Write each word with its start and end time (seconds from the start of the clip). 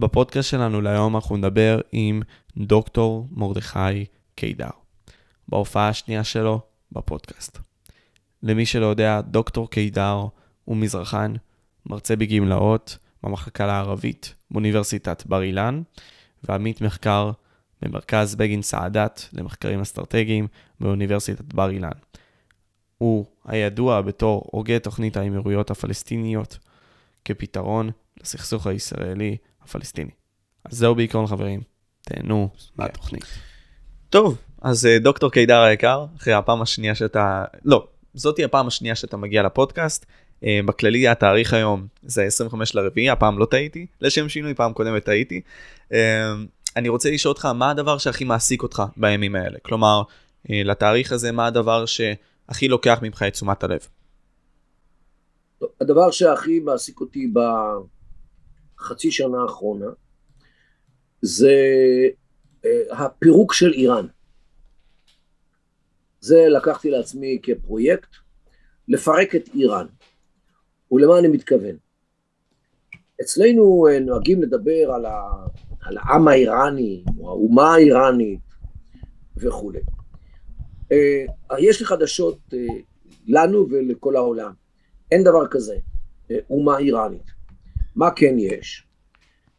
בפודקאסט 0.00 0.50
שלנו 0.50 0.80
להיום 0.80 1.16
אנחנו 1.16 1.36
נדבר 1.36 1.80
עם 1.92 2.22
דוקטור 2.56 3.28
מרדכי 3.30 4.04
קידר, 4.34 4.70
בהופעה 5.48 5.88
השנייה 5.88 6.24
שלו 6.24 6.60
בפודקאסט. 6.92 7.58
למי 8.42 8.66
שלא 8.66 8.86
יודע, 8.86 9.20
דוקטור 9.20 9.70
קידר 9.70 10.26
הוא 10.64 10.76
מזרחן, 10.76 11.34
מרצה 11.86 12.16
בגמלאות 12.16 12.98
במחלקה 13.22 13.66
לערבית 13.66 14.34
באוניברסיטת 14.50 15.26
בר 15.26 15.42
אילן, 15.42 15.82
ועמית 16.44 16.80
מחקר 16.80 17.30
במרכז 17.82 18.34
בגין 18.34 18.62
סעדת 18.62 19.28
למחקרים 19.32 19.80
אסטרטגיים 19.80 20.46
באוניברסיטת 20.80 21.54
בר 21.54 21.70
אילן. 21.70 21.90
הוא 22.98 23.24
הידוע 23.44 24.00
בתור 24.00 24.42
הוגה 24.52 24.78
תוכנית 24.78 25.16
האמירויות 25.16 25.70
הפלסטיניות 25.70 26.58
כפתרון 27.24 27.90
לסכסוך 28.20 28.66
הישראלי 28.66 29.36
הפלסטיני. 29.70 30.10
אז 30.64 30.78
זהו 30.78 30.94
בעיקרון 30.94 31.26
חברים, 31.26 31.60
תהנו 32.02 32.48
מהתוכנית. 32.76 33.24
טוב, 34.10 34.38
אז 34.62 34.86
אה, 34.86 34.98
דוקטור 34.98 35.30
קידר 35.30 35.60
היקר, 35.60 36.06
אחרי 36.16 36.32
הפעם 36.32 36.62
השנייה 36.62 36.94
שאתה, 36.94 37.44
לא, 37.64 37.86
זאתי 38.14 38.44
הפעם 38.44 38.66
השנייה 38.66 38.94
שאתה 38.94 39.16
מגיע 39.16 39.42
לפודקאסט. 39.42 40.06
אה, 40.44 40.60
בכללי 40.66 41.08
התאריך 41.08 41.52
היום 41.52 41.86
זה 42.02 42.22
25 42.22 42.74
לרביעי, 42.74 43.10
הפעם 43.10 43.38
לא 43.38 43.44
טעיתי, 43.44 43.86
לשם 44.00 44.28
שינוי 44.28 44.54
פעם 44.54 44.72
קודמת 44.72 45.04
טעיתי. 45.04 45.40
אה, 45.92 46.32
אני 46.76 46.88
רוצה 46.88 47.10
לשאול 47.10 47.32
אותך, 47.32 47.44
מה 47.44 47.70
הדבר 47.70 47.98
שהכי 47.98 48.24
מעסיק 48.24 48.62
אותך 48.62 48.82
בימים 48.96 49.34
האלה? 49.34 49.58
כלומר, 49.62 50.02
לתאריך 50.48 51.12
הזה, 51.12 51.32
מה 51.32 51.46
הדבר 51.46 51.84
שהכי 51.86 52.68
לוקח 52.68 52.98
ממך 53.02 53.22
את 53.26 53.32
תשומת 53.32 53.64
הלב? 53.64 53.80
הדבר 55.80 56.10
שהכי 56.10 56.60
מעסיק 56.60 57.00
אותי 57.00 57.26
בחצי 58.80 59.10
שנה 59.10 59.42
האחרונה 59.42 59.86
זה 61.22 61.54
אה, 62.64 63.04
הפירוק 63.04 63.52
של 63.52 63.72
איראן. 63.72 64.06
זה 66.20 66.48
לקחתי 66.48 66.90
לעצמי 66.90 67.38
כפרויקט, 67.42 68.08
לפרק 68.88 69.34
את 69.34 69.48
איראן. 69.54 69.86
ולמה 70.92 71.18
אני 71.18 71.28
מתכוון? 71.28 71.76
אצלנו 73.20 73.86
אה, 73.90 74.00
נוהגים 74.00 74.42
לדבר 74.42 74.92
על, 74.94 75.06
ה, 75.06 75.20
על 75.80 75.98
העם 75.98 76.28
האיראני, 76.28 77.04
או 77.18 77.28
האומה 77.28 77.74
האיראנית 77.74 78.40
וכולי. 79.36 79.80
אה, 80.92 81.24
יש 81.58 81.80
לי 81.80 81.86
חדשות 81.86 82.38
לנו 83.26 83.66
ולכל 83.70 84.16
העולם. 84.16 84.52
אין 85.10 85.24
דבר 85.24 85.46
כזה, 85.46 85.76
אומה 86.50 86.78
איראנית. 86.78 87.39
מה 88.00 88.10
כן 88.16 88.34
יש? 88.38 88.86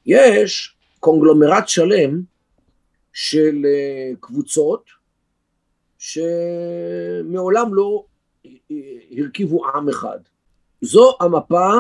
יש 0.05 0.75
קונגלומרט 0.99 1.67
שלם 1.67 2.21
של 3.13 3.65
אה, 3.65 4.11
קבוצות 4.19 4.85
שמעולם 5.97 7.73
לא 7.73 8.05
הרכיבו 9.17 9.67
עם 9.67 9.89
אחד. 9.89 10.19
זו 10.81 11.17
המפה 11.19 11.71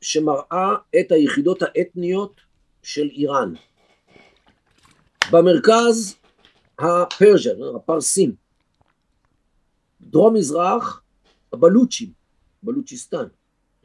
שמראה 0.00 0.74
את 1.00 1.12
היחידות 1.12 1.62
האתניות 1.62 2.40
של 2.82 3.08
איראן. 3.12 3.54
במרכז 5.32 6.16
הפרז'ן, 6.78 7.76
הפרסים. 7.76 8.34
דרום 10.00 10.34
מזרח 10.34 11.02
הבלוצ'ים, 11.52 12.12
בלוצ'יסטן. 12.62 13.26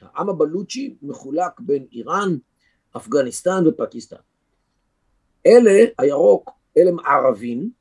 העם 0.01 0.29
הבלוצ'י 0.29 0.95
מחולק 1.01 1.59
בין 1.59 1.85
איראן, 1.91 2.37
אפגניסטן 2.97 3.67
ופקיסטן. 3.67 4.15
אלה, 5.45 5.85
הירוק, 5.97 6.51
אלה 6.77 6.89
הם 6.89 6.99
ערבים 6.99 7.71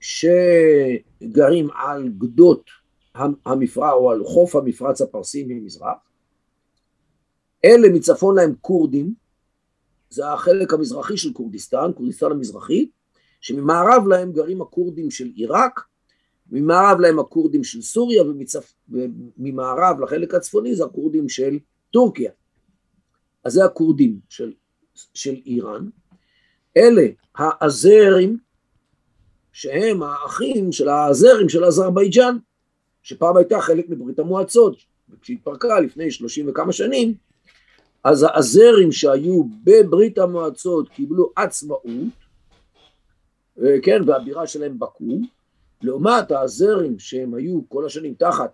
שגרים 0.00 1.68
על 1.74 2.08
גדות 2.08 2.70
המפרע 3.46 3.92
או 3.92 4.10
על 4.10 4.24
חוף 4.24 4.56
המפרץ 4.56 5.00
הפרסי 5.00 5.44
ממזרח. 5.48 5.98
אלה 7.64 7.88
מצפון 7.88 8.36
להם 8.36 8.54
כורדים, 8.60 9.14
זה 10.10 10.32
החלק 10.32 10.72
המזרחי 10.72 11.16
של 11.16 11.32
כורדיסטן, 11.32 11.90
כורדיסטן 11.94 12.30
המזרחית, 12.30 12.90
שממערב 13.40 14.06
להם 14.06 14.32
גרים 14.32 14.62
הכורדים 14.62 15.10
של 15.10 15.26
עיראק, 15.34 15.80
ממערב 16.50 17.00
להם 17.00 17.18
הכורדים 17.18 17.64
של 17.64 17.82
סוריה 17.82 18.22
ומצפ... 18.22 18.72
וממערב 18.88 20.00
לחלק 20.00 20.34
הצפוני 20.34 20.74
זה 20.74 20.84
הכורדים 20.84 21.28
של 21.28 21.58
טורקיה. 21.90 22.30
אז 23.44 23.52
זה 23.52 23.64
הכורדים 23.64 24.18
של, 24.28 24.52
של 25.14 25.34
איראן. 25.46 25.88
אלה 26.76 27.06
האזרים 27.34 28.38
שהם 29.52 30.02
האחים 30.02 30.72
של 30.72 30.88
האזרים 30.88 31.48
של 31.48 31.64
אזרבייג'אן 31.64 32.36
שפעם 33.02 33.36
הייתה 33.36 33.60
חלק 33.60 33.88
מברית 33.88 34.18
המועצות 34.18 34.76
וכשהתפרקה 35.10 35.80
לפני 35.80 36.10
שלושים 36.10 36.48
וכמה 36.48 36.72
שנים 36.72 37.14
אז 38.04 38.26
האזרים 38.28 38.92
שהיו 38.92 39.44
בברית 39.64 40.18
המועצות 40.18 40.88
קיבלו 40.88 41.32
עצמאות 41.36 41.82
כן 43.82 44.02
והבירה 44.06 44.46
שלהם 44.46 44.78
בקו 44.78 45.04
לעומת 45.82 46.30
האזרים 46.30 46.98
שהם 46.98 47.34
היו 47.34 47.60
כל 47.68 47.86
השנים 47.86 48.14
תחת 48.14 48.52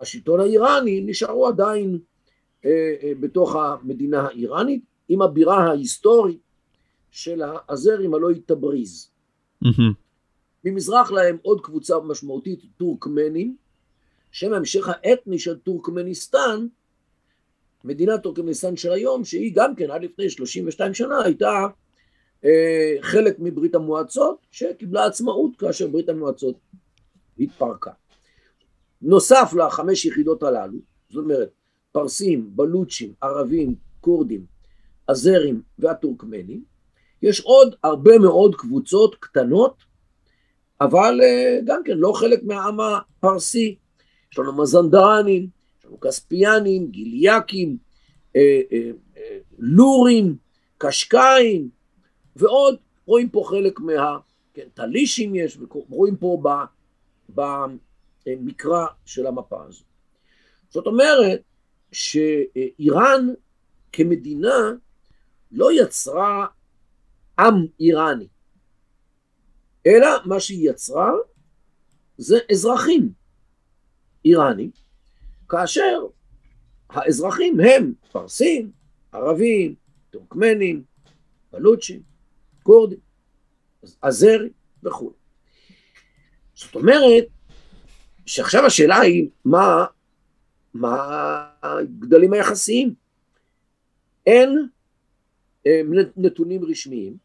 השלטון 0.00 0.40
האיראני 0.40 1.00
נשארו 1.00 1.46
עדיין 1.46 1.98
אה, 2.64 2.70
אה, 3.02 3.12
בתוך 3.20 3.56
המדינה 3.56 4.22
האיראנית 4.22 4.82
עם 5.08 5.22
הבירה 5.22 5.64
ההיסטורית 5.64 6.40
של 7.10 7.42
האזרים 7.44 8.14
הלא 8.14 8.30
היא 8.30 8.42
תבריז. 8.46 9.10
ממזרח 10.64 11.10
להם 11.10 11.36
עוד 11.42 11.60
קבוצה 11.60 11.98
משמעותית 11.98 12.60
טורקמנים 12.76 13.56
שם 14.32 14.52
ההמשך 14.52 14.88
האתני 14.88 15.38
של 15.38 15.58
טורקמניסטן 15.58 16.66
מדינת 17.84 18.22
טורקמניסטן 18.22 18.76
של 18.76 18.92
היום 18.92 19.24
שהיא 19.24 19.52
גם 19.54 19.74
כן 19.74 19.90
עד 19.90 20.02
לפני 20.02 20.30
32 20.30 20.94
שנה 20.94 21.22
הייתה 21.24 21.66
חלק 23.00 23.36
מברית 23.38 23.74
המועצות 23.74 24.46
שקיבלה 24.50 25.06
עצמאות 25.06 25.56
כאשר 25.56 25.88
ברית 25.88 26.08
המועצות 26.08 26.56
התפרקה. 27.38 27.90
נוסף 29.02 29.54
לחמש 29.58 30.04
יחידות 30.04 30.42
הללו, 30.42 30.78
זאת 31.10 31.24
אומרת 31.24 31.50
פרסים, 31.92 32.50
בלוצ'ים, 32.56 33.12
ערבים, 33.20 33.74
כורדים, 34.00 34.44
אזרים 35.08 35.62
והטורקמנים, 35.78 36.62
יש 37.22 37.40
עוד 37.40 37.74
הרבה 37.84 38.18
מאוד 38.18 38.54
קבוצות 38.54 39.14
קטנות, 39.14 39.76
אבל 40.80 41.20
אה, 41.22 41.58
גם 41.64 41.80
כן 41.84 41.98
לא 41.98 42.12
חלק 42.12 42.42
מהעם 42.42 42.80
הפרסי. 42.80 43.76
יש 44.32 44.38
לנו 44.38 44.62
מזנדרנים, 44.62 45.48
יש 45.78 45.84
לנו 45.84 46.00
כספיאנים, 46.00 46.90
גיליאקים, 46.90 47.76
אה, 48.36 48.60
לורים, 49.58 50.36
קשקאים, 50.78 51.68
ועוד 52.36 52.76
רואים 53.06 53.28
פה 53.28 53.44
חלק 53.48 53.80
מה... 53.80 54.18
כן, 54.54 54.68
טלישים 54.74 55.34
יש, 55.34 55.58
רואים 55.70 56.16
פה 56.16 56.42
ב, 56.42 56.48
במקרא 58.26 58.86
של 59.04 59.26
המפה 59.26 59.64
הזו. 59.64 59.84
זאת 60.68 60.86
אומרת 60.86 61.42
שאיראן 61.92 63.28
כמדינה 63.92 64.72
לא 65.52 65.68
יצרה 65.72 66.46
עם 67.38 67.66
איראני, 67.80 68.26
אלא 69.86 70.08
מה 70.24 70.40
שהיא 70.40 70.70
יצרה 70.70 71.12
זה 72.18 72.38
אזרחים 72.50 73.12
איראנים, 74.24 74.70
כאשר 75.48 76.06
האזרחים 76.90 77.60
הם 77.60 77.92
פרסים, 78.12 78.70
ערבים, 79.12 79.74
טורקמנים, 80.10 80.84
בלוצ'ים, 81.52 82.13
כורדים, 82.64 82.98
אזרי 84.02 84.48
וכו'. 84.82 85.12
זאת 86.54 86.74
אומרת 86.74 87.24
שעכשיו 88.26 88.66
השאלה 88.66 89.00
היא 89.00 89.28
מה, 89.44 89.84
מה 90.74 90.96
הגדלים 91.62 92.32
היחסיים. 92.32 92.94
אין 94.26 94.68
נתונים 96.16 96.64
רשמיים, 96.64 97.16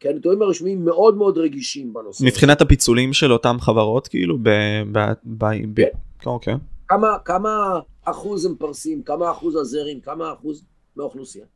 כי 0.00 0.08
הנתונים 0.08 0.42
הרשמיים 0.42 0.84
מאוד 0.84 1.16
מאוד 1.16 1.38
רגישים 1.38 1.92
בנושא. 1.92 2.24
מבחינת 2.24 2.60
הפיצולים 2.60 3.12
של 3.12 3.32
אותם 3.32 3.56
חברות 3.60 4.08
כאילו 4.08 4.38
ב... 4.38 4.48
ב, 4.92 4.98
ב, 5.24 5.44
ב 5.74 5.82
כן. 6.18 6.30
אוקיי. 6.30 6.54
כמה, 6.88 7.18
כמה 7.24 7.80
אחוז 8.04 8.46
הם 8.46 8.54
פרסים, 8.58 9.02
כמה 9.02 9.30
אחוז 9.30 9.56
הזרים, 9.56 10.00
כמה 10.00 10.32
אחוז 10.32 10.64
מהאוכלוסייה. 10.96 11.46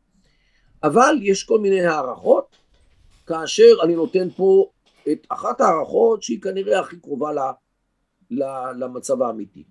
אבל 0.82 1.18
יש 1.22 1.44
כל 1.44 1.60
מיני 1.60 1.80
הערכות 1.80 2.56
כאשר 3.26 3.76
אני 3.82 3.94
נותן 3.94 4.30
פה 4.30 4.70
את 5.12 5.26
אחת 5.28 5.60
ההערכות 5.60 6.22
שהיא 6.22 6.40
כנראה 6.40 6.80
הכי 6.80 7.00
קרובה 7.00 7.32
ל, 7.32 7.38
ל, 8.30 8.44
למצב 8.78 9.22
האמיתי. 9.22 9.64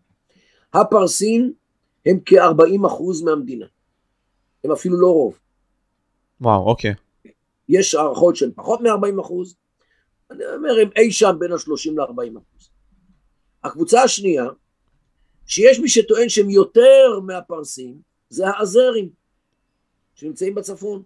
הפרסים 0.74 1.54
הם 2.06 2.20
כ-40% 2.26 3.26
מהמדינה, 3.26 3.66
הם 4.64 4.72
אפילו 4.72 5.00
לא 5.00 5.08
רוב. 5.08 5.40
וואו, 6.42 6.66
אוקיי. 6.66 6.94
יש 7.70 7.96
הערכות 7.96 8.36
של 8.36 8.52
פחות 8.56 8.82
מ-40 8.82 9.22
אחוז, 9.22 9.56
אני 10.32 10.44
אומר 10.56 10.80
הם 10.82 10.90
אי 10.96 11.12
שם 11.12 11.36
בין 11.40 11.52
ה-30 11.52 11.92
ל-40 11.92 12.38
אחוז. 12.38 12.70
הקבוצה 13.64 14.04
השנייה, 14.04 14.46
שיש 15.46 15.80
מי 15.80 15.90
שטוען 15.90 16.30
שהם 16.30 16.50
יותר 16.50 17.20
מהפרסים, 17.26 18.02
זה 18.30 18.48
האזרים, 18.48 19.10
שנמצאים 20.16 20.56
בצפון. 20.56 21.04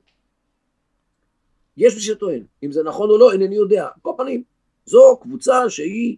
יש 1.77 1.95
מי 1.95 2.01
שטוען, 2.01 2.43
אם 2.63 2.71
זה 2.71 2.83
נכון 2.83 3.09
או 3.09 3.17
לא, 3.17 3.31
אינני 3.31 3.55
יודע. 3.55 3.87
כל 4.01 4.11
פנים, 4.17 4.43
זו 4.85 5.17
קבוצה 5.21 5.69
שהיא 5.69 6.17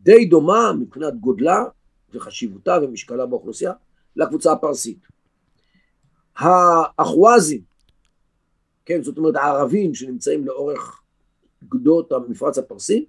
די 0.00 0.24
דומה 0.24 0.72
מבחינת 0.72 1.20
גודלה 1.20 1.64
וחשיבותה 2.12 2.78
ומשקלה 2.82 3.26
באוכלוסייה 3.26 3.72
לקבוצה 4.16 4.52
הפרסית. 4.52 5.06
האחווזים, 6.36 7.62
כן, 8.84 9.02
זאת 9.02 9.18
אומרת 9.18 9.36
הערבים 9.36 9.94
שנמצאים 9.94 10.46
לאורך 10.46 11.02
גדות 11.68 12.12
המפרץ 12.12 12.58
הפרסי, 12.58 13.06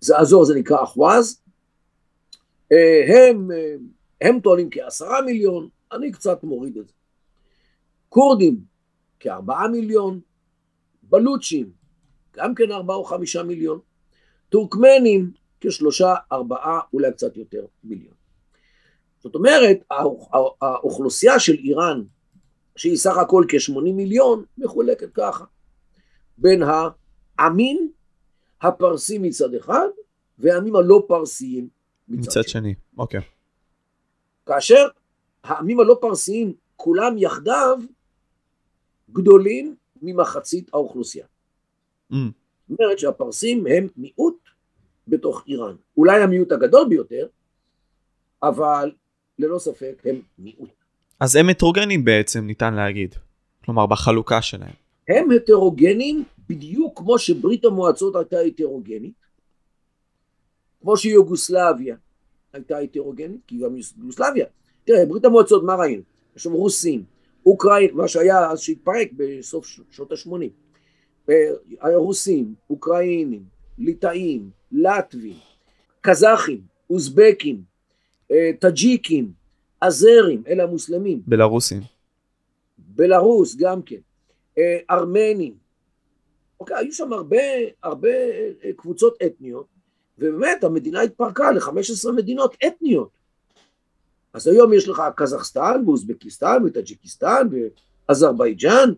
זה 0.00 0.18
אזור, 0.18 0.44
זה 0.44 0.54
נקרא 0.54 0.82
אחווז, 0.82 1.40
אה, 2.72 3.28
הם, 3.28 3.50
אה, 3.52 3.74
הם 4.20 4.40
טוענים 4.40 4.68
כעשרה 4.70 5.22
מיליון, 5.22 5.68
אני 5.92 6.12
קצת 6.12 6.44
מוריד 6.44 6.76
את 6.76 6.88
זה. 6.88 6.94
כורדים 8.08 8.60
כארבעה 9.20 9.68
מיליון, 9.68 10.20
בלוצ'ים 11.10 11.70
גם 12.36 12.54
כן 12.54 12.72
ארבעה 12.72 12.96
או 12.96 13.04
חמישה 13.04 13.42
מיליון, 13.42 13.80
טורקמנים 14.48 15.30
כשלושה, 15.60 16.14
ארבעה, 16.32 16.80
אולי 16.92 17.12
קצת 17.12 17.36
יותר 17.36 17.66
מיליון. 17.84 18.14
זאת 19.18 19.34
אומרת, 19.34 19.78
האוכלוסייה 20.60 21.38
של 21.38 21.54
איראן, 21.54 22.02
שהיא 22.76 22.96
סך 22.96 23.16
הכל 23.16 23.44
כ-80 23.48 23.80
מיליון, 23.80 24.44
מחולקת 24.58 25.08
ככה, 25.14 25.44
בין 26.38 26.62
העמים 27.38 27.92
הפרסים 28.60 29.22
מצד 29.22 29.54
אחד, 29.54 29.88
והעמים 30.38 30.76
הלא 30.76 31.04
פרסיים 31.08 31.68
מצד, 32.08 32.28
מצד 32.28 32.48
שני. 32.48 32.74
אוקיי. 32.98 33.20
כאשר 34.46 34.88
העמים 35.44 35.80
הלא 35.80 35.98
פרסיים, 36.00 36.54
כולם 36.76 37.18
יחדיו, 37.18 37.78
גדולים 39.12 39.76
ממחצית 40.02 40.70
האוכלוסייה. 40.74 41.26
Mm. 42.12 42.16
זאת 42.68 42.80
אומרת 42.80 42.98
שהפרסים 42.98 43.66
הם 43.66 43.88
מיעוט 43.96 44.38
בתוך 45.08 45.44
איראן. 45.46 45.74
אולי 45.96 46.22
המיעוט 46.22 46.52
הגדול 46.52 46.88
ביותר, 46.88 47.26
אבל 48.42 48.92
ללא 49.38 49.58
ספק 49.58 50.02
הם 50.04 50.20
מיעוט. 50.38 50.70
אז 51.20 51.36
הם 51.36 51.48
הטרוגנים 51.48 52.04
בעצם, 52.04 52.46
ניתן 52.46 52.74
להגיד. 52.74 53.14
כלומר, 53.64 53.86
בחלוקה 53.86 54.42
שלהם. 54.42 54.74
הם 55.08 55.30
הטרוגנים 55.30 56.24
בדיוק 56.48 56.98
כמו 56.98 57.18
שברית 57.18 57.64
המועצות 57.64 58.16
הייתה 58.16 58.38
הטרוגנית, 58.38 59.14
כמו 60.80 60.96
שיוגוסלביה 60.96 61.96
הייתה 62.52 62.78
הטרוגנית, 62.78 63.40
כי 63.46 63.58
גם 63.58 63.76
יוגוסלביה, 63.96 64.46
תראה, 64.84 65.06
ברית 65.06 65.24
המועצות, 65.24 65.64
מה 65.64 65.74
ראינו? 65.74 66.02
יש 66.36 66.42
שם 66.42 66.52
רוסים, 66.52 67.04
אוקראינה, 67.48 67.92
מה 67.94 68.08
שהיה 68.08 68.50
אז 68.50 68.60
שהתפרק 68.60 69.08
בסוף 69.16 69.66
שנות 69.90 70.12
ה-80, 70.12 70.32
אה, 71.30 71.96
רוסים, 71.96 72.54
אוקראינים, 72.70 73.42
ליטאים, 73.78 74.50
לטבים, 74.72 75.36
קזחים, 76.00 76.60
אוזבקים, 76.90 77.62
אה, 78.30 78.50
טאג'יקים, 78.60 79.32
אזרים, 79.80 80.42
אלה 80.48 80.62
המוסלמים. 80.62 81.22
בלרוסים. 81.26 81.80
בלרוס 82.78 83.56
גם 83.56 83.82
כן, 83.82 84.00
אה, 84.58 84.78
ארמנים. 84.90 85.54
אוקיי, 86.60 86.76
היו 86.76 86.92
שם 86.92 87.12
הרבה, 87.12 87.36
הרבה 87.82 88.08
קבוצות 88.76 89.16
אתניות, 89.26 89.66
ובאמת 90.18 90.64
המדינה 90.64 91.00
התפרקה 91.00 91.50
ל-15 91.50 92.12
מדינות 92.16 92.56
אתניות. 92.66 93.17
אז 94.34 94.46
היום 94.46 94.72
יש 94.72 94.88
לך 94.88 95.02
קזחסטן 95.16 95.82
ואוזבקיסטן 95.86 96.62
וטאג'יקיסטן 96.66 97.48
ואזרבייג'אן, 98.08 98.92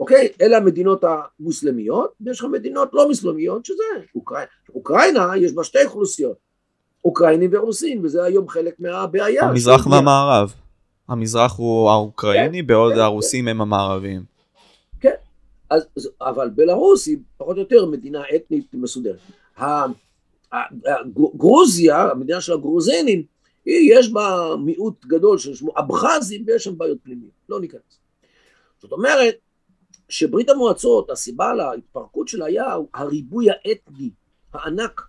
אוקיי? 0.00 0.28
אלה 0.40 0.56
המדינות 0.56 1.04
המוסלמיות, 1.04 2.12
ויש 2.20 2.40
לך 2.40 2.46
מדינות 2.52 2.90
לא 2.92 3.08
מוסלמיות 3.08 3.64
שזה 3.64 3.82
אוקראינה. 4.14 4.50
אוקראינה 4.74 5.36
יש 5.36 5.52
בה 5.52 5.64
שתי 5.64 5.84
אוכלוסיות, 5.84 6.36
אוקראינים 7.04 7.50
ורוסים, 7.52 8.04
וזה 8.04 8.24
היום 8.24 8.48
חלק 8.48 8.74
מהבעיה. 8.78 9.44
המזרח 9.44 9.86
והמערב. 9.86 10.54
המזרח 11.08 11.58
הוא 11.58 11.90
האוקראיני, 11.90 12.60
כן, 12.60 12.66
בעוד 12.66 12.92
כן, 12.92 12.98
הרוסים 12.98 13.44
כן. 13.44 13.50
הם 13.50 13.60
המערבים. 13.60 14.22
כן, 15.00 15.14
אז, 15.70 15.86
אבל 16.20 16.48
בלרוס 16.48 17.06
היא 17.06 17.16
פחות 17.36 17.56
או 17.56 17.62
יותר 17.62 17.86
מדינה 17.86 18.22
אתנית 18.36 18.74
מסודרת. 18.74 19.18
גרוזיה, 21.36 22.02
המדינה 22.02 22.40
של 22.40 22.52
הגרוזינים, 22.52 23.22
יש 23.66 24.12
בה 24.12 24.56
מיעוט 24.64 25.04
גדול 25.04 25.38
של 25.38 25.54
שמו 25.54 25.72
אבחזים 25.78 26.44
ויש 26.46 26.64
שם 26.64 26.78
בעיות 26.78 26.98
פנימיות, 27.02 27.32
לא 27.48 27.60
ניכנס. 27.60 28.00
זאת 28.78 28.92
אומרת 28.92 29.34
שברית 30.08 30.50
המועצות, 30.50 31.10
הסיבה 31.10 31.54
להתפרקות 31.54 32.28
שלה 32.28 32.46
היה 32.46 32.74
הריבוי 32.94 33.46
האתני 33.50 34.10
הענק 34.52 35.00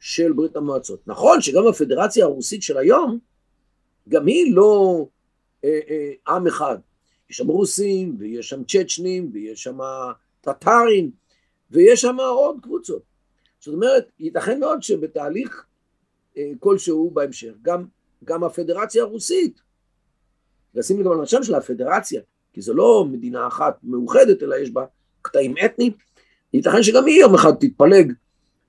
של 0.00 0.32
ברית 0.32 0.56
המועצות. 0.56 1.00
נכון 1.06 1.40
שגם 1.40 1.66
הפדרציה 1.66 2.24
הרוסית 2.24 2.62
של 2.62 2.78
היום, 2.78 3.18
גם 4.08 4.26
היא 4.26 4.54
לא 4.54 5.06
אה, 5.64 5.80
אה, 5.90 6.34
עם 6.34 6.46
אחד. 6.46 6.78
יש 7.30 7.36
שם 7.36 7.46
רוסים, 7.46 8.16
ויש 8.18 8.48
שם 8.48 8.64
צ'צ'נים, 8.64 9.30
ויש 9.32 9.62
שם 9.62 9.78
טטרים, 10.40 11.10
ויש 11.70 12.00
שם 12.00 12.16
עוד 12.20 12.56
קבוצות. 12.62 13.02
זאת 13.60 13.74
אומרת, 13.74 14.10
ייתכן 14.18 14.60
מאוד 14.60 14.82
שבתהליך 14.82 15.64
כלשהו 16.60 17.10
בהמשך, 17.10 17.52
גם, 17.62 17.84
גם 18.24 18.44
הפדרציה 18.44 19.02
הרוסית, 19.02 19.60
לשים 20.74 21.00
לב 21.00 21.06
על 21.06 21.22
השם 21.22 21.42
של 21.42 21.54
הפדרציה, 21.54 22.20
כי 22.52 22.60
זו 22.60 22.74
לא 22.74 23.06
מדינה 23.10 23.46
אחת 23.46 23.78
מאוחדת, 23.82 24.42
אלא 24.42 24.56
יש 24.56 24.70
בה 24.70 24.84
קטעים 25.22 25.54
אתניים, 25.64 25.92
ייתכן 26.54 26.82
שגם 26.82 27.06
היא 27.06 27.20
יום 27.20 27.34
אחד 27.34 27.52
תתפלג, 27.60 28.12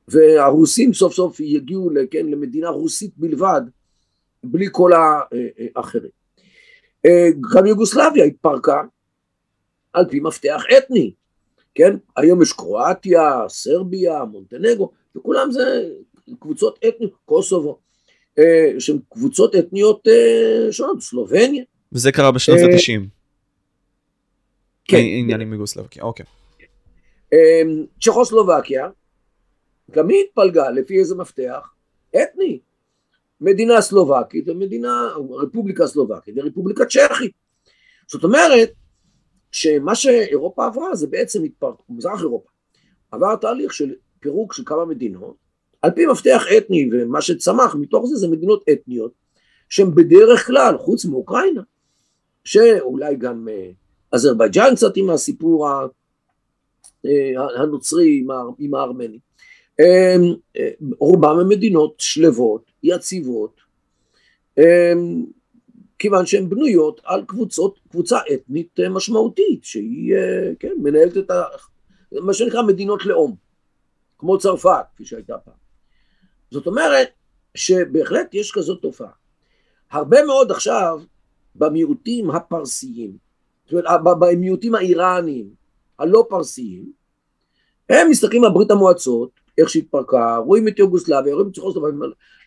והרוסים 0.07 0.93
סוף 0.93 1.13
סוף 1.13 1.39
יגיעו 1.39 1.89
כן, 2.11 2.25
למדינה 2.25 2.69
רוסית 2.69 3.17
בלבד, 3.17 3.61
בלי 4.43 4.67
כל 4.71 4.91
האחרים. 5.75 6.11
אה, 7.05 7.29
גם 7.55 7.65
יוגוסלביה 7.65 8.25
התפרקה 8.25 8.81
על 9.93 10.05
פי 10.09 10.19
מפתח 10.19 10.63
אתני, 10.77 11.13
כן? 11.75 11.95
היום 12.17 12.41
יש 12.41 12.53
קרואטיה, 12.53 13.41
סרביה, 13.47 14.23
מונטנגו, 14.23 14.91
וכולם 15.15 15.51
זה 15.51 15.89
קבוצות 16.39 16.79
אתניות, 16.87 17.13
קוסובו, 17.25 17.79
אה, 18.39 18.79
שהן 18.79 18.99
קבוצות 19.09 19.55
אתניות 19.55 20.07
אה, 20.07 20.71
שונות, 20.71 21.01
סלובניה. 21.01 21.63
וזה 21.91 22.11
קרה 22.11 22.31
בשנות 22.31 22.59
אה, 22.59 22.63
ה-90. 22.65 23.01
כן. 24.85 24.97
עניין 24.97 25.41
עם 25.41 25.53
יוגוסלבקיה, 25.53 26.03
אוקיי. 26.03 26.25
צ'כוסלובקיה, 28.01 28.89
גם 29.91 30.09
היא 30.09 30.23
התפלגה 30.27 30.69
לפי 30.69 30.99
איזה 30.99 31.15
מפתח? 31.15 31.73
אתני. 32.09 32.59
מדינה 33.41 33.81
סלובקית 33.81 34.49
ומדינה, 34.49 35.07
רפובליקה 35.29 35.87
סלובקית 35.87 36.35
ורפובליקה 36.37 36.85
צ'כית. 36.85 37.31
זאת 38.07 38.23
אומרת, 38.23 38.71
שמה 39.51 39.95
שאירופה 39.95 40.65
עברה 40.65 40.95
זה 40.95 41.07
בעצם 41.07 41.43
התפרק, 41.43 41.75
מזרח 41.89 42.21
אירופה, 42.21 42.49
עבר 43.11 43.35
תהליך 43.35 43.73
של 43.73 43.93
פירוק 44.19 44.53
של 44.53 44.63
כמה 44.65 44.85
מדינות, 44.85 45.35
על 45.81 45.91
פי 45.91 46.05
מפתח 46.05 46.43
אתני, 46.57 46.89
ומה 46.91 47.21
שצמח 47.21 47.75
מתוך 47.75 48.05
זה 48.05 48.15
זה 48.15 48.27
מדינות 48.27 48.63
אתניות, 48.73 49.11
שהן 49.69 49.95
בדרך 49.95 50.47
כלל, 50.47 50.77
חוץ 50.77 51.05
מאוקראינה, 51.05 51.61
שאולי 52.43 53.15
גם 53.15 53.47
אה, 53.49 53.69
אזרבייג'אן 54.11 54.75
קצת 54.75 54.97
עם 54.97 55.09
הסיפור 55.09 55.67
אה, 57.05 57.61
הנוצרי 57.61 58.23
עם 58.59 58.75
הארמני, 58.75 59.19
אה, 59.79 60.15
רובם 60.99 61.39
הם 61.39 61.49
מדינות 61.49 61.95
שלוות, 61.97 62.71
יציבות, 62.83 63.59
כיוון 65.99 66.25
שהן 66.25 66.49
בנויות 66.49 67.01
על 67.03 67.23
קבוצות, 67.25 67.79
קבוצה 67.89 68.19
אתנית 68.33 68.79
משמעותית, 68.89 69.63
שהיא 69.63 70.15
כן, 70.59 70.73
מנהלת 70.77 71.17
את 71.17 71.31
ה... 71.31 71.43
מה 72.11 72.33
שנקרא 72.33 72.61
מדינות 72.61 73.05
לאום, 73.05 73.35
כמו 74.17 74.37
צרפת, 74.37 74.85
כפי 74.95 75.05
שהייתה 75.05 75.37
פעם. 75.37 75.58
זאת 76.51 76.67
אומרת 76.67 77.09
שבהחלט 77.55 78.33
יש 78.33 78.51
כזאת 78.51 78.81
תופעה. 78.81 79.11
הרבה 79.91 80.25
מאוד 80.25 80.51
עכשיו 80.51 81.01
במיעוטים 81.55 82.31
הפרסיים, 82.31 83.17
זאת 83.65 83.73
אומרת 83.73 84.01
במיעוטים 84.19 84.75
האיראניים 84.75 85.49
הלא 85.99 86.25
פרסיים, 86.29 86.91
הם 87.89 88.09
מסתכלים 88.09 88.43
על 88.43 88.51
ברית 88.51 88.71
המועצות, 88.71 89.31
איך 89.57 89.69
שהתפרקה, 89.69 90.37
רואים 90.37 90.67
את 90.67 90.79
יוגוסלביה, 90.79 91.33
רואים 91.33 91.49
את 91.49 91.55
צ'כוסלביה, 91.55 91.89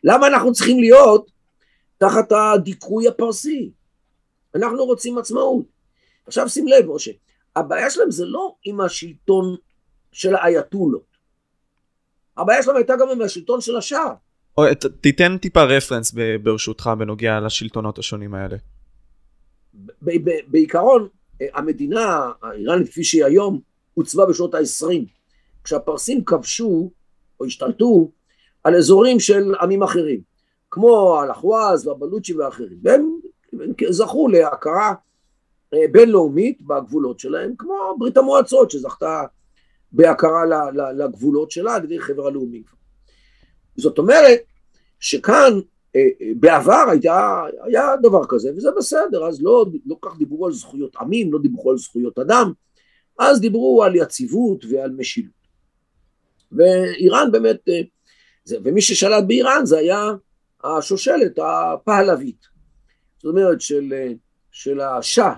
למה 0.04 0.26
אנחנו 0.26 0.52
צריכים 0.52 0.78
להיות 0.78 1.30
תחת 1.98 2.32
הדיכוי 2.32 3.08
הפרסי? 3.08 3.70
אנחנו 4.54 4.84
רוצים 4.84 5.18
עצמאות. 5.18 5.66
עכשיו 6.26 6.48
שים 6.48 6.68
לב, 6.68 6.86
משה, 6.86 7.10
הבעיה 7.56 7.90
שלהם 7.90 8.10
זה 8.10 8.24
לא 8.24 8.54
עם 8.64 8.80
השלטון 8.80 9.56
של 10.12 10.34
האייתולות. 10.34 11.11
הבעיה 12.36 12.62
שלהם 12.62 12.76
הייתה 12.76 12.94
גם 13.00 13.08
עם 13.08 13.22
השלטון 13.22 13.60
של 13.60 13.76
השאה. 13.76 14.14
תיתן 15.00 15.38
טיפה 15.38 15.62
רפרנס 15.64 16.14
ברשותך 16.42 16.90
בנוגע 16.98 17.40
לשלטונות 17.40 17.98
השונים 17.98 18.34
האלה. 18.34 18.56
בעיקרון, 20.46 21.08
המדינה 21.54 22.30
האיראנית 22.42 22.88
כפי 22.88 23.04
שהיא 23.04 23.24
היום, 23.24 23.60
עוצבה 23.94 24.26
בשנות 24.26 24.54
ה-20. 24.54 24.86
כשהפרסים 25.64 26.24
כבשו 26.24 26.90
או 27.40 27.44
השתלטו 27.44 28.10
על 28.64 28.74
אזורים 28.76 29.20
של 29.20 29.54
עמים 29.60 29.82
אחרים, 29.82 30.20
כמו 30.70 31.20
הלחואז 31.20 31.86
והבלוצ'י 31.86 32.34
ואחרים, 32.34 32.78
והם 32.82 33.72
זכו 33.90 34.28
להכרה 34.28 34.94
אה, 35.74 35.78
בינלאומית 35.92 36.62
בגבולות 36.62 37.20
שלהם, 37.20 37.54
כמו 37.58 37.96
ברית 37.98 38.16
המועצות 38.16 38.70
שזכתה 38.70 39.22
בהכרה 39.92 40.42
לגבולות 40.92 41.50
שלה 41.50 41.74
על 41.74 41.84
ידי 41.84 42.00
חבר 42.00 42.26
הלאומים. 42.26 42.62
זאת 43.76 43.98
אומרת 43.98 44.40
שכאן 45.00 45.60
אה, 45.96 46.00
אה, 46.20 46.32
בעבר 46.36 46.84
היה, 46.90 47.42
היה 47.62 47.96
דבר 48.02 48.26
כזה 48.28 48.50
וזה 48.56 48.68
בסדר, 48.76 49.24
אז 49.24 49.42
לא, 49.42 49.66
לא 49.86 49.96
כך 50.02 50.18
דיברו 50.18 50.46
על 50.46 50.52
זכויות 50.52 50.96
עמים, 50.96 51.32
לא 51.32 51.38
דיברו 51.38 51.70
על 51.70 51.78
זכויות 51.78 52.18
אדם, 52.18 52.52
אז 53.18 53.40
דיברו 53.40 53.84
על 53.84 53.96
יציבות 53.96 54.64
ועל 54.64 54.90
משילות. 54.90 55.42
ואיראן 56.52 57.32
באמת, 57.32 57.68
זה, 58.44 58.56
ומי 58.64 58.80
ששלט 58.80 59.24
באיראן 59.26 59.66
זה 59.66 59.78
היה 59.78 60.10
השושלת 60.64 61.38
הפהלווית, 61.38 62.46
זאת 63.16 63.30
אומרת 63.30 63.60
של, 63.60 63.92
של 64.50 64.80
השאה, 64.80 65.34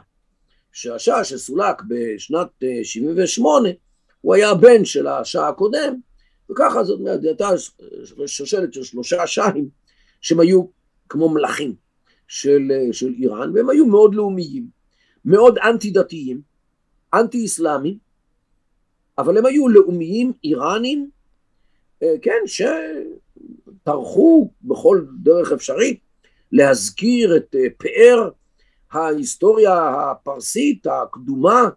שהשאה 0.73 1.25
שסולק 1.25 1.83
בשנת 1.89 2.49
78 2.83 3.69
הוא 4.25 4.35
היה 4.35 4.55
בן 4.55 4.85
של 4.85 5.07
השאה 5.07 5.49
הקודם, 5.49 5.97
וככה 6.51 6.85
זאת 6.85 7.01
אומרת, 7.01 7.25
הייתה 7.25 7.49
שושלת 8.27 8.75
של 8.75 8.83
שלושה 8.85 9.27
שאים 9.27 9.69
שהם 10.21 10.41
היו 10.41 10.65
כמו 11.09 11.29
מלכים 11.29 11.75
של, 12.29 12.73
של 12.93 13.15
איראן, 13.19 13.51
והם 13.55 13.71
היו 13.71 13.87
מאוד 13.87 14.15
לאומיים, 14.15 14.67
מאוד 15.25 15.59
אנטי 15.59 15.91
דתיים, 15.91 16.41
אנטי 17.15 17.45
אסלאמיים, 17.45 17.99
אבל 19.19 19.39
הם 19.39 19.47
היו 19.47 19.69
לאומיים 19.69 20.33
איראנים, 20.45 21.11
אה, 22.03 22.15
כן, 22.23 22.43
שטרחו 23.83 24.51
בכל 24.63 25.05
דרך 25.23 25.53
אפשרית 25.53 26.01
להזכיר 26.53 27.37
את 27.37 27.55
אה, 27.55 27.67
פאר 27.79 28.31
ההיסטוריה 28.93 30.11
הפרסית 30.11 30.87
הקדומה 30.87 31.69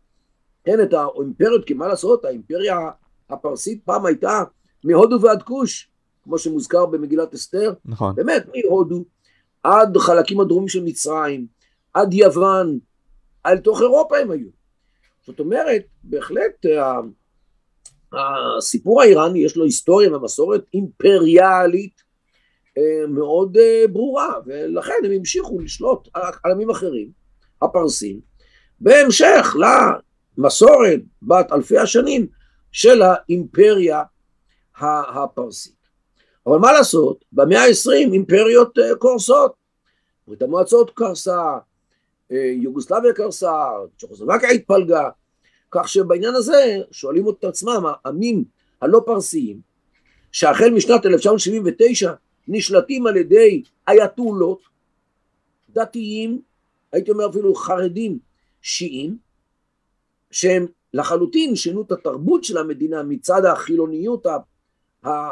כן, 0.68 0.82
את 0.82 0.94
האימפריות, 0.94 1.66
כי 1.66 1.74
מה 1.74 1.88
לעשות, 1.88 2.26
האימפריה 2.26 2.78
הפרסית 3.30 3.82
פעם 3.86 4.06
הייתה 4.06 4.44
מהודו 4.84 5.22
ועד 5.22 5.44
כוש, 5.44 5.90
כמו 6.24 6.38
שמוזכר 6.38 6.86
במגילת 6.86 7.34
אסתר, 7.34 7.74
נכון. 7.86 8.16
באמת, 8.16 8.46
מהודו 8.56 9.04
עד 9.64 9.98
חלקים 9.98 10.40
הדרומים 10.40 10.68
של 10.68 10.84
מצרים, 10.84 11.48
עד 11.94 12.14
יוון, 12.14 12.80
אל 13.46 13.58
תוך 13.58 13.82
אירופה 13.82 14.18
הם 14.18 14.32
היו. 14.32 14.48
זאת 15.26 15.40
אומרת, 15.40 15.82
בהחלט 16.04 16.66
הסיפור 18.58 19.02
האיראני 19.02 19.40
יש 19.40 19.58
לו 19.58 19.64
היסטוריה 19.64 20.18
ומסורת 20.18 20.64
אימפריאלית 20.74 22.02
אה, 22.78 23.08
מאוד 23.08 23.58
אה, 23.58 23.84
ברורה, 23.92 24.34
ולכן 24.46 24.94
הם 25.06 25.12
המשיכו 25.12 25.60
לשלוט 25.60 26.08
על 26.44 26.52
עמים 26.52 26.70
אחרים, 26.70 27.12
הפרסים, 27.62 28.20
בהמשך 28.80 29.56
מסורת 30.38 31.00
בת 31.22 31.51
אלפי 31.51 31.77
השנים 31.77 32.27
של 32.72 33.01
האימפריה 33.01 34.03
הפרסית. 34.79 35.77
אבל 36.48 36.58
מה 36.58 36.72
לעשות, 36.72 37.25
במאה 37.32 37.62
העשרים 37.62 38.13
אימפריות 38.13 38.77
אה, 38.77 38.96
קורסות, 38.96 39.53
ברית 40.27 40.41
המועצות 40.41 40.91
קרסה, 40.96 41.58
אה, 42.32 42.53
יוגוסלביה 42.62 43.13
קרסה, 43.13 43.56
צ'כוסלובקיה 43.98 44.50
התפלגה, 44.50 45.10
כך 45.72 45.89
שבעניין 45.89 46.36
הזה 46.36 46.77
שואלים 46.91 47.29
את 47.29 47.44
עצמם 47.44 47.84
העמים 47.86 48.44
הלא 48.82 49.01
פרסיים, 49.06 49.60
שהחל 50.32 50.70
משנת 50.70 51.06
1979 51.06 52.13
נשלטים 52.48 53.08
על 53.08 53.17
ידי 53.17 53.63
אייתולות 53.88 54.62
דתיים, 55.70 56.41
הייתי 56.91 57.12
אומר 57.12 57.29
אפילו 57.29 57.56
חרדים 57.56 58.20
שיעים, 58.62 59.17
שהם 60.31 60.65
לחלוטין 60.93 61.55
שינו 61.55 61.81
את 61.81 61.91
התרבות 61.91 62.43
של 62.43 62.57
המדינה 62.57 63.03
מצד 63.03 63.46
החילוניות 63.46 64.25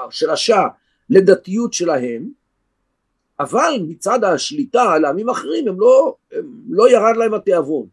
של 0.09 0.29
השאה 0.29 0.67
לדתיות 1.09 1.73
שלהם, 1.73 2.29
אבל 3.39 3.73
מצד 3.87 4.23
השליטה 4.23 4.81
על 4.81 5.05
העמים 5.05 5.29
האחרים 5.29 5.67
הם 5.67 5.79
לא, 5.79 6.15
הם 6.31 6.45
לא 6.69 6.89
ירד 6.89 7.17
להם 7.17 7.33
התיאבון. 7.33 7.87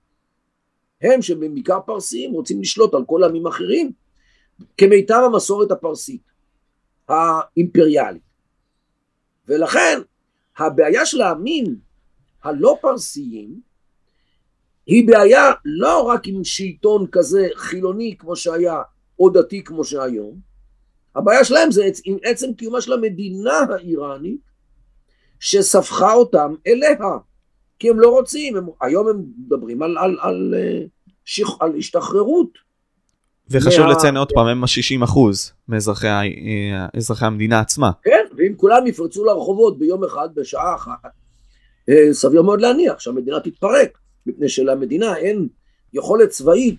הם 1.03 1.23
שבעיקר 1.23 1.81
פרסים 1.87 2.33
רוצים 2.33 2.61
לשלוט 2.61 2.95
על 2.95 3.05
כל 3.07 3.23
העמים 3.23 3.47
האחרים 3.47 3.93
כמיטב 4.77 5.23
המסורת 5.27 5.71
הפרסית 5.71 6.23
האימפריאלית. 7.09 8.23
ולכן 9.49 9.99
הבעיה 10.57 11.07
של 11.07 11.21
העמים 11.21 11.77
הלא 12.43 12.79
פרסיים 12.81 13.61
היא 14.87 15.07
בעיה 15.07 15.51
לא 15.65 16.03
רק 16.03 16.27
עם 16.27 16.45
שלטון 16.45 17.07
כזה 17.13 17.49
חילוני 17.57 18.15
כמו 18.19 18.37
שהיה 18.37 18.83
או 19.19 19.31
דתי 19.31 19.65
כמו 19.65 19.85
שהיום, 19.85 20.53
הבעיה 21.17 21.45
שלהם 21.45 21.71
זה 21.71 21.89
עם 22.05 22.17
עצם 22.23 22.55
קיומה 22.55 22.81
של 22.81 22.93
המדינה 22.93 23.59
האיראנית 23.71 24.41
שספחה 25.41 26.13
אותם 26.13 26.55
אליה, 26.67 26.97
כי 27.79 27.91
הם 27.91 28.01
לא 28.01 28.11
רוצים, 28.11 28.57
הם, 28.57 28.67
היום 28.81 29.09
הם 29.09 29.23
מדברים 29.39 29.83
על, 29.83 29.99
על, 29.99 30.17
על, 30.21 30.55
אה, 30.57 30.81
שיח, 31.25 31.49
על 31.61 31.77
השתחררות. 31.79 32.49
וחשוב 33.51 33.87
מה... 33.87 33.93
לציין 33.93 34.17
עוד 34.17 34.33
פעם, 34.35 34.47
הם 34.47 34.65
ה-60 34.65 35.05
אחוז 35.05 35.53
מאזרחי 35.69 36.07
אה, 36.09 37.27
המדינה 37.27 37.61
עצמה. 37.61 37.91
כן, 38.03 38.25
ואם 38.37 38.53
כולם 38.57 38.87
יפרצו 38.87 39.25
לרחובות 39.25 39.79
ביום 39.79 40.05
אחד, 40.05 40.29
בשעה 40.35 40.75
אחת, 40.75 41.11
אה, 41.89 42.13
סביר 42.13 42.43
מאוד 42.43 42.61
להניח 42.61 43.01
שהמדינה 43.01 43.41
תתפרק. 43.41 43.99
מפני 44.27 44.49
שלמדינה 44.49 45.17
אין 45.17 45.49
יכולת 45.93 46.29
צבאית 46.29 46.79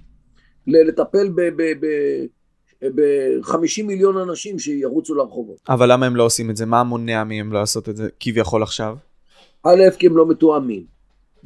לטפל 0.68 1.30
ב-50 2.96 3.84
מיליון 3.84 4.18
אנשים 4.18 4.60
שירוצו 4.60 5.16
לרחובות. 5.16 5.60
אבל 5.70 5.92
למה 5.92 6.06
הם 6.06 6.16
לא 6.16 6.24
עושים 6.24 6.50
את 6.50 6.58
זה? 6.58 6.66
מה 6.66 6.84
מונע 6.84 7.24
מהם 7.24 7.54
לעשות 7.54 7.90
את 7.90 7.98
זה 7.98 8.10
כביכול 8.20 8.64
עכשיו? 8.64 8.98
א', 9.64 9.82
כי 10.00 10.08
הם 10.08 10.18
לא 10.18 10.26
מתואמים. 10.28 10.86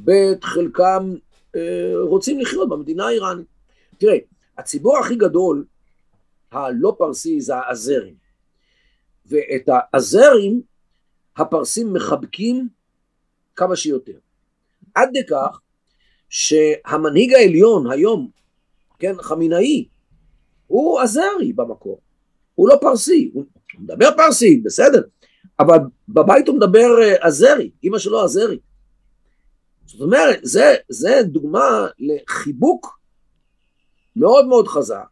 ב', 0.05 0.11
חלקם 0.41 1.13
אה, 1.55 1.93
רוצים 2.01 2.39
לחיות 2.39 2.69
במדינה 2.69 3.05
האיראנית. 3.05 3.47
תראה, 3.97 4.17
הציבור 4.57 4.97
הכי 4.97 5.15
גדול 5.15 5.65
הלא 6.51 6.95
פרסי 6.97 7.41
זה 7.41 7.55
האזרים. 7.55 8.13
ואת 9.25 9.69
האזרים 9.69 10.61
הפרסים 11.37 11.93
מחבקים 11.93 12.67
כמה 13.55 13.75
שיותר. 13.75 14.17
עד 14.95 15.09
לכך 15.13 15.59
שהמנהיג 16.29 17.33
העליון 17.33 17.91
היום, 17.91 18.29
כן, 18.99 19.13
חמינאי, 19.21 19.87
הוא 20.67 21.01
אזרי 21.01 21.53
במקור, 21.55 22.01
הוא 22.55 22.69
לא 22.69 22.77
פרסי, 22.81 23.31
הוא 23.33 23.45
מדבר 23.79 24.09
פרסי, 24.17 24.61
בסדר, 24.65 25.01
אבל 25.59 25.77
בבית 26.09 26.47
הוא 26.47 26.57
מדבר 26.57 26.87
אזרי, 27.21 27.63
אה, 27.63 27.69
אמא 27.83 27.97
שלו 27.99 28.23
אזרי. 28.23 28.59
זאת 29.85 30.01
אומרת, 30.01 30.39
זה, 30.43 30.75
זה 30.89 31.21
דוגמה 31.25 31.87
לחיבוק 31.99 32.99
מאוד 34.15 34.47
מאוד 34.47 34.67
חזק 34.67 35.07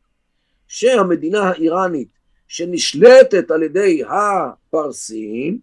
שהמדינה 0.67 1.49
האיראנית 1.49 2.09
שנשלטת 2.47 3.51
על 3.51 3.63
ידי 3.63 4.03
הפרסים 4.07 5.59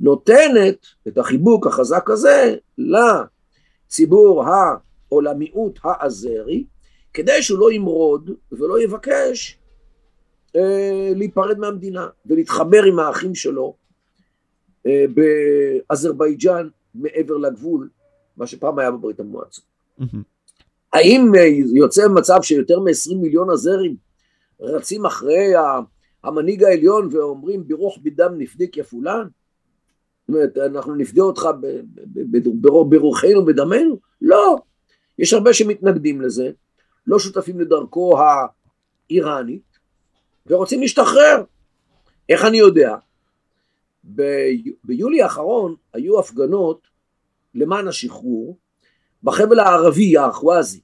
נותנת 0.00 0.86
את 1.08 1.18
החיבוק 1.18 1.66
החזק 1.66 2.10
הזה 2.10 2.56
לציבור 3.88 4.44
או 5.12 5.20
למיעוט 5.20 5.78
האזרי, 5.84 6.64
כדי 7.14 7.42
שהוא 7.42 7.58
לא 7.58 7.72
ימרוד 7.72 8.30
ולא 8.52 8.82
יבקש 8.82 9.58
אה, 10.56 11.12
להיפרד 11.16 11.58
מהמדינה 11.58 12.08
ולהתחבר 12.26 12.82
עם 12.82 12.98
האחים 12.98 13.34
שלו 13.34 13.76
אה, 14.86 15.04
באזרבייג'אן 15.14 16.68
מעבר 16.94 17.36
לגבול, 17.36 17.88
מה 18.36 18.46
שפעם 18.46 18.78
היה 18.78 18.90
בברית 18.90 19.20
המועצות. 19.20 19.64
האם 20.92 21.32
אה, 21.34 21.44
יוצא 21.74 22.08
מצב 22.08 22.38
שיותר 22.42 22.80
מ-20 22.80 23.16
מיליון 23.16 23.50
אזרים 23.50 23.96
רצים 24.60 25.06
אחרי 25.06 25.52
המנהיג 26.24 26.64
העליון 26.64 27.08
ואומרים 27.12 27.68
ברוך 27.68 27.98
בדם 28.02 28.34
נפדיק 28.38 28.76
יפולן? 28.76 29.28
זאת 30.28 30.34
אומרת, 30.34 30.58
אנחנו 30.58 30.94
נפדה 30.94 31.22
אותך 31.22 31.48
ברוחנו, 32.90 33.44
בדמנו? 33.46 33.98
לא. 34.22 34.56
יש 35.18 35.32
הרבה 35.32 35.52
שמתנגדים 35.52 36.20
לזה, 36.20 36.50
לא 37.06 37.18
שותפים 37.18 37.60
לדרכו 37.60 38.18
האיראנית, 39.10 39.78
ורוצים 40.46 40.80
להשתחרר. 40.80 41.44
איך 42.28 42.44
אני 42.44 42.58
יודע? 42.58 42.96
ביולי 44.84 45.22
האחרון 45.22 45.74
היו 45.92 46.20
הפגנות 46.20 46.88
למען 47.54 47.88
השחרור 47.88 48.58
בחבל 49.22 49.58
הערבי 49.58 50.16
האחוואזי, 50.16 50.80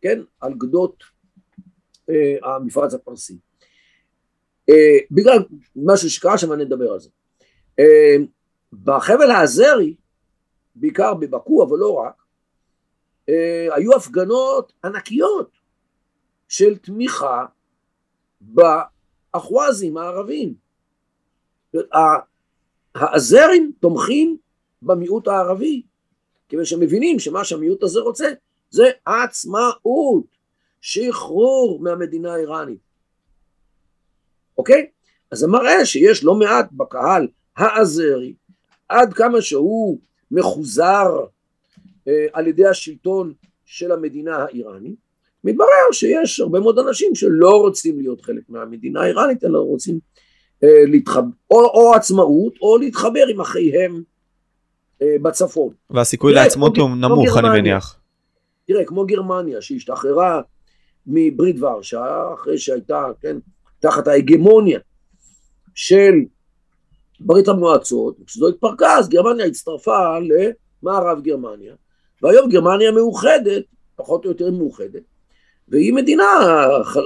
כן? 0.00 0.20
על 0.40 0.54
גדות 0.54 1.04
אה, 2.10 2.34
המפרץ 2.42 2.94
הפרסי. 2.94 3.38
אה, 4.68 4.98
בגלל 5.10 5.38
משהו 5.76 6.10
שקרה 6.10 6.38
שם 6.38 6.52
אני 6.52 6.62
אדבר 6.62 6.92
על 6.92 7.00
זה. 7.00 7.10
אה, 7.78 8.16
בחבל 8.72 9.30
האזרי, 9.30 9.94
בעיקר 10.74 11.14
בבקו 11.14 11.64
אבל 11.64 11.78
לא 11.78 11.94
רק, 11.94 12.22
אה, 13.28 13.68
היו 13.74 13.96
הפגנות 13.96 14.72
ענקיות 14.84 15.50
של 16.48 16.78
תמיכה 16.78 17.46
באחווזים 18.40 19.96
הערבים. 19.96 20.54
האזרים 22.94 23.72
תומכים 23.80 24.36
במיעוט 24.82 25.28
הערבי, 25.28 25.82
כיוון 26.48 26.64
שהם 26.64 26.80
מבינים 26.80 27.18
שמה 27.18 27.44
שהמיעוט 27.44 27.82
הזה 27.82 28.00
רוצה 28.00 28.28
זה 28.70 28.90
עצמאות, 29.04 30.36
שחרור 30.80 31.80
מהמדינה 31.82 32.34
האיראנית. 32.34 32.78
אוקיי? 34.58 34.90
אז 35.30 35.38
זה 35.38 35.46
מראה 35.46 35.84
שיש 35.86 36.24
לא 36.24 36.34
מעט 36.34 36.72
בקהל 36.72 37.28
האזרי, 37.56 38.34
עד 38.88 39.14
כמה 39.14 39.40
שהוא 39.40 39.98
מחוזר 40.30 41.06
אה, 42.08 42.26
על 42.32 42.46
ידי 42.46 42.66
השלטון 42.66 43.32
של 43.64 43.92
המדינה 43.92 44.36
האיראנית, 44.36 45.06
מתברר 45.44 45.92
שיש 45.92 46.40
הרבה 46.40 46.60
מאוד 46.60 46.78
אנשים 46.78 47.14
שלא 47.14 47.50
רוצים 47.50 47.98
להיות 47.98 48.20
חלק 48.20 48.42
מהמדינה 48.48 49.02
האיראנית, 49.02 49.44
אלא 49.44 49.58
רוצים 49.58 49.98
אה, 50.64 50.84
להתחבר, 50.86 51.28
או, 51.50 51.60
או 51.60 51.94
עצמאות, 51.94 52.54
או 52.62 52.78
להתחבר 52.78 53.26
עם 53.30 53.40
אחיהם 53.40 54.02
אה, 55.02 55.16
בצפון. 55.22 55.72
והסיכוי 55.90 56.32
לעצמות 56.32 56.76
הוא 56.76 56.90
נמוך, 56.90 57.36
אני 57.38 57.48
מניח. 57.48 57.98
תראה, 58.66 58.84
כמו 58.84 59.06
גרמניה, 59.06 59.60
שהשתחררה 59.60 60.40
מברית 61.06 61.62
ורשה, 61.62 62.24
אחרי 62.34 62.58
שהייתה, 62.58 63.04
כן, 63.20 63.36
תחת 63.80 64.08
ההגמוניה 64.08 64.78
של 65.74 66.14
ברית 67.20 67.48
המועצות, 67.48 68.16
כשזו 68.26 68.48
התפרקה, 68.48 68.98
אז 68.98 69.08
גרמניה 69.08 69.46
הצטרפה 69.46 70.18
למערב 70.18 71.22
גרמניה, 71.22 71.74
והיום 72.22 72.48
גרמניה 72.50 72.92
מאוחדת, 72.92 73.64
פחות 73.96 74.24
או 74.24 74.30
יותר 74.30 74.50
מאוחדת, 74.50 75.02
והיא 75.68 75.92
מדינה 75.92 76.24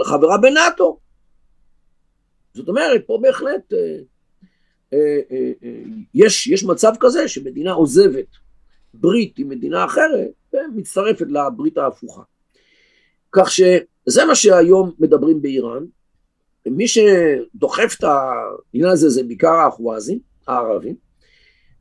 חברה 0.05 0.39
בנאטו. 0.39 0.99
זאת 2.55 2.69
אומרת, 2.69 3.03
פה 3.07 3.19
בהחלט 3.23 3.73
אה, 3.73 3.97
אה, 4.93 5.21
אה, 5.31 5.53
אה, 5.65 5.83
יש, 6.15 6.47
יש 6.47 6.65
מצב 6.65 6.93
כזה 7.01 7.29
שמדינה 7.29 7.73
עוזבת 7.73 8.27
ברית 8.95 9.39
עם 9.39 9.49
מדינה 9.49 9.85
אחרת 9.85 10.31
ומצטרפת 10.53 11.27
לברית 11.29 11.79
ההפוכה. 11.79 12.23
כך 13.33 13.51
שזה 13.51 14.25
מה 14.27 14.35
שהיום 14.35 14.93
מדברים 14.99 15.43
באיראן, 15.43 15.85
מי 16.67 16.85
שדוחף 16.89 17.97
את 17.99 18.05
העניין 18.05 18.93
הזה 18.93 19.09
זה 19.09 19.23
בעיקר 19.23 19.53
האחווזים, 19.53 20.19
הערבים, 20.47 20.97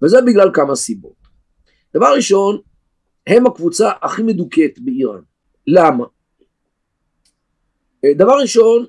וזה 0.02 0.18
בגלל 0.22 0.50
כמה 0.54 0.76
סיבות. 0.76 1.20
דבר 1.94 2.14
ראשון, 2.16 2.62
הם 3.28 3.48
הקבוצה 3.48 3.92
הכי 4.02 4.24
מדוכאת 4.24 4.80
באיראן. 4.80 5.22
למה? 5.68 6.06
דבר 8.06 8.34
ראשון, 8.42 8.86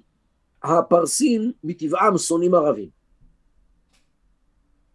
הפרסים 0.63 1.53
מטבעם 1.65 2.19
שונאים 2.19 2.55
ערבים. 2.55 2.89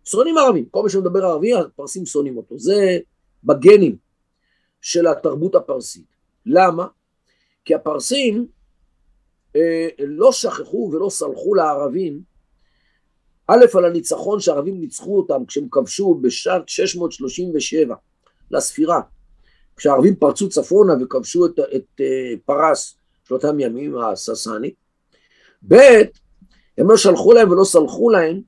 שונאים 0.05 0.37
ערבים, 0.37 0.65
כל 0.65 0.83
מי 0.83 0.89
שמדבר 0.89 1.25
ערבי, 1.25 1.53
הפרסים 1.53 2.05
שונאים 2.05 2.37
אותו. 2.37 2.59
זה 2.59 2.99
בגנים 3.43 3.97
של 4.81 5.07
התרבות 5.07 5.55
הפרסית. 5.55 6.05
למה? 6.45 6.87
כי 7.65 7.75
הפרסים 7.75 8.47
אה, 8.47 8.54
לא 9.99 10.31
שכחו 10.31 10.89
ולא 10.93 11.09
סלחו 11.09 11.55
לערבים, 11.55 12.21
א', 13.47 13.65
על 13.77 13.85
הניצחון 13.85 14.39
שהערבים 14.39 14.79
ניצחו 14.79 15.17
אותם 15.17 15.45
כשהם 15.45 15.67
כבשו 15.71 16.19
בשנת 16.21 16.69
637 16.69 17.95
לספירה, 18.51 19.01
כשהערבים 19.75 20.15
פרצו 20.15 20.49
צפונה 20.49 20.93
וכבשו 21.01 21.45
את, 21.45 21.59
את 21.75 22.01
אה, 22.01 22.33
פרס 22.45 22.97
של 23.23 23.33
אותם 23.33 23.59
ימים, 23.59 23.97
הססנית, 23.97 24.75
ב', 25.67 25.75
הם 26.77 26.89
לא 26.89 26.97
שלחו 26.97 27.33
להם 27.33 27.51
ולא 27.51 27.63
סלחו 27.63 28.09
להם 28.09 28.41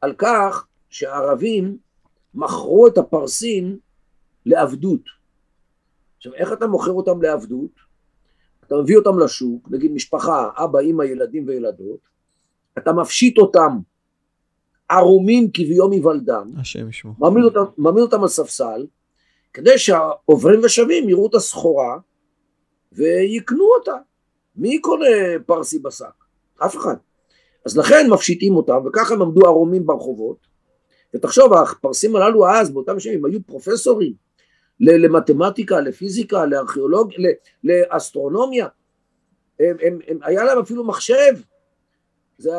על 0.00 0.14
כך 0.18 0.66
שהערבים 0.90 1.76
מכרו 2.34 2.86
את 2.86 2.98
הפרסים 2.98 3.78
לעבדות. 4.46 5.00
עכשיו, 6.16 6.34
איך 6.34 6.52
אתה 6.52 6.66
מוכר 6.66 6.90
אותם 6.90 7.22
לעבדות? 7.22 7.85
אתה 8.66 8.74
מביא 8.76 8.96
אותם 8.96 9.18
לשוק, 9.18 9.68
נגיד 9.70 9.92
משפחה, 9.92 10.50
אבא, 10.56 10.80
אמא, 10.80 11.02
ילדים 11.02 11.48
וילדות, 11.48 12.00
אתה 12.78 12.92
מפשיט 12.92 13.38
אותם 13.38 13.78
ערומים 14.88 15.50
כביום 15.54 15.92
היוולדם, 15.92 16.50
מעמיד 17.18 17.44
אותם, 17.44 17.64
מעמיד 17.78 18.02
אותם 18.02 18.22
על 18.22 18.28
ספסל, 18.28 18.86
כדי 19.52 19.78
שהעוברים 19.78 20.60
ושבים 20.64 21.08
יראו 21.08 21.26
את 21.26 21.34
הסחורה 21.34 21.98
ויקנו 22.92 23.64
אותה. 23.78 23.96
מי 24.56 24.80
קונה 24.80 25.06
פרסי 25.46 25.78
בשק? 25.78 26.24
אף 26.64 26.76
אחד. 26.76 26.96
אז 27.66 27.76
לכן 27.78 28.06
מפשיטים 28.10 28.56
אותם, 28.56 28.78
וככה 28.86 29.14
הם 29.14 29.22
עמדו 29.22 29.46
ערומים 29.46 29.86
ברחובות, 29.86 30.46
ותחשוב, 31.14 31.52
הפרסים 31.52 32.16
הללו 32.16 32.48
אז, 32.48 32.70
באותם 32.70 33.00
שנים, 33.00 33.24
היו 33.24 33.38
פרופסורים, 33.46 34.25
למתמטיקה, 34.80 35.80
לפיזיקה, 35.80 36.46
לארכיאולוגיה, 36.46 37.18
לאסטרונומיה, 37.64 38.66
הם, 39.60 39.76
הם, 39.82 39.98
הם, 40.06 40.18
היה 40.22 40.44
להם 40.44 40.58
אפילו 40.58 40.84
מחשב, 40.84 41.32
זה 42.38 42.50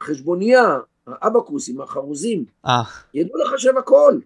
החשבוניה, 0.00 0.78
האבקוסים, 1.06 1.80
החרוזים, 1.80 2.44
אה. 2.66 2.82
ידעו 3.14 3.38
לחשב 3.38 3.72
הכל, 3.78 4.18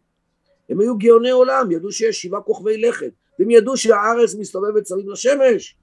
הם 0.69 0.81
היו 0.81 0.99
גאוני 0.99 1.31
עולם, 1.31 1.71
ידעו 1.71 1.93
שיש 1.93 2.23
שבעה 2.23 2.41
כוכבי 2.41 2.79
לכת, 2.79 3.11
והם 3.39 3.51
ידעו 3.51 3.77
שהארץ 3.77 4.35
מסתובבת 4.35 4.87
סביב 4.87 5.09
לשמש, 5.09 5.77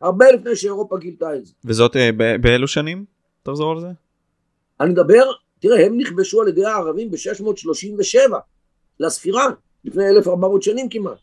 הרבה 0.00 0.32
לפני 0.32 0.56
שאירופה 0.56 0.98
גילתה 0.98 1.36
את 1.36 1.46
זה. 1.46 1.52
וזאת 1.64 1.96
אה, 1.96 2.10
באילו 2.40 2.68
שנים? 2.68 3.04
תחזור 3.42 3.72
על 3.72 3.80
זה. 3.80 3.88
אני 4.80 4.90
מדבר, 4.90 5.30
תראה, 5.58 5.86
הם 5.86 5.98
נכבשו 5.98 6.42
על 6.42 6.48
ידי 6.48 6.64
הערבים 6.64 7.10
ב-637 7.10 8.34
לספירה. 9.00 9.46
לפני 9.86 10.08
1400 10.08 10.62
שנים 10.62 10.88
כמעט. 10.88 11.18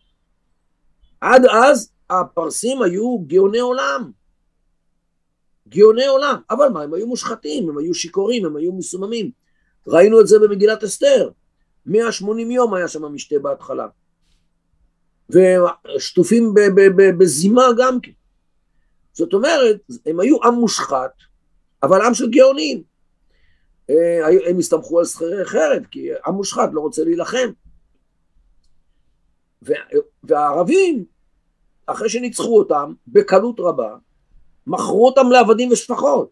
עד 1.21 1.45
אז 1.45 1.91
הפרסים 2.09 2.81
היו 2.81 3.19
גאוני 3.27 3.59
עולם. 3.59 4.11
גאוני 5.69 6.05
עולם. 6.05 6.35
אבל 6.49 6.67
מה, 6.69 6.81
הם 6.81 6.93
היו 6.93 7.07
מושחתים, 7.07 7.69
הם 7.69 7.77
היו 7.77 7.93
שיכורים, 7.93 8.45
הם 8.45 8.55
היו 8.55 8.73
מסוממים. 8.73 9.31
ראינו 9.87 10.21
את 10.21 10.27
זה 10.27 10.39
במגילת 10.39 10.83
אסתר. 10.83 11.29
180 11.85 12.51
יום 12.51 12.73
היה 12.73 12.87
שם 12.87 13.05
המשתה 13.05 13.39
בהתחלה. 13.39 13.87
ושטופים 15.29 16.53
בזימה 17.17 17.65
גם 17.77 17.99
כן. 18.01 18.11
זאת 19.13 19.33
אומרת, 19.33 19.77
הם 20.05 20.19
היו 20.19 20.43
עם 20.43 20.53
מושחת, 20.53 21.11
אבל 21.83 22.01
עם 22.01 22.13
של 22.13 22.29
גאונים. 22.29 22.83
אה, 23.89 24.49
הם 24.49 24.59
הסתמכו 24.59 24.99
על 24.99 25.05
שכירי 25.05 25.45
חרב, 25.45 25.83
כי 25.91 26.09
עם 26.27 26.33
מושחת 26.33 26.69
לא 26.73 26.81
רוצה 26.81 27.03
להילחם. 27.03 27.51
והערבים, 30.23 31.05
אחרי 31.85 32.09
שניצחו 32.09 32.59
אותם, 32.59 32.93
בקלות 33.07 33.59
רבה, 33.59 33.95
מכרו 34.67 35.05
אותם 35.05 35.31
לעבדים 35.31 35.71
ושפחות. 35.71 36.29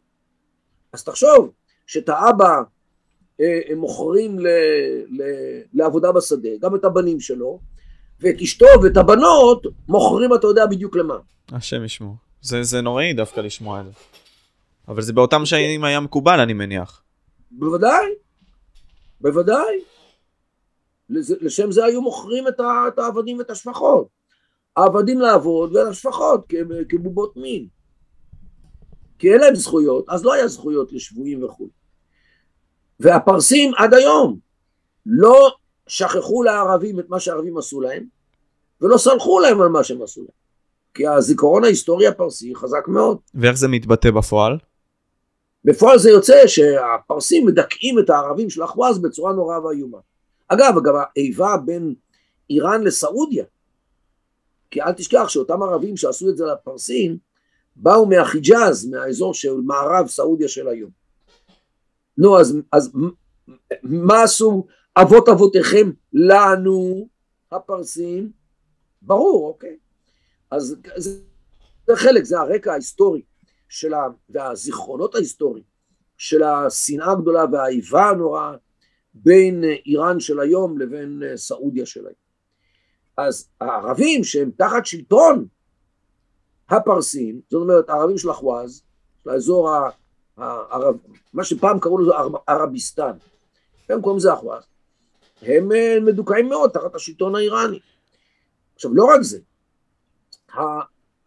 אז 0.94 1.04
תחשוב, 1.04 1.52
שאת 1.88 2.10
האבא 2.10 2.62
אה, 3.42 3.60
הם 3.70 3.78
מוכרים 3.78 4.40
ל, 4.40 4.48
ל, 5.10 5.22
לעבודה 5.74 6.12
בשדה, 6.12 6.50
גם 6.62 6.76
את 6.76 6.86
הבנים 6.86 7.20
שלו, 7.20 7.60
ואת 8.20 8.42
אשתו 8.42 8.66
ואת 8.84 8.98
הבנות 8.98 9.66
מוכרים, 9.88 10.34
אתה 10.36 10.48
יודע 10.48 10.66
בדיוק 10.66 10.96
למה. 10.96 11.16
השם 11.52 11.84
ישמור. 11.84 12.16
זה, 12.42 12.64
זה 12.64 12.82
נוראי 12.82 13.14
דווקא 13.14 13.40
לשמוע 13.40 13.80
את 13.80 13.86
זה. 13.86 13.92
אבל 14.88 15.02
זה 15.02 15.14
באותם 15.14 15.46
שנים 15.46 15.84
היה 15.84 16.00
מקובל, 16.00 16.40
אני 16.40 16.54
מניח. 16.54 17.04
בוודאי, 17.52 18.06
בוודאי. 19.22 19.80
לשם 21.42 21.72
זה 21.72 21.86
היו 21.86 22.02
מוכרים 22.02 22.48
את 22.48 23.00
העבדים 23.00 23.38
ואת 23.38 23.50
השפחות. 23.50 24.08
העבדים 24.78 25.20
לעבוד 25.20 25.76
והשפחות 25.76 26.54
כבובות 26.90 27.38
מין. 27.38 27.68
כי 29.20 29.34
אין 29.34 29.42
להם 29.42 29.56
זכויות, 29.56 30.06
אז 30.10 30.26
לא 30.26 30.34
היה 30.34 30.48
זכויות 30.48 30.94
לשבויים 30.94 31.44
וכו'. 31.44 31.70
והפרסים 33.00 33.72
עד 33.78 33.94
היום 33.94 34.40
לא 35.06 35.52
שכחו 35.88 36.44
לערבים 36.44 37.00
את 37.00 37.10
מה 37.10 37.20
שהערבים 37.20 37.58
עשו 37.58 37.82
להם, 37.82 38.06
ולא 38.82 38.98
סלחו 38.98 39.40
להם 39.40 39.62
על 39.62 39.68
מה 39.68 39.84
שהם 39.84 40.02
עשו 40.02 40.22
להם. 40.22 40.42
כי 40.94 41.08
הזיכרון 41.08 41.64
ההיסטורי 41.64 42.08
הפרסי 42.08 42.56
חזק 42.56 42.88
מאוד. 42.88 43.18
ואיך 43.36 43.58
זה 43.58 43.68
מתבטא 43.68 44.12
בפועל? 44.12 44.58
בפועל 45.66 46.00
זה 46.00 46.10
יוצא 46.10 46.48
שהפרסים 46.48 47.46
מדכאים 47.46 48.00
את 48.00 48.10
הערבים 48.10 48.50
של 48.50 48.64
אחווז 48.64 49.00
בצורה 49.00 49.34
נורא 49.34 49.60
ואיומה. 49.60 49.98
אגב, 50.54 50.74
גם 50.84 50.94
האיבה 51.16 51.58
בין 51.66 51.96
איראן 52.50 52.84
לסעודיה, 52.84 53.46
כי 54.72 54.82
אל 54.82 54.92
תשכח 54.92 55.30
שאותם 55.30 55.64
ערבים 55.64 55.98
שעשו 55.98 56.30
את 56.30 56.38
זה 56.38 56.46
לפרסים, 56.46 57.18
באו 57.76 58.06
מהחיג'אז, 58.06 58.86
מהאזור 58.86 59.34
של 59.34 59.54
מערב 59.54 60.08
סעודיה 60.08 60.48
של 60.48 60.68
היום. 60.68 60.92
נו, 62.18 62.40
אז, 62.40 62.58
אז 62.72 62.92
מה 63.84 64.24
עשו 64.24 64.66
אבות 64.98 65.30
אבותיכם 65.30 65.92
לנו, 66.14 67.08
הפרסים? 67.52 68.32
ברור, 69.02 69.48
אוקיי. 69.48 69.78
אז 70.52 70.76
זה, 70.96 71.12
זה 71.88 71.96
חלק, 71.96 72.24
זה 72.24 72.40
הרקע 72.40 72.72
ההיסטורי 72.72 73.22
של 73.70 73.94
ה, 73.94 74.08
והזיכרונות 74.30 75.16
ההיסטוריים 75.16 75.64
של 76.18 76.44
השנאה 76.44 77.12
הגדולה 77.12 77.46
והאיבה 77.52 78.10
הנוראה 78.10 78.56
בין 79.14 79.64
איראן 79.86 80.20
של 80.20 80.40
היום 80.40 80.78
לבין 80.80 81.24
סעודיה 81.36 81.86
של 81.86 82.00
היום. 82.00 82.22
אז 83.18 83.50
הערבים 83.62 84.24
שהם 84.24 84.52
תחת 84.58 84.86
שלטון 84.86 85.48
הפרסים, 86.70 87.42
זאת 87.50 87.62
אומרת 87.62 87.90
הערבים 87.90 88.18
של 88.18 88.32
אחווז, 88.32 88.84
של 89.24 89.30
האזור 89.30 89.70
הערב, 90.38 90.96
מה 91.34 91.44
שפעם 91.44 91.80
קראו 91.80 91.98
לזה 91.98 92.12
ערביסטן, 92.48 93.12
הם 93.90 94.02
קוראים 94.02 94.18
לזה 94.18 94.34
אחווז, 94.34 94.64
הם 95.42 95.72
אה, 95.72 95.98
מדוכאים 96.02 96.50
מאוד 96.50 96.70
תחת 96.70 96.96
השלטון 96.96 97.36
האיראני. 97.36 97.80
עכשיו 98.76 98.94
לא 98.94 99.06
רק 99.06 99.22
זה, 99.22 99.40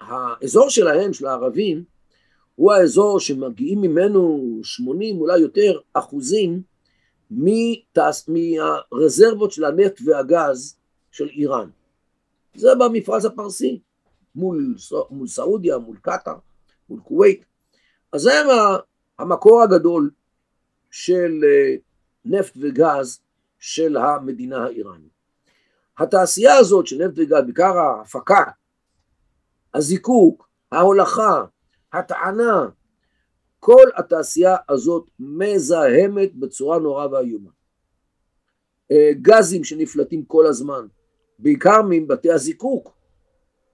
האזור 0.01 0.71
שלהם, 0.71 1.13
של 1.13 1.27
הערבים, 1.27 1.85
הוא 2.55 2.73
האזור 2.73 3.21
שמגיעים 3.21 3.81
ממנו 3.81 4.41
80 4.63 5.21
אולי 5.21 5.39
יותר 5.39 5.79
אחוזים 5.93 6.63
מהרזרבות 8.29 9.53
של 9.53 9.65
הנפט 9.65 10.01
והגז 10.05 10.77
של 11.11 11.29
איראן. 11.29 11.71
זה 12.55 12.69
במפרץ 12.79 13.25
הפרסי, 13.25 13.81
מול, 14.35 14.75
מול 15.11 15.27
סעודיה, 15.27 15.79
מול 15.79 15.97
קטאר, 16.03 16.37
מול 16.89 17.01
כווית. 17.05 17.45
אז 18.13 18.21
זה 18.21 18.33
המקור 19.19 19.63
הגדול 19.63 20.11
של 20.91 21.41
אה, 21.45 21.75
נפט 22.25 22.53
וגז 22.61 23.21
של 23.59 23.97
המדינה 23.97 24.65
האיראנית. 24.65 25.15
התעשייה 25.99 26.57
הזאת 26.57 26.87
של 26.87 27.07
נפט 27.07 27.15
וגז, 27.17 27.45
בעיקר 27.45 27.79
ההפקה, 27.79 28.45
הזיקוק, 29.75 30.49
ההולכה, 30.73 31.45
הטענה, 31.93 32.69
כל 33.65 33.85
התעשייה 33.97 34.57
הזאת 34.69 35.11
מזהמת 35.19 36.35
בצורה 36.35 36.79
נורא 36.79 37.07
ואיומה. 37.07 37.51
אה, 38.91 39.11
גזים 39.23 39.65
שנפלטים 39.65 40.25
כל 40.25 40.47
הזמן, 40.47 40.87
בעיקר 41.39 41.81
מבתי 41.89 42.31
הזיקוק, 42.31 42.97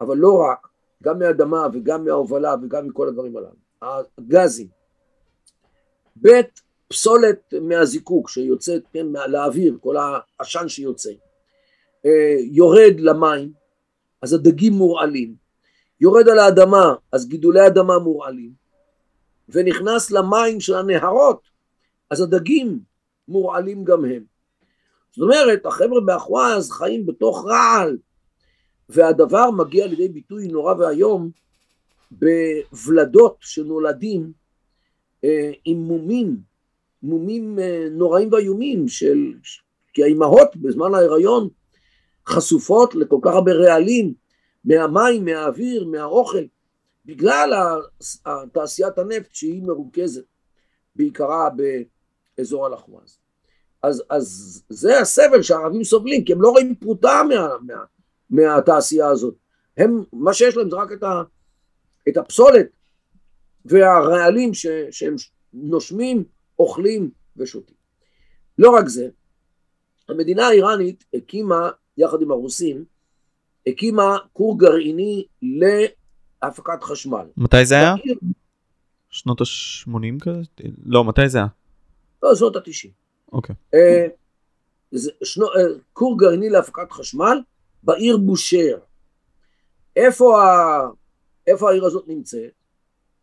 אבל 0.01 0.17
לא 0.17 0.39
רק, 0.39 0.69
גם 1.03 1.19
מהאדמה 1.19 1.67
וגם 1.73 2.05
מההובלה 2.05 2.55
וגם 2.63 2.87
מכל 2.87 3.09
הדברים 3.09 3.37
הללו, 3.37 4.03
הגזים. 4.19 4.69
ב' 6.23 6.41
פסולת 6.89 7.55
מהזיקוק 7.63 8.29
שיוצאת 8.29 8.83
כן, 8.93 9.07
לאוויר, 9.29 9.79
כל 9.81 9.97
העשן 9.97 10.69
שיוצא, 10.69 11.11
אה, 12.07 12.37
יורד 12.41 13.01
למים, 13.01 13.53
אז 14.23 14.33
הדגים 14.33 14.73
מורעלים, 14.73 15.35
יורד 16.01 16.29
על 16.29 16.39
האדמה, 16.39 16.95
אז 17.13 17.29
גידולי 17.29 17.67
אדמה 17.67 17.99
מורעלים, 17.99 18.60
ונכנס 19.53 20.11
למים 20.11 20.61
של 20.61 20.75
הנהרות, 20.75 21.41
אז 22.11 22.21
הדגים 22.21 22.79
מורעלים 23.29 23.85
גם 23.85 24.05
הם. 24.05 24.23
זאת 25.11 25.23
אומרת, 25.23 25.67
החבר'ה 25.67 26.01
באחווז 26.01 26.71
חיים 26.71 27.07
בתוך 27.07 27.45
רעל, 27.47 27.99
והדבר 28.89 29.51
מגיע 29.51 29.87
לידי 29.87 30.09
ביטוי 30.09 30.49
נורא 30.49 30.75
ואיום 30.79 31.31
בוולדות 32.11 33.37
שנולדים 33.41 34.33
אה, 35.25 35.53
עם 35.65 35.79
מומים, 35.79 36.37
מומים 37.03 37.59
אה, 37.59 37.87
נוראים 37.91 38.33
ואיומים 38.33 38.89
של, 38.89 39.33
כי 39.93 40.03
האימהות 40.03 40.57
בזמן 40.57 40.95
ההיריון 40.95 41.49
חשופות 42.27 42.95
לכל 42.95 43.19
כך 43.23 43.35
הרבה 43.35 43.53
רעלים 43.53 44.15
מהמים, 44.65 45.25
מהאוויר, 45.25 45.85
מהאוכל, 45.85 46.45
בגלל 47.05 47.81
תעשיית 48.53 48.99
הנפט 48.99 49.35
שהיא 49.35 49.63
מרוכזת 49.63 50.25
בעיקרה 50.97 51.49
באזור 52.37 52.67
הלחמאז. 52.67 53.19
אז, 53.83 54.03
אז 54.11 54.63
זה 54.69 55.01
הסבל 55.01 55.43
שהערבים 55.43 55.85
סובלים, 55.85 56.25
כי 56.25 56.33
הם 56.33 56.43
לא 56.43 56.49
רואים 56.49 56.75
פרוטה 56.75 57.23
מה, 57.29 57.49
מה, 57.67 57.85
מהתעשייה 58.31 59.09
הזאת. 59.09 59.35
הם, 59.77 60.05
מה 60.13 60.35
שיש 60.35 60.57
להם 60.57 60.71
זה 60.71 60.77
רק 60.77 60.93
את, 60.93 61.03
ה, 61.03 61.23
את 62.09 62.17
הפסולת 62.17 62.67
והרעלים 63.65 64.55
ש, 64.55 64.67
שהם 64.91 65.15
נושמים, 65.53 66.25
אוכלים 66.59 67.11
ושותים. 67.37 67.77
לא 68.59 68.71
רק 68.71 68.89
זה, 68.89 69.09
המדינה 70.09 70.47
האיראנית 70.47 71.05
הקימה, 71.15 71.71
יחד 71.97 72.23
עם 72.23 72.31
הרוסים, 72.31 72.85
הקימה 73.67 74.19
כור 74.33 74.59
גרעיני 74.59 75.27
להפקת 76.43 76.83
חשמל. 76.83 77.27
מתי 77.37 77.65
זה 77.65 77.75
היה? 77.75 77.95
שנות 79.11 79.41
ה-80 79.41 80.21
כזה? 80.21 80.41
לא, 80.85 81.05
מתי 81.05 81.29
זה 81.29 81.39
היה? 81.39 81.47
לא, 82.23 82.35
שנות 82.35 82.57
ה-90. 82.57 82.89
אוקיי. 83.33 83.57
אה, 83.75 84.07
אה, 84.95 85.63
כור 85.93 86.19
גרעיני 86.19 86.49
להפקת 86.51 86.93
חשמל 86.93 87.39
בעיר 87.83 88.17
בושר. 88.17 88.79
איפה, 89.97 90.45
ה... 90.45 90.81
איפה 91.47 91.71
העיר 91.71 91.85
הזאת 91.85 92.05
נמצאת? 92.09 92.51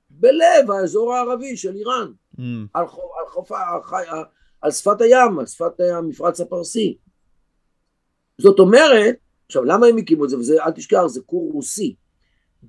בלב 0.09 0.71
האזור 0.71 1.13
הערבי 1.13 1.57
של 1.57 1.75
איראן, 1.75 2.11
mm. 2.35 2.41
על, 2.73 2.87
חוף, 3.27 3.51
על, 3.51 4.05
על, 4.07 4.23
על 4.61 4.71
שפת 4.71 5.01
הים, 5.01 5.39
על 5.39 5.45
שפת 5.45 5.79
המפרץ 5.79 6.41
הפרסי. 6.41 6.97
זאת 8.41 8.59
אומרת, 8.59 9.15
עכשיו 9.45 9.63
למה 9.63 9.87
הם 9.87 9.97
הקימו 9.97 10.25
את 10.25 10.29
זה, 10.29 10.37
וזה 10.37 10.63
אל 10.63 10.71
תשכח, 10.71 11.05
זה 11.07 11.21
כור 11.25 11.51
רוסי, 11.53 11.95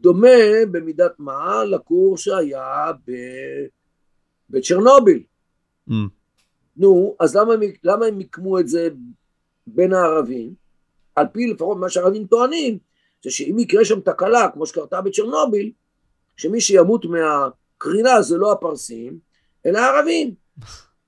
דומה 0.00 0.64
במידת 0.70 1.12
מה 1.18 1.64
לכור 1.64 2.16
שהיה 2.16 2.92
ב... 3.06 3.12
בצ'רנוביל. 4.50 5.22
Mm. 5.88 5.92
נו, 6.76 7.16
אז 7.20 7.36
למה 7.36 7.54
למה 7.84 8.06
הם 8.06 8.18
מיקמו 8.18 8.58
את 8.58 8.68
זה 8.68 8.88
בין 9.66 9.92
הערבים? 9.92 10.54
על 11.16 11.26
פי 11.32 11.46
לפחות 11.46 11.78
מה 11.78 11.90
שהערבים 11.90 12.26
טוענים, 12.26 12.78
זה 13.24 13.30
שאם 13.30 13.58
יקרה 13.58 13.84
שם 13.84 14.00
תקלה, 14.00 14.48
כמו 14.54 14.66
שקרתה 14.66 15.00
בצ'רנוביל, 15.00 15.72
שמי 16.36 16.60
שימות 16.60 17.04
מהקרינה 17.04 18.22
זה 18.22 18.36
לא 18.36 18.52
הפרסים, 18.52 19.18
אלא 19.66 19.78
הערבים. 19.78 20.34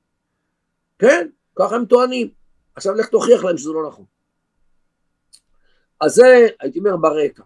כן, 1.01 1.29
ככה 1.57 1.77
הם 1.77 1.85
טוענים. 1.85 2.31
עכשיו 2.75 2.95
לך 2.95 3.09
תוכיח 3.09 3.45
להם 3.45 3.59
שזה 3.59 3.71
לא 3.73 3.89
נכון. 3.89 4.05
אז 6.01 6.15
זה, 6.15 6.47
הייתי 6.61 6.79
אומר, 6.79 6.97
ברקע. 6.97 7.43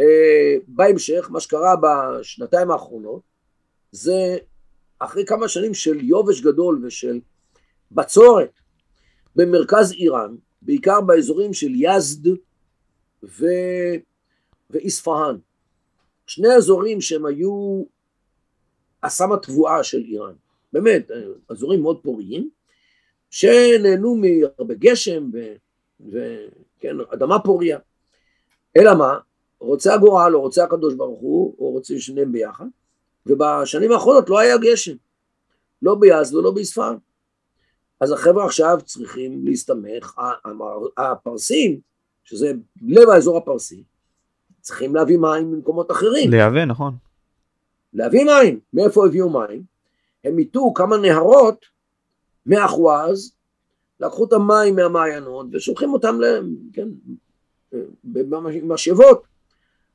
אה, 0.00 0.56
בהמשך, 0.68 1.28
מה 1.30 1.40
שקרה 1.40 1.74
בשנתיים 1.76 2.70
האחרונות, 2.70 3.22
זה 3.92 4.36
אחרי 4.98 5.24
כמה 5.26 5.48
שנים 5.48 5.74
של 5.74 6.00
יובש 6.00 6.40
גדול 6.40 6.84
ושל 6.84 7.20
בצורת 7.92 8.50
במרכז 9.36 9.92
איראן, 9.92 10.36
בעיקר 10.62 11.00
באזורים 11.00 11.52
של 11.52 11.72
יזד 11.74 12.28
ו... 13.22 13.46
ואיספהאן. 14.70 15.36
שני 16.26 16.48
אזורים 16.56 17.00
שהם 17.00 17.26
היו 17.26 17.84
אסם 19.00 19.32
התבואה 19.32 19.84
של 19.84 19.98
איראן. 19.98 20.34
באמת, 20.72 21.10
אזורים 21.48 21.82
מאוד 21.82 22.02
פוריים, 22.02 22.50
שנהנו 23.30 24.14
מהרבה 24.14 24.74
גשם 24.74 25.30
וכן, 26.00 26.96
אדמה 27.14 27.38
פוריה. 27.38 27.78
אלא 28.76 28.94
מה? 28.94 29.18
רוצה 29.60 29.94
הגורל 29.94 30.34
או 30.34 30.40
רוצה 30.40 30.64
הקדוש 30.64 30.94
ברוך 30.94 31.20
הוא, 31.20 31.54
או 31.58 31.70
רוצה 31.70 31.94
שניהם 31.98 32.32
ביחד, 32.32 32.66
ובשנים 33.26 33.92
האחרונות 33.92 34.30
לא 34.30 34.38
היה 34.38 34.58
גשם, 34.58 34.96
לא 35.82 35.94
ביזד 35.94 36.34
ולא 36.34 36.50
באספהאן. 36.50 36.96
אז 38.00 38.12
החבר'ה 38.12 38.44
עכשיו 38.44 38.78
צריכים 38.84 39.46
להסתמך, 39.46 40.20
הפרסים, 40.96 41.80
שזה 42.24 42.52
לב 42.82 43.08
האזור 43.08 43.36
הפרסי, 43.36 43.82
צריכים 44.60 44.94
להביא 44.94 45.18
מים 45.18 45.52
ממקומות 45.52 45.90
אחרים. 45.90 46.30
לייבא, 46.30 46.64
נכון. 46.64 46.94
להביא 47.94 48.24
מים. 48.24 48.60
מאיפה 48.72 49.06
הביאו 49.06 49.30
מים? 49.30 49.62
הם 50.24 50.38
איתו 50.38 50.72
כמה 50.74 50.96
נהרות 50.96 51.66
מאחווז, 52.46 53.32
לקחו 54.00 54.24
את 54.24 54.32
המים 54.32 54.76
מהמעיינות 54.76 55.46
ושולחים 55.52 55.92
אותם 55.92 56.20
ל... 56.20 56.24
כן, 56.72 56.88
במשאבות 58.04 59.22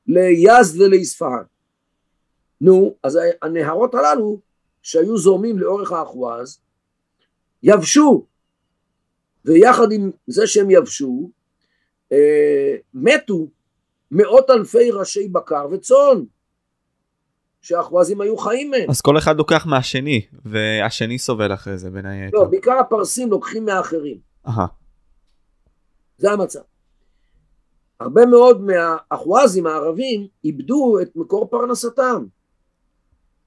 ליז 0.07 0.81
ולאספהאן. 0.81 1.43
נו, 2.61 2.95
אז 3.03 3.19
הנהרות 3.41 3.95
הללו 3.95 4.39
שהיו 4.81 5.17
זורמים 5.17 5.59
לאורך 5.59 5.91
האחווז 5.91 6.59
יבשו, 7.63 8.25
ויחד 9.45 9.91
עם 9.91 10.11
זה 10.27 10.47
שהם 10.47 10.71
יבשו, 10.71 11.29
אה, 12.11 12.75
מתו 12.93 13.47
מאות 14.11 14.49
אלפי 14.49 14.91
ראשי 14.91 15.27
בקר 15.27 15.67
וצאן, 15.71 16.23
שהאחווזים 17.61 18.21
היו 18.21 18.37
חיים 18.37 18.71
מהם. 18.71 18.89
אז 18.89 19.01
כל 19.01 19.17
אחד 19.17 19.37
לוקח 19.37 19.65
מהשני, 19.65 20.21
והשני 20.45 21.19
סובל 21.19 21.53
אחרי 21.53 21.77
זה 21.77 21.89
בין 21.89 22.05
היתר. 22.05 22.37
לא, 22.37 22.43
בעיקר 22.45 22.79
הפרסים 22.79 23.29
לוקחים 23.29 23.65
מהאחרים. 23.65 24.17
אהה. 24.47 24.67
זה 26.17 26.31
המצב. 26.31 26.59
הרבה 27.99 28.25
מאוד 28.25 28.61
מהאחווזים 28.61 29.67
הערבים 29.67 30.27
איבדו 30.43 30.99
את 31.01 31.15
מקור 31.15 31.49
פרנסתם. 31.49 32.25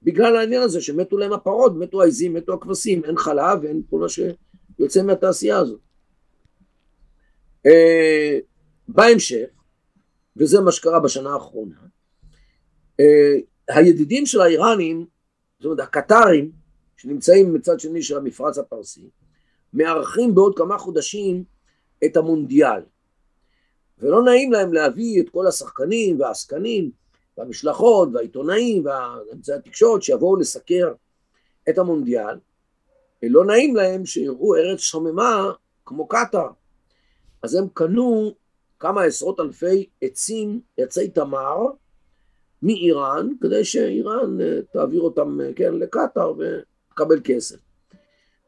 בגלל 0.03 0.35
העניין 0.35 0.61
הזה 0.61 0.81
שמתו 0.81 1.17
להם 1.17 1.33
הפרות, 1.33 1.75
מתו 1.75 2.01
העזים, 2.01 2.33
מתו 2.33 2.53
הכבשים, 2.53 3.05
אין 3.05 3.17
חלב 3.17 3.59
ואין 3.61 3.81
כל 3.89 3.99
מה 3.99 4.05
שיוצא 4.09 5.03
מהתעשייה 5.03 5.57
הזאת. 5.57 5.79
Uh, 7.67 7.71
בהמשך, 8.87 9.47
וזה 10.37 10.61
מה 10.61 10.71
שקרה 10.71 10.99
בשנה 10.99 11.33
האחרונה, 11.33 11.75
uh, 13.01 13.03
הידידים 13.67 14.25
של 14.25 14.41
האיראנים, 14.41 15.05
זאת 15.59 15.65
אומרת 15.65 15.79
הקטרים, 15.79 16.51
שנמצאים 16.97 17.53
מצד 17.53 17.79
שני 17.79 18.01
של 18.01 18.17
המפרץ 18.17 18.57
הפרסי, 18.57 19.09
מארחים 19.73 20.35
בעוד 20.35 20.57
כמה 20.57 20.77
חודשים 20.77 21.43
את 22.05 22.17
המונדיאל. 22.17 22.81
ולא 23.99 24.23
נעים 24.23 24.51
להם 24.51 24.73
להביא 24.73 25.21
את 25.21 25.29
כל 25.29 25.47
השחקנים 25.47 26.19
והעסקנים 26.19 26.91
והמשלחות 27.37 28.09
והעיתונאים 28.13 28.85
ואמצעי 28.85 29.55
התקשורת 29.55 30.03
שיבואו 30.03 30.35
לסקר 30.35 30.93
את 31.69 31.77
המונדיאל, 31.77 32.37
לא 33.23 33.45
נעים 33.45 33.75
להם 33.75 34.05
שיראו 34.05 34.55
ארץ 34.55 34.79
שוממה 34.79 35.51
כמו 35.85 36.07
קטאר. 36.07 36.49
אז 37.43 37.55
הם 37.55 37.67
קנו 37.73 38.33
כמה 38.79 39.03
עשרות 39.03 39.39
אלפי 39.39 39.89
עצים, 40.01 40.59
עצי 40.77 41.09
תמר, 41.09 41.57
מאיראן, 42.63 43.29
כדי 43.41 43.63
שאיראן 43.63 44.41
אה, 44.41 44.59
תעביר 44.73 45.01
אותם, 45.01 45.41
אה, 45.41 45.53
כן, 45.55 45.73
לקטאר 45.73 46.33
ותקבל 46.37 47.19
כסף. 47.23 47.57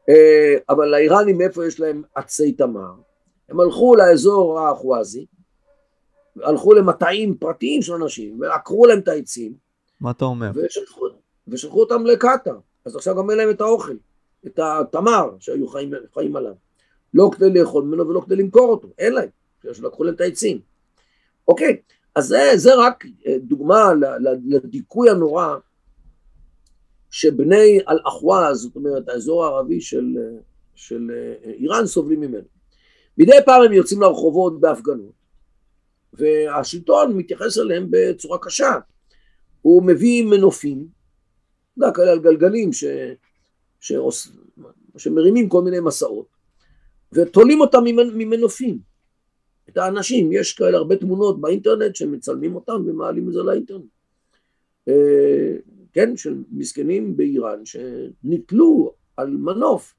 אה, 0.08 0.54
אבל 0.68 0.88
לאיראנים 0.88 1.38
מאיפה 1.38 1.66
יש 1.66 1.80
להם 1.80 2.02
עצי 2.14 2.52
תמר? 2.52 2.92
הם 3.48 3.60
הלכו 3.60 3.94
לאזור 3.96 4.60
האחווזי, 4.60 5.26
הלכו 6.40 6.74
למטעים 6.74 7.34
פרטיים 7.34 7.82
של 7.82 7.92
אנשים, 7.92 8.40
ועקרו 8.40 8.86
להם 8.86 8.98
את 8.98 9.08
העצים. 9.08 9.52
מה 10.00 10.10
אתה 10.10 10.24
אומר? 10.24 10.50
ושלחו, 10.54 11.06
ושלחו 11.48 11.80
אותם 11.80 12.06
לקטאר. 12.06 12.58
אז 12.84 12.96
עכשיו 12.96 13.16
גם 13.16 13.30
אין 13.30 13.38
להם 13.38 13.50
את 13.50 13.60
האוכל, 13.60 13.96
את 14.46 14.58
התמר 14.62 15.30
שהיו 15.40 15.68
חיים, 15.68 15.90
חיים 16.14 16.36
עליו. 16.36 16.54
לא 17.14 17.30
כדי 17.32 17.60
לאכול 17.60 17.84
ממנו 17.84 18.08
ולא 18.08 18.20
כדי 18.20 18.36
למכור 18.36 18.70
אותו, 18.70 18.88
אין 18.98 19.12
להם, 19.12 19.28
שלקחו 19.72 20.04
להם 20.04 20.14
את 20.14 20.20
העצים. 20.20 20.60
אוקיי, 21.48 21.76
אז 22.14 22.26
זה, 22.26 22.52
זה 22.56 22.70
רק 22.74 23.04
אה, 23.26 23.36
דוגמה 23.38 23.92
לדיכוי 24.44 25.10
הנורא 25.10 25.56
שבני 27.10 27.80
אל-אחווז, 27.88 28.58
זאת 28.62 28.76
אומרת 28.76 29.08
האזור 29.08 29.44
הערבי 29.44 29.80
של, 29.80 30.16
של 30.74 31.10
אה, 31.14 31.50
איראן, 31.52 31.86
סובלים 31.86 32.20
ממנו. 32.20 32.44
מדי 33.18 33.36
פעם 33.44 33.62
הם 33.62 33.72
יוצאים 33.72 34.02
לרחובות 34.02 34.60
בהפגנות, 34.60 35.21
והשלטון 36.12 37.16
מתייחס 37.16 37.58
אליהם 37.58 37.86
בצורה 37.90 38.38
קשה. 38.38 38.78
הוא 39.62 39.82
מביא 39.82 40.24
מנופים, 40.24 40.86
אתה 41.78 41.90
כאלה 41.94 42.12
על 42.12 42.18
גלגלים 42.18 42.72
ש, 42.72 42.84
שעוש, 43.80 44.28
שמרימים 44.96 45.48
כל 45.48 45.62
מיני 45.62 45.80
מסעות, 45.80 46.26
ותולים 47.12 47.60
אותם 47.60 47.84
ממנופים. 48.14 48.78
את 49.68 49.76
האנשים, 49.76 50.32
יש 50.32 50.52
כאלה 50.52 50.76
הרבה 50.76 50.96
תמונות 50.96 51.40
באינטרנט 51.40 51.96
שמצלמים 51.96 52.54
אותם 52.54 52.82
ומעלים 52.86 53.28
את 53.28 53.32
זה 53.32 53.42
לאינטרנט. 53.42 53.84
אה, 54.88 55.56
כן, 55.92 56.16
של 56.16 56.42
מסכנים 56.50 57.16
באיראן 57.16 57.62
שנתלו 57.64 58.94
על 59.16 59.30
מנוף 59.30 59.94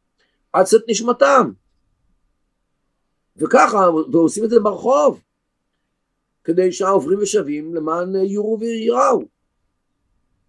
עד 0.53 0.65
צאת 0.65 0.81
נשמתם. 0.87 1.51
וככה, 3.37 3.89
ועושים 4.11 4.43
את 4.43 4.49
זה 4.49 4.59
ברחוב, 4.59 5.21
כדי 6.43 6.71
שהעוברים 6.71 7.19
ושבים 7.19 7.75
למען 7.75 8.15
יורו 8.15 8.59
ויראו. 8.59 9.23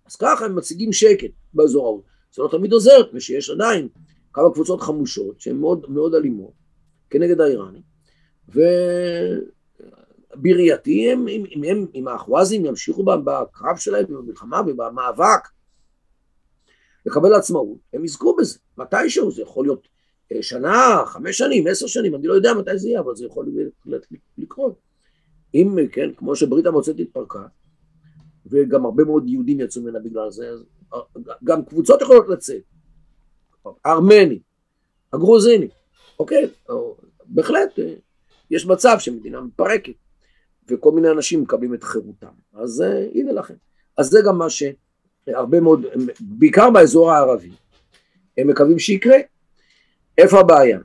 אז 0.06 0.16
ככה 0.16 0.44
הם 0.44 0.56
מציגים 0.56 0.92
שקט 0.92 1.30
באזור 1.54 1.86
ההוא. 1.86 2.02
זה 2.32 2.42
לא 2.42 2.48
תמיד 2.48 2.72
עוזר, 2.72 3.00
ושיש 3.12 3.50
עדיין 3.50 3.88
כמה 4.32 4.52
קבוצות 4.52 4.80
חמושות 4.80 5.40
שהן 5.40 5.56
מאוד, 5.56 5.90
מאוד 5.90 6.14
אלימות 6.14 6.52
כנגד 7.10 7.40
האיראנים, 7.40 7.82
ובראייתי 10.36 11.12
הם, 11.12 11.28
אם, 11.28 11.44
אם, 11.50 11.64
אם, 11.64 11.86
אם 11.94 12.08
האחווזים 12.08 12.66
ימשיכו 12.66 13.04
בקרב 13.04 13.76
שלהם, 13.76 14.04
במלחמה 14.08 14.60
ובמאבק 14.66 15.48
לקבל 17.06 17.34
עצמאות, 17.34 17.78
הם 17.92 18.04
יזכו 18.04 18.36
בזה, 18.36 18.58
מתישהו, 18.78 19.32
זה 19.32 19.42
יכול 19.42 19.64
להיות 19.64 19.88
אה, 20.32 20.42
שנה, 20.42 21.02
חמש 21.06 21.38
שנים, 21.38 21.66
עשר 21.66 21.86
שנים, 21.86 22.14
אני 22.14 22.26
לא 22.26 22.34
יודע 22.34 22.54
מתי 22.54 22.78
זה 22.78 22.88
יהיה, 22.88 23.00
אבל 23.00 23.16
זה 23.16 23.26
יכול 23.26 23.46
לקרות. 24.38 24.93
אם, 25.54 25.76
כן, 25.92 26.12
כמו 26.16 26.36
שברית 26.36 26.66
המועצות 26.66 26.96
התפרקה, 26.98 27.46
וגם 28.46 28.84
הרבה 28.84 29.04
מאוד 29.04 29.28
יהודים 29.28 29.60
יצאו 29.60 29.82
ממנה 29.82 29.98
בגלל 29.98 30.30
זה, 30.30 30.50
אז 30.50 30.64
אה, 30.94 30.98
גם 31.44 31.64
קבוצות 31.64 32.02
יכולות 32.02 32.28
לצאת, 32.28 32.62
הארמנים, 33.84 34.38
הגרוזינים, 35.12 35.68
אוקיי, 36.18 36.48
בהחלט 37.24 37.78
אה, 37.78 37.94
יש 38.50 38.66
מצב 38.66 38.96
שמדינה 38.98 39.40
מתפרקת, 39.40 39.92
וכל 40.68 40.92
מיני 40.92 41.10
אנשים 41.10 41.42
מקבלים 41.42 41.74
את 41.74 41.82
חירותם, 41.82 42.32
אז 42.54 42.84
הנה 43.14 43.32
לכם. 43.32 43.54
אז 43.98 44.06
זה 44.06 44.18
גם 44.26 44.38
מה 44.38 44.46
שהרבה 44.50 45.60
מאוד, 45.60 45.84
בעיקר 46.20 46.70
באזור 46.70 47.12
הערבי, 47.12 47.50
הם 48.38 48.48
מקווים 48.48 48.78
שיקרה. 48.78 49.16
איפה 50.18 50.40
הבעיה? 50.40 50.78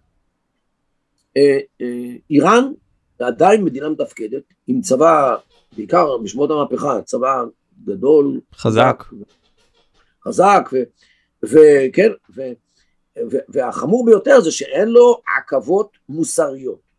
אה, 1.38 1.60
אה, 1.82 2.16
איראן 2.30 2.72
עדיין 3.22 3.64
מדינה 3.64 3.90
מתפקדת 3.90 4.44
עם 4.68 4.82
צבא, 4.82 5.36
בעיקר 5.78 6.18
בשמות 6.18 6.52
המהפכה, 6.52 7.02
צבא 7.02 7.44
גדול, 7.86 8.40
חזק, 8.56 9.04
חזק, 10.28 10.70
וכן, 11.44 12.12
והחמור 13.50 14.06
ביותר 14.06 14.42
זה 14.42 14.52
שאין 14.52 14.88
לו 14.88 15.22
עכבות 15.38 15.98
מוסריות. 16.10 16.90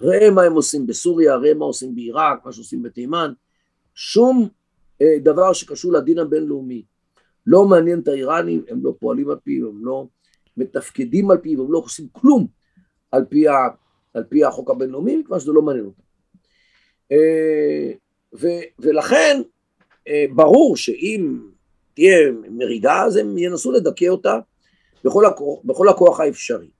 ראה 0.00 0.30
מה 0.30 0.42
הם 0.42 0.52
עושים 0.52 0.86
בסוריה, 0.86 1.36
ראה 1.36 1.54
מה 1.54 1.64
עושים 1.64 1.94
בעיראק, 1.94 2.44
מה 2.44 2.52
שעושים 2.52 2.82
בתימן, 2.82 3.32
שום 3.94 4.48
אה, 5.02 5.18
דבר 5.22 5.52
שקשור 5.52 5.92
לדין 5.92 6.18
הבינלאומי 6.18 6.82
לא 7.46 7.64
מעניין 7.64 8.00
את 8.00 8.08
האיראנים, 8.08 8.64
הם 8.68 8.80
לא 8.82 8.94
פועלים 8.98 9.30
על 9.30 9.36
פיו, 9.44 9.68
הם 9.68 9.86
לא 9.86 10.06
מתפקדים 10.56 11.30
על 11.30 11.38
פיו, 11.38 11.62
הם 11.62 11.72
לא 11.72 11.78
עושים 11.78 12.08
כלום 12.12 12.46
על 13.12 13.24
פי, 13.24 13.48
ה, 13.48 13.52
על 14.14 14.24
פי 14.28 14.44
החוק 14.44 14.70
הבינלאומי, 14.70 15.16
מכיוון 15.16 15.40
שזה 15.40 15.52
לא 15.52 15.62
מעניין 15.62 15.84
אותם. 15.84 16.02
אה, 17.12 17.92
ולכן 18.78 19.42
אה, 20.08 20.24
ברור 20.34 20.76
שאם 20.76 21.40
תהיה 21.94 22.32
מרידה, 22.50 23.02
אז 23.02 23.16
הם 23.16 23.38
ינסו 23.38 23.72
לדכא 23.72 24.04
אותה 24.04 24.38
בכל 25.04 25.26
הכוח, 25.26 25.60
בכל 25.64 25.88
הכוח 25.88 26.20
האפשרי. 26.20 26.70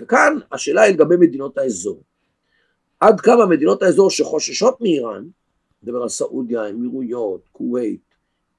וכאן 0.00 0.38
השאלה 0.52 0.82
היא 0.82 0.94
לגבי 0.94 1.16
מדינות 1.16 1.58
האזור. 1.58 2.02
עד 3.00 3.20
כמה 3.20 3.46
מדינות 3.46 3.82
האזור 3.82 4.10
שחוששות 4.10 4.80
מאיראן, 4.80 5.24
נדבר 5.82 6.02
על 6.02 6.08
סעודיה, 6.08 6.68
אמירויות, 6.68 7.48
כווית, 7.52 8.14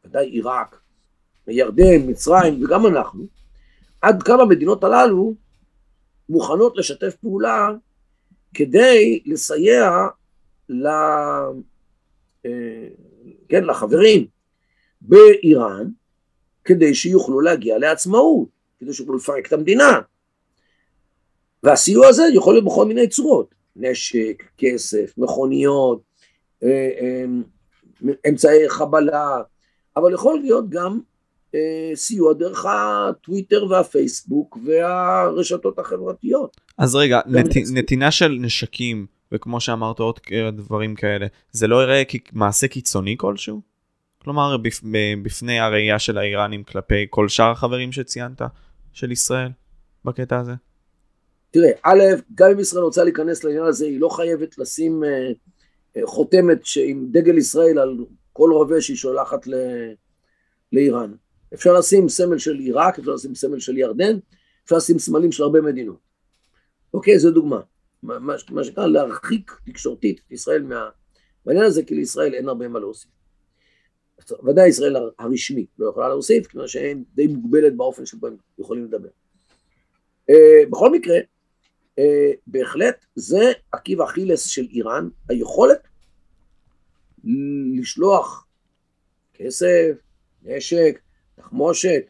ודאי 0.05 0.29
עיראק, 0.29 0.79
ירדן, 1.47 2.09
מצרים 2.09 2.63
וגם 2.63 2.85
אנחנו, 2.85 3.25
עד 4.01 4.23
כמה 4.23 4.41
המדינות 4.41 4.83
הללו 4.83 5.33
מוכנות 6.29 6.77
לשתף 6.77 7.15
פעולה 7.15 7.69
כדי 8.53 9.19
לסייע 9.25 10.07
ל... 10.69 10.87
אה, 12.45 12.87
כן, 13.49 13.63
לחברים 13.63 14.25
באיראן, 15.01 15.87
כדי 16.63 16.95
שיוכלו 16.95 17.41
להגיע 17.41 17.77
לעצמאות, 17.77 18.47
כדי 18.79 18.93
שיוכלו 18.93 19.15
לפרק 19.15 19.47
את 19.47 19.53
המדינה. 19.53 20.01
והסיוע 21.63 22.07
הזה 22.07 22.23
יכול 22.33 22.53
להיות 22.53 22.65
בכל 22.65 22.85
מיני 22.85 23.07
צורות, 23.07 23.55
נשק, 23.75 24.43
כסף, 24.57 25.13
מכוניות, 25.17 26.01
אה, 26.63 26.89
אה, 27.01 27.25
אמצעי 28.29 28.69
חבלה, 28.69 29.41
אבל 29.95 30.13
יכול 30.13 30.39
להיות 30.39 30.69
גם 30.69 30.99
סיוע 31.95 32.33
דרך 32.33 32.65
הטוויטר 32.65 33.65
והפייסבוק 33.69 34.57
והרשתות 34.65 35.79
החברתיות. 35.79 36.57
אז 36.77 36.95
רגע, 36.95 37.19
נת, 37.25 37.49
נתינה 37.73 38.11
של 38.11 38.37
נשקים 38.41 39.05
וכמו 39.31 39.61
שאמרת 39.61 39.99
עוד 39.99 40.19
דברים 40.53 40.95
כאלה, 40.95 41.27
זה 41.51 41.67
לא 41.67 41.83
יראה 41.83 42.03
כמעשה 42.05 42.67
קיצוני 42.67 43.15
כלשהו? 43.17 43.61
כלומר, 44.23 44.57
בפני 45.23 45.59
הראייה 45.59 45.99
של 45.99 46.17
האיראנים 46.17 46.63
כלפי 46.63 47.05
כל 47.09 47.29
שאר 47.29 47.51
החברים 47.51 47.91
שציינת, 47.91 48.41
של 48.93 49.11
ישראל, 49.11 49.49
בקטע 50.05 50.39
הזה? 50.39 50.53
תראה, 51.51 51.71
א', 51.83 52.03
גם 52.35 52.49
אם 52.51 52.59
ישראל 52.59 52.83
רוצה 52.83 53.03
להיכנס 53.03 53.43
לעניין 53.43 53.65
הזה, 53.65 53.85
היא 53.85 53.99
לא 53.99 54.09
חייבת 54.09 54.57
לשים 54.57 55.03
אה, 55.03 55.09
אה, 55.97 56.01
חותמת 56.05 56.61
עם 56.85 57.07
דגל 57.11 57.37
ישראל 57.37 57.79
על 57.79 57.97
כל 58.33 58.49
רובה 58.53 58.81
שהיא 58.81 58.97
שולחת 58.97 59.47
ל, 59.47 59.53
לאיראן. 60.73 61.11
אפשר 61.53 61.73
לשים 61.73 62.09
סמל 62.09 62.37
של 62.37 62.59
עיראק, 62.59 62.99
אפשר 62.99 63.11
לשים 63.11 63.35
סמל 63.35 63.59
של 63.59 63.77
ירדן, 63.77 64.17
אפשר 64.63 64.75
לשים 64.75 64.99
סמלים 64.99 65.31
של 65.31 65.43
הרבה 65.43 65.61
מדינות. 65.61 65.99
אוקיי, 66.93 67.19
זו 67.19 67.31
דוגמה. 67.31 67.61
מה, 68.03 68.19
מה 68.49 68.63
שנקרא 68.63 68.87
להרחיק 68.87 69.51
תקשורתית 69.65 70.21
את 70.27 70.31
ישראל 70.31 70.63
מה... 70.63 70.89
בעניין 71.45 71.65
הזה, 71.65 71.83
כי 71.83 71.95
לישראל 71.95 72.33
אין 72.33 72.49
הרבה 72.49 72.67
מה 72.67 72.79
להוסיף. 72.79 73.11
ודאי 74.43 74.67
ישראל 74.67 74.95
הרשמית 75.19 75.69
לא 75.79 75.89
יכולה 75.89 76.09
להוסיף, 76.09 76.47
כיוון 76.47 76.67
שהיא 76.67 76.95
די 77.15 77.27
מוגבלת 77.27 77.75
באופן 77.75 78.05
שבו 78.05 78.27
הם 78.27 78.35
יכולים 78.57 78.85
לדבר. 78.85 79.09
Uh, 80.31 80.69
בכל 80.69 80.91
מקרה, 80.91 81.17
uh, 81.99 82.03
בהחלט 82.47 83.05
זה 83.15 83.51
עקיב 83.71 84.01
אכילס 84.01 84.45
של 84.45 84.67
איראן, 84.69 85.09
היכולת 85.29 85.87
לשלוח 87.79 88.47
כסף, 89.33 89.91
נשק, 90.43 90.99
תחמושת, 91.35 92.03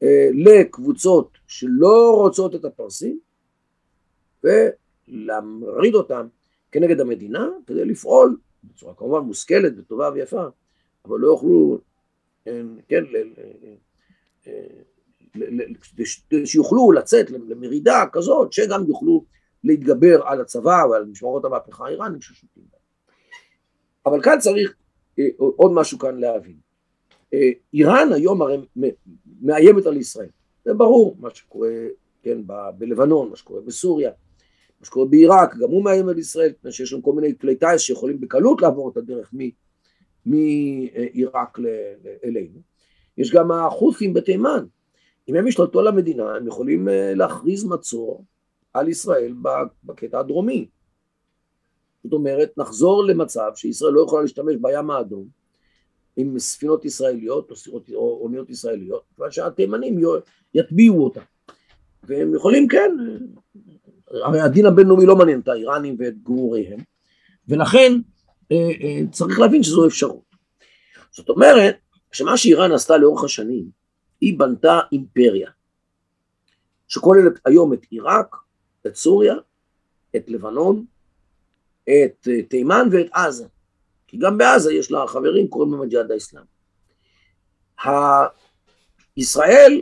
uh, 0.00 0.06
לקבוצות 0.34 1.38
שלא 1.46 2.14
רוצות 2.16 2.54
את 2.54 2.64
הפרסים, 2.64 3.18
ולהמריד 4.44 5.94
אותם 5.94 6.26
כנגד 6.72 7.00
המדינה, 7.00 7.48
כדי 7.66 7.84
לפעול 7.84 8.36
בצורה 8.64 8.94
כמובן 8.94 9.20
מושכלת 9.20 9.72
וטובה 9.78 10.10
ויפה, 10.14 10.44
אבל 11.04 11.18
לא 11.18 11.26
יוכלו, 11.26 11.78
כן, 12.88 13.04
שיוכלו 16.44 16.92
לצאת 16.92 17.30
למרידה 17.30 18.04
כזאת, 18.12 18.52
שגם 18.52 18.84
יוכלו 18.88 19.24
להתגבר 19.64 20.22
על 20.26 20.40
הצבא 20.40 20.84
ועל 20.90 21.04
משמרות 21.04 21.44
המהפכה 21.44 21.86
האיראנית 21.86 22.22
ששותים 22.22 22.64
בהם. 22.70 22.80
אבל 24.06 24.22
כאן 24.22 24.38
צריך 24.40 24.74
אה, 25.18 25.24
עוד 25.36 25.72
משהו 25.72 25.98
כאן 25.98 26.18
להבין. 26.18 26.56
אה, 27.34 27.50
איראן 27.74 28.12
היום 28.12 28.42
הרי 28.42 28.56
מאיימת 29.42 29.86
על 29.86 29.96
ישראל, 29.96 30.28
זה 30.64 30.74
ברור 30.74 31.16
מה 31.20 31.30
שקורה 31.30 31.70
כן, 32.22 32.38
בלבנון, 32.78 33.30
מה 33.30 33.36
שקורה 33.36 33.60
בסוריה, 33.60 34.10
מה 34.80 34.86
שקורה 34.86 35.06
בעיראק, 35.06 35.56
גם 35.56 35.70
הוא 35.70 35.84
מאיים 35.84 36.08
על 36.08 36.18
ישראל, 36.18 36.50
מפני 36.50 36.72
שיש 36.72 36.92
לנו 36.92 37.02
כל 37.02 37.12
מיני 37.12 37.38
כלי 37.38 37.56
טיס 37.56 37.80
שיכולים 37.80 38.20
בקלות 38.20 38.62
לעבור 38.62 38.90
את 38.90 38.96
הדרך 38.96 39.34
מעיראק 40.26 41.58
אלינו. 42.24 42.60
יש 43.18 43.32
גם 43.32 43.52
החות'ים 43.52 44.14
בתימן, 44.14 44.64
אם 45.28 45.36
הם 45.36 45.46
ישתלטו 45.46 45.80
על 45.80 45.86
המדינה, 45.86 46.34
הם 46.34 46.46
יכולים 46.46 46.88
אה, 46.88 47.14
להכריז 47.14 47.64
מצור 47.64 48.24
על 48.74 48.88
ישראל 48.88 49.34
בקטע 49.84 50.18
הדרומי. 50.18 50.68
זאת 52.04 52.12
אומרת, 52.12 52.58
נחזור 52.58 53.04
למצב 53.04 53.50
שישראל 53.54 53.92
לא 53.92 54.00
יכולה 54.00 54.22
להשתמש 54.22 54.56
בים 54.60 54.90
האדום 54.90 55.41
עם 56.16 56.38
ספינות 56.38 56.84
ישראליות 56.84 57.52
או 57.94 58.18
אוניות 58.22 58.50
ישראליות, 58.50 59.02
כיוון 59.14 59.30
שהתימנים 59.30 60.00
יטביעו 60.54 61.04
אותה. 61.04 61.20
והם 62.02 62.34
יכולים, 62.34 62.68
כן, 62.68 62.96
הרי 64.10 64.40
הדין 64.40 64.66
הבינלאומי 64.66 65.06
לא 65.06 65.16
מעניין 65.16 65.40
את 65.40 65.48
האיראנים 65.48 65.96
ואת 65.98 66.22
גרוריהם, 66.22 66.78
ולכן 67.48 67.92
אה, 68.52 68.56
אה, 68.56 69.00
צריך 69.10 69.38
להבין 69.38 69.62
שזו 69.62 69.86
אפשרות. 69.86 70.32
זאת 71.10 71.28
אומרת, 71.28 71.76
שמה 72.12 72.36
שאיראן 72.36 72.72
עשתה 72.72 72.96
לאורך 72.96 73.24
השנים, 73.24 73.70
היא 74.20 74.38
בנתה 74.38 74.80
אימפריה, 74.92 75.50
שכוללת 76.88 77.32
היום 77.44 77.72
את 77.72 77.86
עיראק, 77.90 78.36
את 78.86 78.96
סוריה, 78.96 79.34
את 80.16 80.24
לבנון, 80.28 80.84
את 81.82 82.28
אה, 82.30 82.42
תימן 82.42 82.88
ואת 82.92 83.06
עזה, 83.12 83.46
כי 84.12 84.18
גם 84.18 84.38
בעזה 84.38 84.72
יש 84.72 84.90
לה 84.90 85.06
חברים 85.06 85.48
קוראים 85.48 85.72
להם 85.72 85.82
הג'יהאד 85.82 86.10
האסלאם. 86.10 86.42
ישראל 89.16 89.80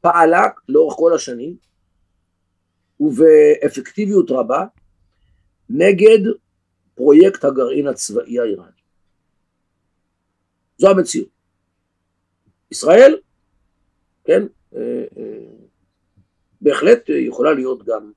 פעלה 0.00 0.42
לאורך 0.68 0.94
כל 0.96 1.14
השנים 1.14 1.56
ובאפקטיביות 3.00 4.30
רבה 4.30 4.64
נגד 5.70 6.18
פרויקט 6.94 7.44
הגרעין 7.44 7.86
הצבאי 7.86 8.38
האיראני. 8.38 8.80
זו 10.78 10.90
המציאות. 10.90 11.28
ישראל, 12.70 13.16
כן, 14.24 14.42
אה, 14.76 15.04
אה, 15.16 15.46
בהחלט 16.60 17.08
יכולה 17.08 17.52
להיות 17.52 17.84
גם 17.84 18.12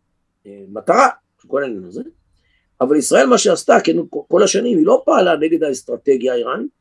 אה, 0.45 0.63
מטרה 0.67 1.09
של 1.41 1.47
כל 1.47 1.63
העניין 1.63 1.83
הזה, 1.83 2.01
אבל 2.81 2.95
ישראל 2.95 3.27
מה 3.27 3.37
שעשתה, 3.37 3.77
כן, 3.83 3.95
כל 4.27 4.43
השנים 4.43 4.77
היא 4.77 4.85
לא 4.85 5.01
פעלה 5.05 5.35
נגד 5.35 5.63
האסטרטגיה 5.63 6.33
האיראנית, 6.33 6.71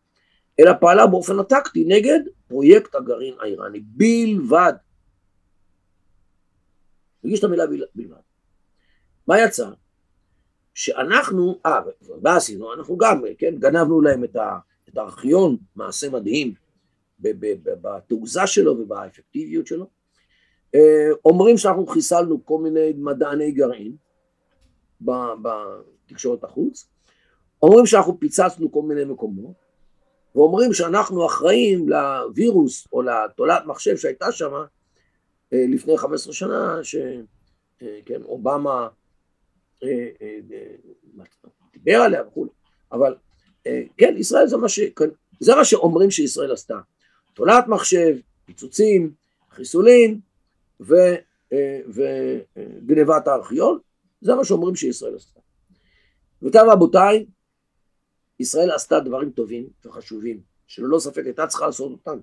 אלא 0.61 0.73
פעלה 0.81 1.07
באופן 1.07 1.39
הטקטי 1.39 1.85
נגד 1.85 2.21
פרויקט 2.49 2.95
הגרעין 2.95 3.35
האיראני 3.41 3.81
בלבד. 3.81 4.73
נגיש 7.25 7.39
את 7.39 7.45
המילה 7.45 7.65
בלבד. 7.95 8.17
מה 9.27 9.41
יצא? 9.41 9.71
שאנחנו, 10.75 11.59
אה, 11.67 11.81
מה 12.23 12.37
עשינו? 12.37 12.75
אנחנו 12.75 12.97
גם, 12.97 13.23
כן, 13.39 13.55
גנבנו 13.59 14.01
להם 14.01 14.25
את, 14.25 14.37
הארכיון, 14.97 15.57
מעשה 15.77 16.11
מדהים, 16.11 16.55
בתעוזה 17.21 18.47
שלו 18.47 18.73
ובאפקטיביות 18.79 19.67
שלו. 19.67 19.87
אה, 20.75 21.09
אומרים 21.25 21.59
שאנחנו 21.59 21.87
חיסלנו 21.87 22.45
כל 22.45 22.59
מיני 22.59 22.93
מדעני 22.97 23.53
גרעין 23.53 23.97
בתקשורת 25.01 26.45
החוץ, 26.45 26.89
אומרים 27.63 27.87
שאנחנו 27.87 28.21
פיצצנו 28.21 28.73
כל 28.73 28.83
מיני 28.83 29.05
מקומות, 29.05 29.55
ואומרים 30.35 30.73
שאנחנו 30.73 31.27
אחראים 31.27 31.89
לווירוס 31.89 32.89
או 32.93 33.03
לתולעת 33.03 33.67
מחשב 33.67 33.97
שהייתה 33.97 34.33
שם 34.33 34.53
אה, 35.53 35.65
לפני 35.69 35.99
15 35.99 36.33
שנה, 36.33 36.79
שכן, 36.83 38.23
אובמה 38.25 38.89
אה, 39.83 40.09
דיבר 41.73 41.97
עליה 41.97 42.23
וכולי, 42.27 42.51
אבל 42.93 43.15
כן, 43.97 44.15
ישראל 44.19 44.47
זה 44.47 44.57
מה, 44.57 44.69
ש... 44.69 44.81
זה 45.41 45.55
מה 45.55 45.65
שאומרים 45.65 46.11
שישראל 46.11 46.53
עשתה. 46.53 46.79
תולעת 47.35 47.69
מחשב, 47.69 48.17
פיצוצים, 48.45 49.13
חיסולים 49.51 50.21
וגנבת 51.89 53.29
אה, 53.29 53.33
הארכיון, 53.33 53.79
זה 54.21 54.35
מה 54.35 54.45
שאומרים 54.45 54.77
שישראל 54.77 55.15
עשתה. 55.17 55.41
ותראה 56.43 56.73
רבותיי, 56.73 57.27
ישראל 58.41 58.71
עשתה 58.71 59.01
דברים 59.01 59.31
טובים 59.31 59.69
וחשובים, 59.85 60.41
שללא 60.67 60.99
ספק 60.99 61.23
הייתה 61.25 61.47
צריכה 61.47 61.67
לעשות 61.67 61.93
אותם. 61.93 62.19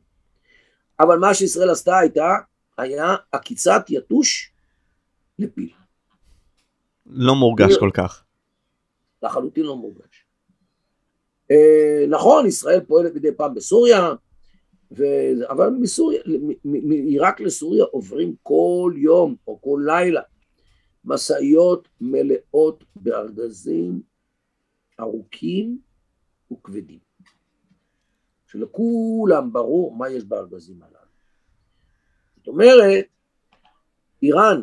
אבל 1.00 1.20
מה 1.20 1.34
שישראל 1.34 1.70
עשתה 1.70 1.98
הייתה, 1.98 2.36
היה 2.78 3.16
עקיצת 3.32 3.86
יתוש 3.90 4.52
לפיל. 5.40 5.70
לא 7.06 7.36
מורגש 7.36 7.78
כל 7.80 7.90
כך. 7.94 8.24
לחלוטין 9.24 9.64
לא 9.64 9.76
מורגש. 9.76 10.26
אה, 11.52 12.06
נכון, 12.10 12.46
ישראל 12.46 12.80
פועלת 12.80 13.16
מדי 13.16 13.32
פעם 13.38 13.54
בסוריה, 13.54 14.14
ו... 14.98 15.04
אבל 15.50 15.70
מסוריה, 15.70 16.22
מעיראק 16.64 17.40
לסוריה 17.42 17.84
עוברים 17.84 18.36
כל 18.44 18.94
יום 18.96 19.36
או 19.48 19.62
כל 19.62 19.82
לילה 19.86 20.22
משאיות 21.08 21.88
מלאות 22.02 22.84
בארגזים 22.96 24.02
ארוכים 25.00 25.80
וכבדים. 26.52 27.00
שלכולם 28.48 29.54
ברור 29.54 29.96
מה 29.96 30.10
יש 30.10 30.24
בארגזים 30.24 30.82
הללו. 30.84 30.98
זאת 32.38 32.48
אומרת, 32.48 33.06
איראן 34.24 34.62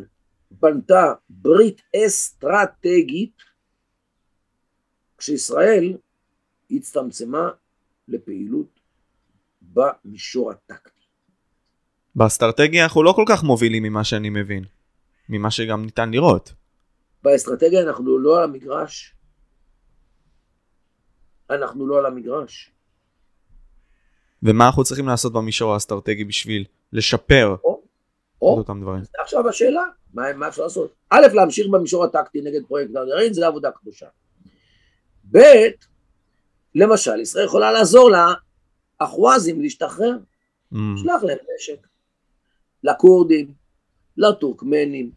בנתה 0.51 1.13
ברית 1.29 1.81
אסטרטגית 1.95 3.37
כשישראל 5.17 5.97
הצטמצמה 6.71 7.49
לפעילות 8.07 8.79
במישור 9.61 10.51
הטקטי. 10.51 11.01
באסטרטגיה 12.15 12.83
אנחנו 12.83 13.03
לא 13.03 13.13
כל 13.15 13.23
כך 13.29 13.43
מובילים 13.43 13.83
ממה 13.83 14.03
שאני 14.03 14.29
מבין, 14.29 14.63
ממה 15.29 15.51
שגם 15.51 15.85
ניתן 15.85 16.11
לראות. 16.11 16.53
באסטרטגיה 17.23 17.81
אנחנו 17.81 18.17
לא 18.19 18.37
על 18.37 18.43
המגרש. 18.43 19.15
אנחנו 21.49 21.87
לא 21.87 21.97
על 21.97 22.05
המגרש. 22.05 22.71
ומה 24.43 24.65
אנחנו 24.67 24.83
צריכים 24.83 25.07
לעשות 25.07 25.33
במישור 25.33 25.73
האסטרטגי 25.73 26.23
בשביל 26.23 26.65
לשפר 26.93 27.55
או, 27.63 27.81
או, 28.41 28.57
אותם 28.57 28.81
דברים? 28.81 29.01
עכשיו 29.19 29.49
השאלה, 29.49 29.83
מה, 30.13 30.33
מה 30.33 30.47
אפשר 30.47 30.63
לעשות? 30.63 30.93
א', 31.09 31.27
להמשיך 31.33 31.67
במישור 31.67 32.03
הטקטי 32.03 32.41
נגד 32.41 32.65
פרויקט 32.67 32.89
הגרעין, 32.95 33.33
זה 33.33 33.47
עבודה 33.47 33.71
קדושה. 33.71 34.07
ב', 35.31 35.39
למשל, 36.75 37.19
ישראל 37.19 37.45
יכולה 37.45 37.71
לעזור 37.71 38.09
לאחווזים 39.01 39.61
להשתחרר, 39.61 40.17
Mm. 40.73 40.77
שלח 40.97 41.23
להם 41.23 41.37
נשק. 41.55 41.87
לכורדים, 42.83 43.53
לטורקמנים, 44.17 45.11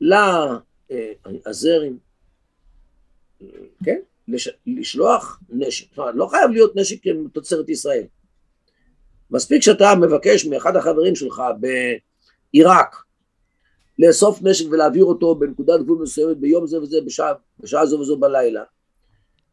לאזרים, 0.00 1.98
כן? 3.84 4.00
לש... 4.28 4.48
לשלוח 4.66 5.40
נשק. 5.48 5.88
זאת 5.90 5.98
אומרת, 5.98 6.14
לא 6.14 6.26
חייב 6.26 6.50
להיות 6.50 6.76
נשק 6.76 6.98
תוצרת 7.32 7.68
ישראל. 7.68 8.04
מספיק 9.30 9.62
שאתה 9.62 9.94
מבקש 10.00 10.46
מאחד 10.46 10.76
החברים 10.76 11.14
שלך 11.14 11.42
בעיראק 12.52 12.96
לאסוף 13.98 14.42
נשק 14.42 14.64
ולהעביר 14.70 15.04
אותו 15.04 15.34
בנקודת 15.34 15.80
גבול 15.80 16.02
מסוימת 16.02 16.36
ביום 16.36 16.66
זה 16.66 16.80
וזה, 16.82 17.00
בשעה, 17.06 17.32
בשעה 17.60 17.86
זו 17.86 17.98
וזו 17.98 18.18
בלילה. 18.18 18.62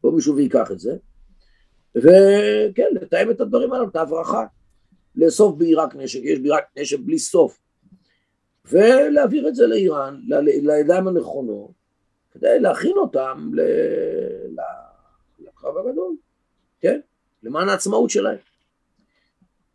או 0.04 0.12
מישהו 0.12 0.36
ויקח 0.36 0.72
את 0.72 0.80
זה. 0.80 0.96
וכן, 1.96 2.88
לתאם 3.02 3.32
את 3.32 3.42
הדברים 3.42 3.74
האלו, 3.74 3.88
את 3.88 3.96
ההברחה. 3.96 4.46
לאסוף 5.16 5.56
בעיראק 5.58 5.96
נשק, 5.96 6.20
יש 6.24 6.40
בעיראק 6.40 6.64
נשק 6.78 7.00
בלי 7.00 7.20
סוף. 7.20 7.61
ולהעביר 8.66 9.48
את 9.48 9.56
זה 9.56 9.68
לאיראן, 9.68 10.22
לידיים 10.62 11.08
הנכונות, 11.08 11.72
כדי 12.32 12.60
להכין 12.60 12.98
אותם 12.98 13.52
ל- 13.54 14.56
לקרב 15.40 15.78
הגדול, 15.78 16.16
כן? 16.82 17.00
למען 17.44 17.70
העצמאות 17.70 18.10
שלהם. 18.10 18.38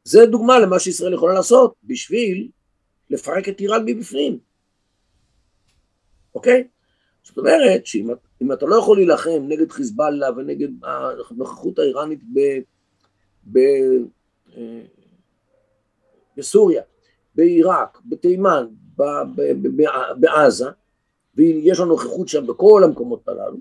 זה 0.04 0.26
דוגמה 0.26 0.58
למה 0.58 0.78
שישראל 0.78 1.14
יכולה 1.14 1.34
לעשות 1.34 1.74
בשביל 1.84 2.48
לפרק 3.10 3.48
את 3.48 3.60
איראן 3.60 3.84
מבפנים, 3.86 4.38
אוקיי? 6.34 6.68
זאת 7.22 7.38
אומרת 7.38 7.86
שאם 7.86 8.10
אם 8.42 8.52
אתה 8.52 8.66
לא 8.66 8.76
יכול 8.76 8.96
להילחם 8.96 9.44
נגד 9.48 9.72
חיזבאללה 9.72 10.30
ונגד 10.36 10.68
הנוכחות 10.84 11.78
האיראנית 11.78 12.20
ב, 12.34 12.40
ב, 13.52 13.58
אה, 14.56 14.82
בסוריה, 16.36 16.82
בעיראק, 17.36 17.98
בתימן, 18.06 18.66
בעזה, 20.16 20.66
ויש 21.34 21.80
לנו 21.80 21.88
נוכחות 21.88 22.28
שם 22.28 22.46
בכל 22.46 22.82
המקומות 22.84 23.28
הללו, 23.28 23.56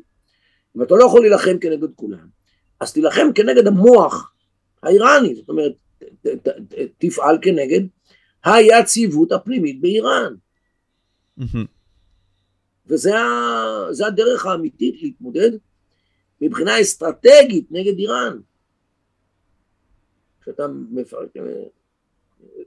אם 0.77 0.81
אתה 0.81 0.95
לא 0.95 1.05
יכול 1.05 1.21
להילחם 1.21 1.57
כנגד 1.61 1.93
כולם, 1.95 2.27
אז 2.79 2.93
תילחם 2.93 3.27
כנגד 3.35 3.67
המוח 3.67 4.33
האיראני, 4.83 5.35
זאת 5.35 5.49
אומרת, 5.49 5.73
ת, 5.97 6.27
ת, 6.27 6.47
ת, 6.47 6.75
תפעל 6.97 7.37
כנגד 7.41 7.81
היציבות 8.43 9.31
הפנימית 9.31 9.81
באיראן. 9.81 10.35
וזה 12.87 14.07
הדרך 14.07 14.45
האמיתית 14.45 15.01
להתמודד 15.01 15.51
מבחינה 16.41 16.81
אסטרטגית 16.81 17.71
נגד 17.71 17.97
איראן. 17.97 18.39
כשאתה 20.41 20.67
מפרק 20.67 21.29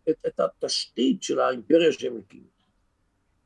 את, 0.09 0.15
את 0.27 0.41
התשתית 0.41 1.23
של 1.23 1.41
האימפריה 1.41 1.93
שהם 1.93 2.17
הקימו. 2.17 2.49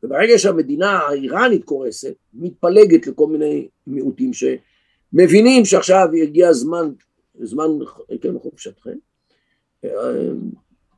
וברגע 0.02 0.38
שהמדינה 0.38 0.90
האיראנית 0.98 1.64
קורסת, 1.64 2.14
מתפלגת 2.34 3.06
לכל 3.06 3.26
מיני 3.26 3.68
מיעוטים 3.86 4.30
שמבינים 4.32 5.64
שעכשיו 5.64 6.08
הגיע 6.22 6.48
הזמן, 6.48 6.92
זמן 7.42 7.68
כן, 8.22 8.38
חופשתכם, 8.38 8.96
אה, 9.84 9.90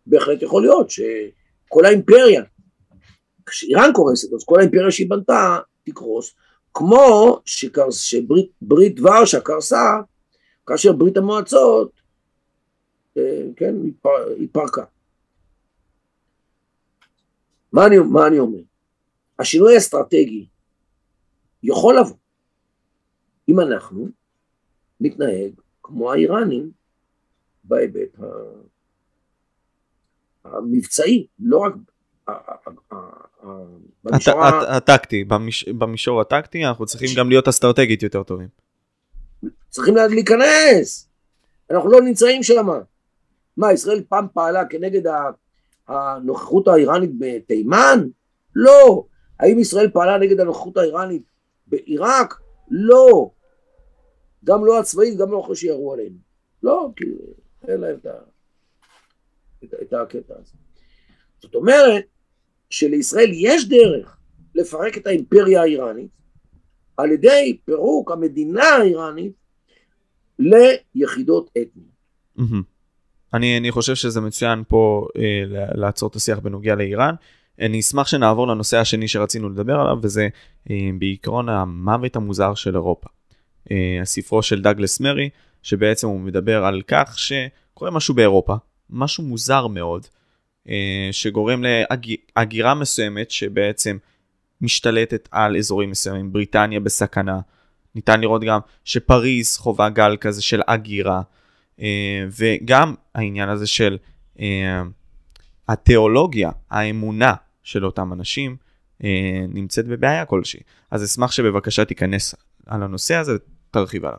בהחלט 0.07 0.43
יכול 0.43 0.63
להיות 0.63 0.91
שכל 0.91 1.85
האימפריה 1.85 2.43
כשאיראן 3.47 3.91
קורסת, 3.93 4.33
אז 4.33 4.45
כל 4.45 4.59
האימפריה 4.59 4.91
שהיא 4.91 5.11
בנתה 5.11 5.59
תקרוס, 5.85 6.35
כמו 6.75 7.39
שקרס, 7.45 8.01
שברית 8.01 8.51
ברית 8.63 9.01
ורשה 9.01 9.41
קרסה, 9.41 9.85
כאשר 10.67 10.93
ברית 10.93 11.17
המועצות, 11.17 11.91
אה, 13.17 13.43
כן, 13.57 13.75
התפר- 13.89 14.35
התפרקה. 14.43 14.85
מה 17.75 17.87
אני, 17.87 17.99
מה 17.99 18.27
אני 18.27 18.39
אומר? 18.39 18.59
השינוי 19.39 19.75
האסטרטגי 19.75 20.47
יכול 21.63 21.99
לבוא 21.99 22.17
אם 23.49 23.61
אנחנו 23.61 24.09
נתנהג 25.01 25.53
כמו 25.83 26.13
האיראנים 26.13 26.71
בהיבט 27.65 28.19
המבצעי, 30.45 31.27
לא 31.39 31.59
רק 31.59 31.73
במישור 34.05 34.45
הטקטי, 34.45 35.25
במיש- 35.25 35.73
במישור 35.79 36.21
הטקטי 36.21 36.65
אנחנו 36.65 36.87
צריכים 36.87 37.09
גם 37.17 37.29
להיות 37.29 37.49
אסטרטגית 37.49 38.03
יותר 38.03 38.23
טובים. 38.23 38.49
צריכים 39.71 39.97
לה- 39.97 40.07
להיכנס, 40.07 41.09
אנחנו 41.71 41.91
לא 41.91 42.01
נמצאים 42.01 42.43
שם. 42.43 42.67
מה, 43.57 43.73
ישראל 43.73 44.03
פעם 44.09 44.27
פעלה 44.35 44.69
כנגד 44.69 45.07
הנוכחות 45.89 46.69
האיראנית 46.69 47.11
בתימן? 47.19 48.09
לא. 48.55 49.05
האם 49.41 49.59
ישראל 49.59 49.91
פעלה 49.91 50.19
נגד 50.19 50.41
הנוכחות 50.41 50.77
האיראנית 50.77 51.23
בעיראק? 51.67 52.35
לא. 52.71 53.31
גם 54.45 54.65
לא 54.65 54.81
הצבאית, 54.81 55.19
גם 55.19 55.33
לא 55.33 55.41
אחרי 55.45 55.57
שירו 55.57 55.93
עלינו. 55.93 56.17
לא, 56.63 56.89
כי 56.97 57.05
אין 57.69 57.81
להם 57.81 57.97
את, 57.97 58.07
ה... 58.07 58.13
את, 59.65 59.75
ה- 59.75 59.83
את 59.83 59.93
הקטע 59.93 60.35
הזה. 60.39 60.53
זאת 61.43 61.55
אומרת 61.55 62.05
שלישראל 62.71 63.31
יש 63.35 63.69
דרך 63.69 64.17
לפרק 64.55 64.99
את 64.99 65.07
האימפריה 65.07 65.63
האיראנית 65.63 66.11
על 66.97 67.13
ידי 67.13 67.59
פירוק 67.65 68.11
המדינה 68.11 68.65
האיראנית 68.65 69.33
ליחידות 70.95 71.51
אתניות. 71.51 71.95
מהמם. 72.37 72.63
אני, 73.35 73.59
אני 73.59 73.71
חושב 73.71 73.95
שזה 73.95 74.21
מצוין 74.21 74.63
פה 74.69 75.07
אה, 75.19 75.43
לעצור 75.75 76.09
את 76.09 76.17
השיח 76.17 76.39
בנוגע 76.39 76.75
לאיראן. 76.75 77.15
אני 77.61 77.81
אשמח 77.81 78.07
שנעבור 78.07 78.49
לנושא 78.49 78.79
השני 78.79 79.09
שרצינו 79.09 79.49
לדבר 79.49 79.81
עליו, 79.81 79.99
וזה 80.03 80.29
אה, 80.71 80.91
בעיקרון 80.99 81.49
המוות 81.49 82.17
המוזר 82.17 82.55
של 82.55 82.75
אירופה. 82.75 83.09
אה, 83.71 83.99
הספרו 84.03 84.43
של 84.43 84.63
דאגלס 84.63 85.01
מרי, 85.01 85.29
שבעצם 85.63 86.09
הוא 86.09 86.21
מדבר 86.21 86.65
על 86.65 86.83
כך 86.87 87.19
שקורה 87.19 87.91
משהו 87.91 88.15
באירופה, 88.15 88.55
משהו 88.91 89.25
מוזר 89.25 89.67
מאוד, 89.67 90.07
אה, 90.69 91.09
שגורם 91.13 91.63
להגירה 92.37 92.75
מסוימת 92.75 93.31
שבעצם 93.31 93.97
משתלטת 94.61 95.29
על 95.31 95.57
אזורים 95.57 95.91
מסוימים. 95.91 96.33
בריטניה 96.33 96.81
בסכנה. 96.81 97.41
ניתן 97.95 98.21
לראות 98.21 98.45
גם 98.45 98.61
שפריז 98.85 99.57
חווה 99.57 99.89
גל 99.89 100.17
כזה 100.21 100.43
של 100.43 100.61
הגירה. 100.69 101.23
אה, 101.81 102.25
וגם 102.39 102.95
העניין 103.15 103.49
הזה 103.49 103.67
של 103.67 103.99
אה, 104.41 104.83
התיאולוגיה, 105.69 106.51
האמונה 106.71 107.35
של 107.63 107.87
אותם 107.87 108.13
אנשים, 108.13 108.57
אה, 109.05 109.45
נמצאת 109.49 109.87
בבעיה 109.87 110.25
כלשהי. 110.25 110.61
אז 110.91 111.05
אשמח 111.05 111.33
שבבקשה 111.33 111.85
תיכנס 111.85 112.35
על 112.67 112.83
הנושא 112.83 113.15
הזה 113.15 113.33
ותרחיב 113.71 114.05
עליו. 114.05 114.19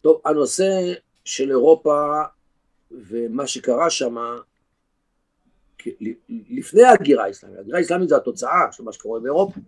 טוב, 0.00 0.20
הנושא 0.24 0.92
של 1.24 1.50
אירופה 1.50 2.22
ומה 2.90 3.46
שקרה 3.46 3.90
שם 3.90 4.16
לפני 6.28 6.82
ההגירה 6.82 7.24
האסלאמית, 7.24 7.58
ההגירה 7.58 7.78
האסלאמית 7.78 8.08
זה 8.08 8.16
התוצאה 8.16 8.72
של 8.72 8.82
מה 8.82 8.92
שקורה 8.92 9.20
באירופה, 9.20 9.60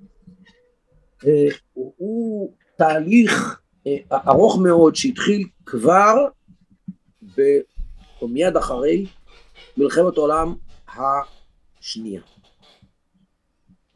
הוא, 1.75 2.53
תהליך 2.77 3.61
ארוך 4.13 4.59
מאוד 4.63 4.97
שהתחיל 4.97 5.49
כבר 5.67 6.29
ב, 7.39 7.43
או 8.22 8.28
מיד 8.28 8.57
אחרי 8.57 9.07
מלחמת 9.76 10.16
העולם 10.16 10.55
השנייה. 10.89 12.22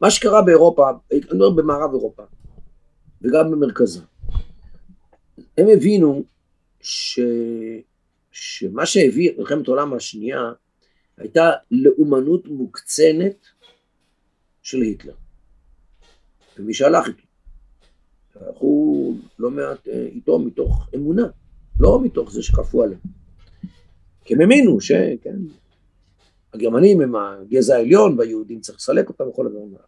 מה 0.01 0.11
שקרה 0.11 0.41
באירופה, 0.41 0.89
אני 1.11 1.19
מדבר 1.19 1.49
במערב 1.49 1.91
אירופה 1.93 2.23
וגם 3.21 3.51
במרכזה, 3.51 4.01
הם 5.57 5.67
הבינו 5.73 6.23
ש... 6.81 7.19
שמה 8.31 8.85
שהביא 8.85 9.31
את 9.31 9.37
מלחמת 9.37 9.67
העולם 9.67 9.93
השנייה 9.93 10.39
הייתה 11.17 11.51
לאומנות 11.71 12.47
מוקצנת 12.47 13.45
של 14.61 14.81
היטלר. 14.81 15.13
ומי 16.57 16.73
שהלך 16.73 17.07
איתו. 17.07 17.23
הלכו 18.35 19.13
לא 19.39 19.51
מעט 19.51 19.87
אה, 19.87 20.05
איתו 20.05 20.39
מתוך 20.39 20.87
אמונה, 20.95 21.27
לא 21.79 21.99
מתוך 22.03 22.31
זה 22.31 22.43
שכפו 22.43 22.83
עליהם. 22.83 22.99
כי 24.25 24.33
הם 24.33 24.41
האמינו 24.41 24.81
שכן, 24.81 25.35
הגרמנים 26.53 27.01
הם 27.01 27.15
הגזע 27.15 27.75
העליון 27.75 28.19
והיהודים 28.19 28.61
צריך 28.61 28.77
לסלק 28.77 29.09
אותם 29.09 29.27
וכל 29.27 29.47
הדברים 29.47 29.75
האלה. 29.75 29.85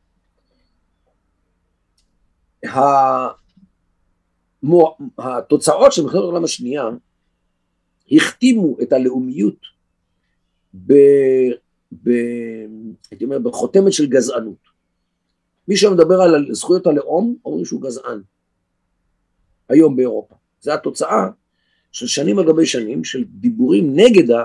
מו- 4.64 4.98
התוצאות 5.18 5.94
של 5.94 6.04
מלחמת 6.04 6.22
העולם 6.22 6.44
השנייה 6.44 6.84
החתימו 8.12 8.78
את 8.82 8.94
הלאומיות 8.94 9.60
ב, 10.86 10.94
ב, 12.04 12.10
הייתי 13.12 13.26
אומר, 13.26 13.40
בחותמת 13.40 13.94
של 13.94 14.06
גזענות. 14.06 14.66
מי 15.68 15.78
שמדבר 15.78 16.22
על 16.22 16.54
זכויות 16.54 16.88
הלאום, 16.88 17.36
אומרים 17.46 17.66
שהוא 17.66 17.82
גזען. 17.82 18.22
היום 19.70 19.96
באירופה. 19.96 20.36
זה 20.62 20.74
התוצאה 20.74 21.28
של 21.96 22.08
שנים 22.08 22.40
על 22.40 22.46
גבי 22.46 22.66
שנים 22.66 23.04
של 23.04 23.24
דיבורים 23.28 23.96
נגד 23.96 24.36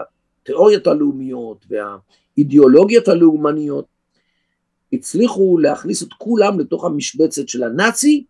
התיאוריות 0.42 0.86
הלאומיות 0.86 1.66
והאידיאולוגיות 1.68 3.08
הלאומניות. 3.08 3.84
הצליחו 4.92 5.58
להכניס 5.58 6.02
את 6.02 6.12
כולם 6.12 6.60
לתוך 6.60 6.84
המשבצת 6.84 7.48
של 7.48 7.62
הנאצי, 7.62 8.24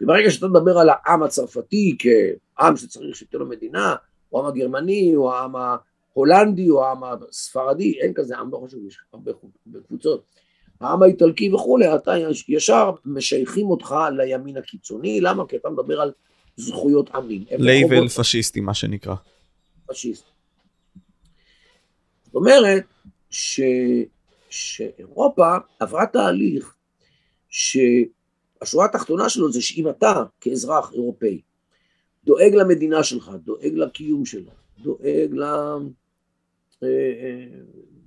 וברגע 0.00 0.30
שאתה 0.30 0.48
מדבר 0.48 0.78
על 0.78 0.88
העם 0.92 1.22
הצרפתי 1.22 1.96
כעם 1.98 2.76
שצריך 2.76 3.16
שתהיה 3.16 3.40
לו 3.40 3.46
מדינה, 3.46 3.94
או 4.32 4.38
העם 4.38 4.46
הגרמני, 4.46 5.16
או 5.16 5.32
העם 5.32 5.52
ההולנדי, 5.56 6.70
או 6.70 6.84
העם 6.84 7.04
הספרדי, 7.04 8.00
אין 8.00 8.14
כזה 8.14 8.38
עם, 8.38 8.50
לא 8.52 8.62
חשוב, 8.66 8.86
יש 8.86 8.98
הרבה 9.12 9.32
קבוצות. 9.88 10.24
העם 10.80 11.02
האיטלקי 11.02 11.52
וכולי, 11.52 11.94
אתה 11.94 12.12
ישר 12.48 12.90
משייכים 13.04 13.66
אותך 13.66 13.94
לימין 14.16 14.56
הקיצוני, 14.56 15.20
למה? 15.20 15.46
כי 15.46 15.56
אתה 15.56 15.70
מדבר 15.70 16.00
על 16.00 16.12
זכויות 16.56 17.10
עמים. 17.10 17.44
לייבל 17.50 18.08
פשיסטי, 18.08 18.60
מה 18.60 18.74
שנקרא. 18.74 19.14
פשיסטי. 19.86 20.30
זאת 22.24 22.34
אומרת, 22.34 22.84
ש... 23.30 23.60
שאירופה 24.50 25.56
עברה 25.80 26.06
תהליך 26.06 26.74
שהשורה 27.48 28.84
התחתונה 28.84 29.28
שלו 29.28 29.52
זה 29.52 29.62
שאם 29.62 29.88
אתה 29.88 30.24
כאזרח 30.40 30.92
אירופאי 30.92 31.40
דואג 32.24 32.54
למדינה 32.54 33.04
שלך, 33.04 33.30
דואג 33.44 33.72
לקיום 33.74 34.26
שלה, 34.26 34.52
דואג 34.78 35.30
ל... 35.32 35.42
אה, 36.82 36.88
אה, 36.88 37.46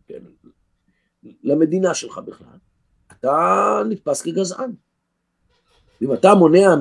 כן, 0.07 0.23
למדינה 1.43 1.93
שלך 1.93 2.17
בכלל, 2.17 2.57
אתה 3.11 3.81
נתפס 3.89 4.21
כגזען. 4.21 4.71
אם 6.01 6.13
אתה 6.13 6.35
מונע 6.35 6.75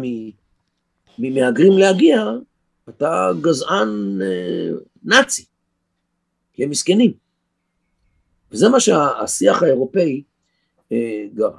ממהגרים 1.19 1.73
להגיע, 1.73 2.25
אתה 2.89 3.31
גזען 3.41 4.19
אה, 4.23 4.71
נאצי, 5.05 5.45
כי 6.53 6.65
הם 6.65 6.71
מסכנים. 6.71 7.13
וזה 8.53 8.69
מה 8.69 8.81
שהשיח 8.81 9.63
האירופאי 9.63 10.23
אה, 10.93 11.25
גרם. 11.35 11.59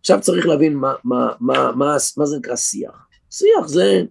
עכשיו 0.00 0.20
צריך 0.20 0.46
להבין 0.46 0.74
מה, 0.74 0.94
מה, 1.04 1.32
מה, 1.40 1.72
מה, 1.72 1.96
מה 2.16 2.26
זה 2.26 2.38
נקרא 2.38 2.56
שיח. 2.56 3.08
שיח 3.30 3.66
זה 3.66 4.02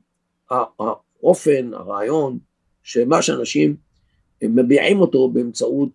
האופן, 0.50 1.74
הרעיון, 1.74 2.38
שמה 2.84 3.22
שאנשים 3.22 3.76
מביעים 4.44 5.00
אותו 5.00 5.30
באמצעות 5.30 5.90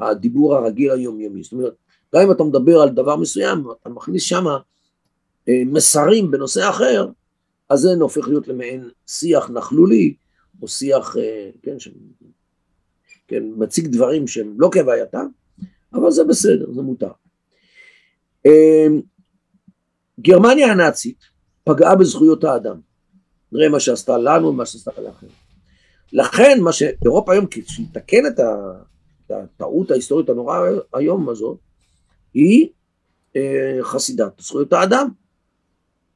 הדיבור 0.00 0.56
הרגיל 0.56 0.90
היומיומי. 0.90 1.42
זאת 1.42 1.52
אומרת, 1.52 1.74
גם 2.14 2.20
אם 2.22 2.32
אתה 2.32 2.44
מדבר 2.44 2.80
על 2.80 2.88
דבר 2.88 3.16
מסוים, 3.16 3.64
אתה 3.82 3.88
מכניס 3.88 4.22
שם 4.22 4.44
אה, 5.48 5.62
מסרים 5.66 6.30
בנושא 6.30 6.68
אחר, 6.68 7.08
אז 7.70 7.80
זה 7.80 7.88
הופך 8.00 8.28
להיות 8.28 8.48
למעין 8.48 8.90
שיח 9.06 9.50
נכלולי, 9.50 10.14
או 10.62 10.68
שיח, 10.68 11.16
אה, 11.16 11.50
כן, 11.62 11.78
ש... 11.78 11.88
כן, 13.28 13.42
מציג 13.56 13.86
דברים 13.86 14.26
שהם 14.26 14.54
לא 14.58 14.68
כהווייתם, 14.72 15.26
אבל 15.94 16.10
זה 16.10 16.24
בסדר, 16.24 16.72
זה 16.72 16.82
מותר. 16.82 17.10
אה, 18.46 18.86
גרמניה 20.20 20.72
הנאצית 20.72 21.18
פגעה 21.64 21.94
בזכויות 21.94 22.44
האדם. 22.44 22.80
נראה 23.52 23.68
מה 23.68 23.80
שעשתה 23.80 24.18
לנו 24.18 24.48
ומה 24.48 24.66
שעשתה 24.66 24.90
לאחרים. 25.00 25.32
לכן 26.12 26.58
מה 26.60 26.72
שאירופה 26.72 27.32
היום, 27.32 27.46
כשהיא 27.50 27.86
תקן 27.92 28.26
את 28.26 28.40
הטעות 29.30 29.90
ההיסטורית 29.90 30.28
הנוראה 30.28 30.58
היום 30.94 31.28
הזאת, 31.28 31.58
היא 32.34 32.68
אה, 33.36 33.78
חסידת 33.82 34.32
זכויות 34.40 34.72
האדם. 34.72 35.08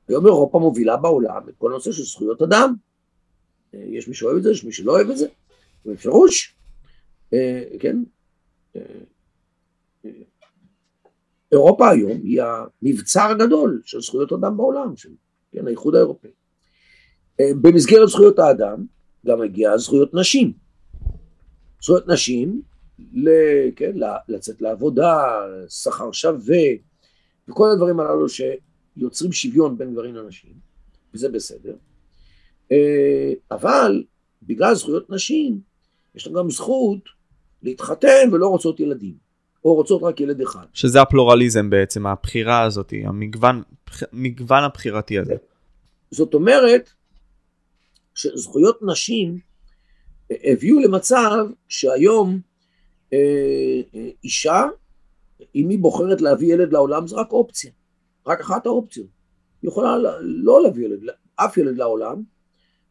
היום 0.08 0.26
אירופה 0.26 0.58
מובילה 0.58 0.96
בעולם 0.96 1.48
את 1.48 1.54
כל 1.58 1.70
הנושא 1.70 1.92
של 1.92 2.02
זכויות 2.02 2.42
אדם. 2.42 2.74
אה, 3.74 3.84
יש 3.86 4.08
מי 4.08 4.14
שאוהב 4.14 4.36
את 4.36 4.42
זה, 4.42 4.50
יש 4.50 4.64
מי 4.64 4.72
שלא 4.72 4.92
אוהב 4.92 5.10
את 5.10 5.16
זה, 5.16 5.26
בפירוש, 5.86 6.56
אה, 7.32 7.62
כן. 7.80 7.96
אירופה 11.52 11.90
היום 11.90 12.20
היא 12.22 12.42
המבצר 12.42 13.30
הגדול 13.30 13.82
של 13.84 14.00
זכויות 14.00 14.32
אדם 14.32 14.56
בעולם, 14.56 14.96
של 14.96 15.10
כן, 15.52 15.66
האיחוד 15.66 15.94
האירופאי. 15.94 16.30
במסגרת 17.40 18.08
זכויות 18.08 18.38
האדם 18.38 18.84
גם 19.26 19.42
הגיעה 19.42 19.78
זכויות 19.78 20.14
נשים. 20.14 20.52
זכויות 21.82 22.08
נשים 22.08 22.62
ל, 23.12 23.28
כן, 23.76 23.92
לצאת 24.28 24.62
לעבודה, 24.62 25.24
שכר 25.68 26.12
שווה, 26.12 26.64
וכל 27.48 27.70
הדברים 27.70 28.00
הללו 28.00 28.28
שיוצרים 28.98 29.32
שוויון 29.32 29.78
בין 29.78 29.92
גברים 29.92 30.14
לנשים, 30.14 30.52
וזה 31.14 31.28
בסדר. 31.28 31.74
אה, 32.72 33.32
אבל 33.50 34.04
בגלל 34.42 34.74
זכויות 34.74 35.10
נשים, 35.10 35.60
יש 36.14 36.26
להם 36.26 36.36
גם 36.36 36.50
זכות 36.50 37.00
להתחתן 37.62 38.28
ולא 38.32 38.48
רוצות 38.48 38.80
ילדים, 38.80 39.14
או 39.64 39.74
רוצות 39.74 40.02
רק 40.02 40.20
ילד 40.20 40.40
אחד. 40.40 40.66
שזה 40.72 41.02
הפלורליזם 41.02 41.70
בעצם, 41.70 42.06
הבחירה 42.06 42.62
הזאת, 42.62 42.92
המגוון 43.04 43.62
מגוון 44.12 44.64
הבחירתי 44.64 45.18
הזה. 45.18 45.34
זאת 46.10 46.34
אומרת, 46.34 46.90
שזכויות 48.14 48.78
נשים 48.82 49.38
הביאו 50.30 50.80
למצב 50.80 51.46
שהיום 51.68 52.40
אה, 53.12 53.18
אה, 53.94 54.08
אישה, 54.24 54.64
אם 55.54 55.68
היא 55.68 55.78
בוחרת 55.78 56.20
להביא 56.20 56.54
ילד 56.54 56.72
לעולם, 56.72 57.06
זה 57.06 57.16
רק 57.16 57.32
אופציה, 57.32 57.70
רק 58.26 58.40
אחת 58.40 58.66
האופציות. 58.66 59.06
היא 59.62 59.68
יכולה 59.68 59.96
לא 60.20 60.62
להביא 60.62 60.84
ילד, 60.84 61.00
אף 61.36 61.56
ילד 61.56 61.76
לעולם, 61.76 62.22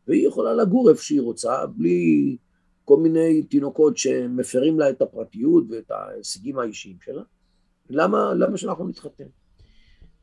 והיא 0.08 0.28
יכולה 0.28 0.54
לגור 0.54 0.90
איפה 0.90 1.04
שהיא 1.04 1.22
רוצה, 1.22 1.66
בלי 1.66 2.38
כל 2.86 2.98
מיני 2.98 3.44
תינוקות 3.44 3.98
שמפרים 3.98 4.80
לה 4.80 4.90
את 4.90 5.02
הפרטיות 5.02 5.64
ואת 5.70 5.92
ההישגים 5.92 6.60
האישיים 6.60 6.98
שלה. 7.02 7.24
למה, 7.90 8.34
למה 8.34 8.58
שאנחנו 8.58 8.88
נתחתן? 8.88 9.28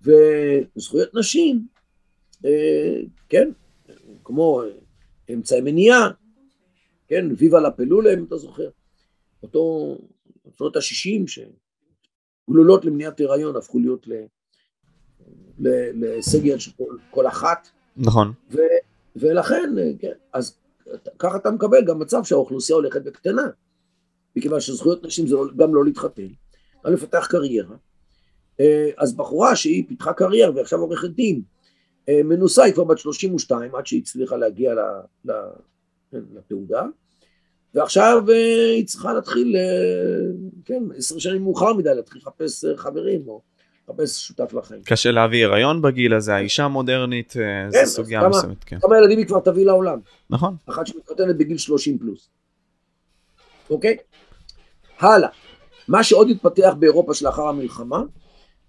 וזכויות 0.02 1.14
נשים, 1.14 1.66
אה, 2.44 3.00
כן, 3.28 3.50
כמו 4.24 4.62
אמצעי 5.32 5.60
מניעה, 5.60 6.10
כן, 7.08 7.26
ויבה 7.36 7.60
לפלולה, 7.60 8.14
אם 8.14 8.24
אתה 8.24 8.36
זוכר, 8.36 8.70
אותו, 9.42 9.96
שנות 10.58 10.76
ה-60, 10.76 11.42
שגלולות 12.46 12.84
למניעת 12.84 13.20
הריון 13.20 13.56
הפכו 13.56 13.78
להיות 13.78 14.06
להישג 14.06 14.39
יד 16.44 16.60
של 16.60 16.70
כל, 16.76 16.96
כל 17.10 17.26
אחת. 17.26 17.68
נכון. 17.96 18.32
ו, 18.50 18.58
ולכן, 19.16 19.74
כן, 19.98 20.12
אז 20.32 20.54
ככה 21.18 21.36
אתה 21.36 21.50
מקבל 21.50 21.84
גם 21.84 21.98
מצב 21.98 22.24
שהאוכלוסייה 22.24 22.76
הולכת 22.76 23.00
וקטנה, 23.04 23.48
מכיוון 24.36 24.60
שזכויות 24.60 25.04
נשים 25.04 25.26
זה 25.26 25.34
לא, 25.34 25.46
גם 25.56 25.74
לא 25.74 25.84
להתחתן, 25.84 26.28
גם 26.86 26.92
לפתח 26.92 27.26
קריירה. 27.30 27.76
אה, 28.60 28.90
אז 28.98 29.16
בחורה 29.16 29.56
שהיא 29.56 29.84
פיתחה 29.88 30.12
קריירה 30.12 30.56
ועכשיו 30.56 30.80
עורכת 30.80 31.10
דין, 31.10 31.42
אה, 32.08 32.22
מנוסה 32.24 32.64
היא 32.64 32.74
כבר 32.74 32.84
בת 32.84 32.98
32 32.98 33.74
עד 33.74 33.86
שהיא 33.86 34.00
הצליחה 34.02 34.36
להגיע 34.36 34.74
לתעודה, 36.12 36.86
ועכשיו 37.74 38.24
אה, 38.28 38.70
היא 38.76 38.86
צריכה 38.86 39.12
להתחיל, 39.12 39.56
כן, 40.64 40.82
עשר 40.96 41.18
שנים 41.18 41.42
מאוחר 41.42 41.72
מדי 41.72 41.94
להתחיל 41.94 42.22
לחפש 42.22 42.64
חברים 42.76 43.28
או 43.28 43.42
לחפש 43.90 44.26
שותף 44.26 44.52
לחיים. 44.54 44.82
קשה 44.82 45.10
להביא 45.10 45.46
הריון 45.46 45.82
בגיל 45.82 46.14
הזה, 46.14 46.34
האישה 46.34 46.64
המודרנית, 46.64 47.32
כן, 47.32 47.68
זו 47.70 47.90
סוגיה 47.90 48.28
מסוימת, 48.28 48.64
כן. 48.64 48.78
כמה 48.80 48.98
ילדים 48.98 49.18
היא 49.18 49.26
כבר 49.26 49.40
תביא 49.40 49.66
לעולם? 49.66 49.98
נכון. 50.30 50.56
אחת 50.66 50.86
שמתחתנת 50.86 51.36
בגיל 51.38 51.58
30 51.58 51.98
פלוס. 51.98 52.28
אוקיי? 53.70 53.96
הלאה. 54.98 55.28
מה 55.88 56.04
שעוד 56.04 56.28
התפתח 56.30 56.74
באירופה 56.78 57.14
שלאחר 57.14 57.42
המלחמה, 57.42 58.02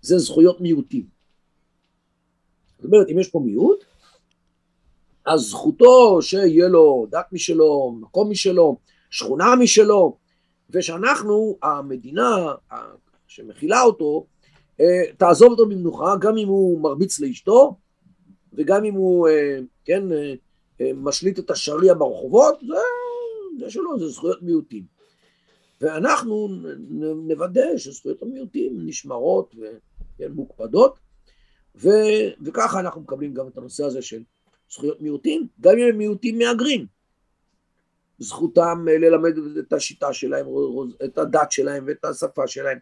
זה 0.01 0.17
זכויות 0.17 0.61
מיעוטים. 0.61 1.05
זאת 2.77 2.85
אומרת, 2.85 3.09
אם 3.09 3.19
יש 3.19 3.29
פה 3.29 3.39
מיעוט, 3.39 3.83
אז 5.25 5.41
זכותו 5.41 6.21
שיהיה 6.21 6.67
לו 6.67 7.07
דת 7.09 7.25
משלו, 7.31 7.97
מקום 8.01 8.31
משלו, 8.31 8.77
שכונה 9.09 9.55
משלו, 9.55 10.17
ושאנחנו, 10.69 11.57
המדינה 11.63 12.53
שמכילה 13.27 13.81
אותו, 13.81 14.25
אה, 14.25 14.30
תעזוב 15.17 15.51
אותו 15.51 15.65
במנוחה, 15.65 16.15
גם 16.21 16.37
אם 16.37 16.47
הוא 16.47 16.81
מרביץ 16.81 17.19
לאשתו, 17.19 17.75
וגם 18.53 18.85
אם 18.85 18.93
הוא, 18.93 19.27
אה, 19.27 19.59
כן, 19.85 20.03
אה, 20.11 20.91
משליט 20.95 21.39
את 21.39 21.51
השריע 21.51 21.93
ברחובות, 21.93 22.59
זה, 22.67 22.75
זה 23.59 23.69
שלו, 23.69 23.99
זה 23.99 24.07
זכויות 24.07 24.41
מיעוטים. 24.41 24.83
ואנחנו 25.81 26.47
נוודא 27.27 27.77
שזכויות 27.77 28.21
המיעוטים 28.21 28.85
נשמרות 28.85 29.55
ומוקפדות, 30.19 30.99
ו, 31.75 31.89
וככה 32.41 32.79
אנחנו 32.79 33.01
מקבלים 33.01 33.33
גם 33.33 33.47
את 33.47 33.57
הנושא 33.57 33.83
הזה 33.83 34.01
של 34.01 34.23
זכויות 34.71 35.01
מיעוטים, 35.01 35.47
גם 35.61 35.77
אם 35.77 35.87
הם 35.89 35.97
מיעוטים 35.97 36.37
מהגרים. 36.37 36.85
זכותם 38.19 38.85
אה, 38.89 38.97
ללמד 38.97 39.33
את 39.59 39.73
השיטה 39.73 40.13
שלהם, 40.13 40.45
את 41.05 41.17
הדת 41.17 41.51
שלהם 41.51 41.83
ואת 41.87 42.05
השפה 42.05 42.47
שלהם, 42.47 42.77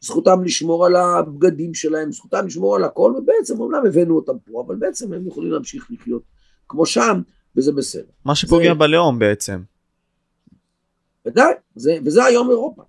זכותם 0.00 0.44
לשמור 0.44 0.86
על 0.86 0.96
הבגדים 0.96 1.74
שלהם, 1.74 2.12
זכותם 2.12 2.46
לשמור 2.46 2.76
על 2.76 2.84
הכל, 2.84 3.12
ובעצם 3.18 3.60
אומנם 3.60 3.86
הבאנו 3.86 4.16
אותם 4.16 4.38
פה, 4.38 4.62
אבל 4.66 4.76
בעצם 4.76 5.12
הם 5.12 5.26
יכולים 5.26 5.52
להמשיך 5.52 5.90
לחיות 5.90 6.22
כמו 6.68 6.86
שם, 6.86 7.22
וזה 7.56 7.72
בסדר. 7.72 8.10
מה 8.24 8.34
שפוגע 8.34 8.68
זה... 8.68 8.74
בלאום 8.74 9.18
בעצם. 9.18 9.62
ודאי, 11.26 11.52
זה, 11.74 11.98
וזה 12.04 12.24
היום 12.24 12.50
אירופה. 12.50 12.82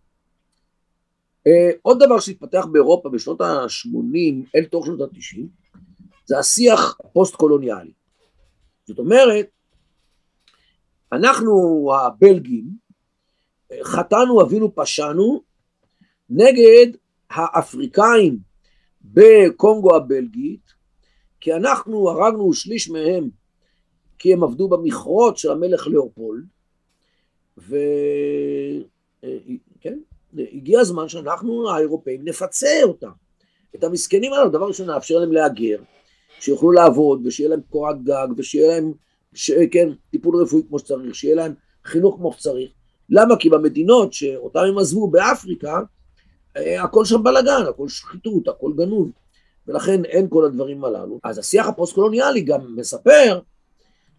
אה, 1.48 1.52
עוד 1.82 2.04
דבר 2.04 2.20
שהתפתח 2.20 2.66
באירופה 2.72 3.10
בשנות 3.10 3.42
ה-80 3.42 4.46
אל 4.56 4.66
תוך 4.66 4.86
שנות 4.86 5.02
ה-90, 5.02 5.42
זה 6.26 6.40
השיח 6.40 6.98
הפוסט-קולוניאלי. 7.04 7.92
זאת 8.88 9.00
אומרת, 9.00 9.48
אנחנו 11.12 11.88
הבלגים 11.96 12.66
חטאנו, 13.84 14.42
עווינו, 14.42 14.76
פשענו 14.76 15.42
נגד 16.30 16.88
האפריקאים 17.30 18.38
בקונגו 19.02 19.96
הבלגית, 19.96 20.74
כי 21.42 21.54
אנחנו 21.54 22.10
הרגנו 22.10 22.54
שליש 22.54 22.90
מהם 22.90 23.30
כי 24.20 24.34
הם 24.34 24.44
עבדו 24.44 24.68
במכרות 24.70 25.38
של 25.38 25.52
המלך 25.52 25.88
לאופולד, 25.88 26.46
וכן, 27.58 27.80
הגיע 30.34 30.80
הזמן 30.80 31.08
שאנחנו 31.08 31.70
האירופאים 31.70 32.22
נפצה 32.24 32.84
אותם, 32.84 33.12
את 33.76 33.84
המסכנים 33.84 34.34
האלו, 34.34 34.50
דבר 34.50 34.68
ראשון 34.68 34.88
נאפשר 34.88 35.20
להם 35.20 35.32
להגר, 35.32 35.78
שיוכלו 36.40 36.72
לעבוד 36.72 37.22
ושיהיה 37.26 37.50
להם 37.50 37.62
קורת 37.70 38.04
גג 38.04 38.28
ושיהיה 38.38 38.68
להם, 38.68 38.94
ש... 39.34 39.52
כן, 39.72 39.90
טיפול 40.12 40.42
רפואי 40.42 40.62
כמו 40.68 40.80
שצריך, 40.80 41.16
שיהיה 41.16 41.36
להם 41.36 41.54
חינוך 41.86 42.16
כמו 42.16 42.34
שצריך. 42.34 42.72
למה? 43.10 43.36
כי 43.40 43.50
במדינות 43.50 44.14
שאותן 44.14 44.60
הם 44.60 44.78
עזבו 44.78 45.08
באפריקה, 45.08 45.74
אה, 45.74 45.82
הכל 46.56 47.06
שם 47.06 47.24
בלאגן, 47.24 47.64
הכל 47.70 47.90
שחיתות, 47.90 48.48
הכל 48.48 48.72
גנוב, 48.78 49.12
ולכן 49.68 50.06
אין 50.06 50.28
כל 50.30 50.46
הדברים 50.46 50.86
הללו. 50.86 51.20
אז 51.24 51.38
השיח 51.38 51.68
הפוסט-קולוניאלי 51.68 52.42
גם 52.42 52.76
מספר 52.76 53.40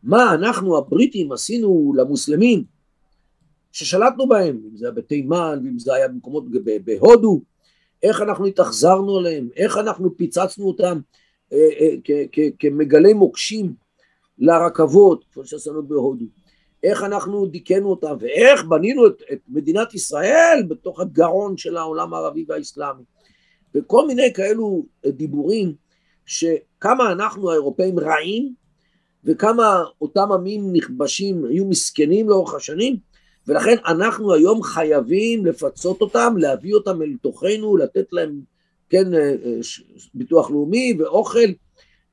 מה 0.02 0.34
אנחנו 0.34 0.78
הבריטים 0.78 1.32
עשינו 1.32 1.92
למוסלמים 1.96 2.64
ששלטנו 3.72 4.28
בהם, 4.28 4.60
אם 4.70 4.76
זה 4.76 4.86
היה 4.86 4.92
בתימן 4.92 5.60
ואם 5.64 5.78
זה 5.78 5.94
היה 5.94 6.08
במקומות 6.08 6.44
בהודו, 6.84 7.40
איך 8.02 8.20
אנחנו 8.22 8.46
התאכזרנו 8.46 9.16
עליהם, 9.18 9.48
איך 9.56 9.78
אנחנו 9.78 10.16
פיצצנו 10.16 10.66
אותם 10.66 11.00
אה, 11.52 11.68
אה, 11.80 12.24
כמגלי 12.58 13.12
מוקשים 13.12 13.74
לרכבות, 14.38 15.24
כמו 15.32 15.44
שעשינו 15.46 15.82
בהודו, 15.88 16.24
איך 16.82 17.02
אנחנו 17.02 17.46
דיכאנו 17.46 17.90
אותם 17.90 18.16
ואיך 18.20 18.64
בנינו 18.64 19.06
את, 19.06 19.22
את 19.32 19.38
מדינת 19.48 19.94
ישראל 19.94 20.62
בתוך 20.68 21.00
הגרון 21.00 21.56
של 21.56 21.76
העולם 21.76 22.14
הערבי 22.14 22.44
והאסלאמי 22.48 23.02
וכל 23.74 24.06
מיני 24.06 24.32
כאלו 24.34 24.86
דיבורים 25.06 25.74
שכמה 26.26 27.12
אנחנו 27.12 27.50
האירופאים 27.50 27.98
רעים 27.98 28.54
וכמה 29.24 29.84
אותם 30.00 30.32
עמים 30.32 30.72
נכבשים 30.72 31.44
היו 31.44 31.64
מסכנים 31.64 32.28
לאורך 32.28 32.54
השנים 32.54 32.96
ולכן 33.46 33.76
אנחנו 33.86 34.34
היום 34.34 34.62
חייבים 34.62 35.46
לפצות 35.46 36.00
אותם, 36.00 36.34
להביא 36.38 36.74
אותם 36.74 37.02
אל 37.02 37.16
תוכנו, 37.22 37.76
לתת 37.76 38.12
להם 38.12 38.40
כן, 38.90 39.14
אה, 39.14 39.20
אה, 39.20 39.58
ביטוח 40.14 40.50
לאומי 40.50 40.96
ואוכל 40.98 41.48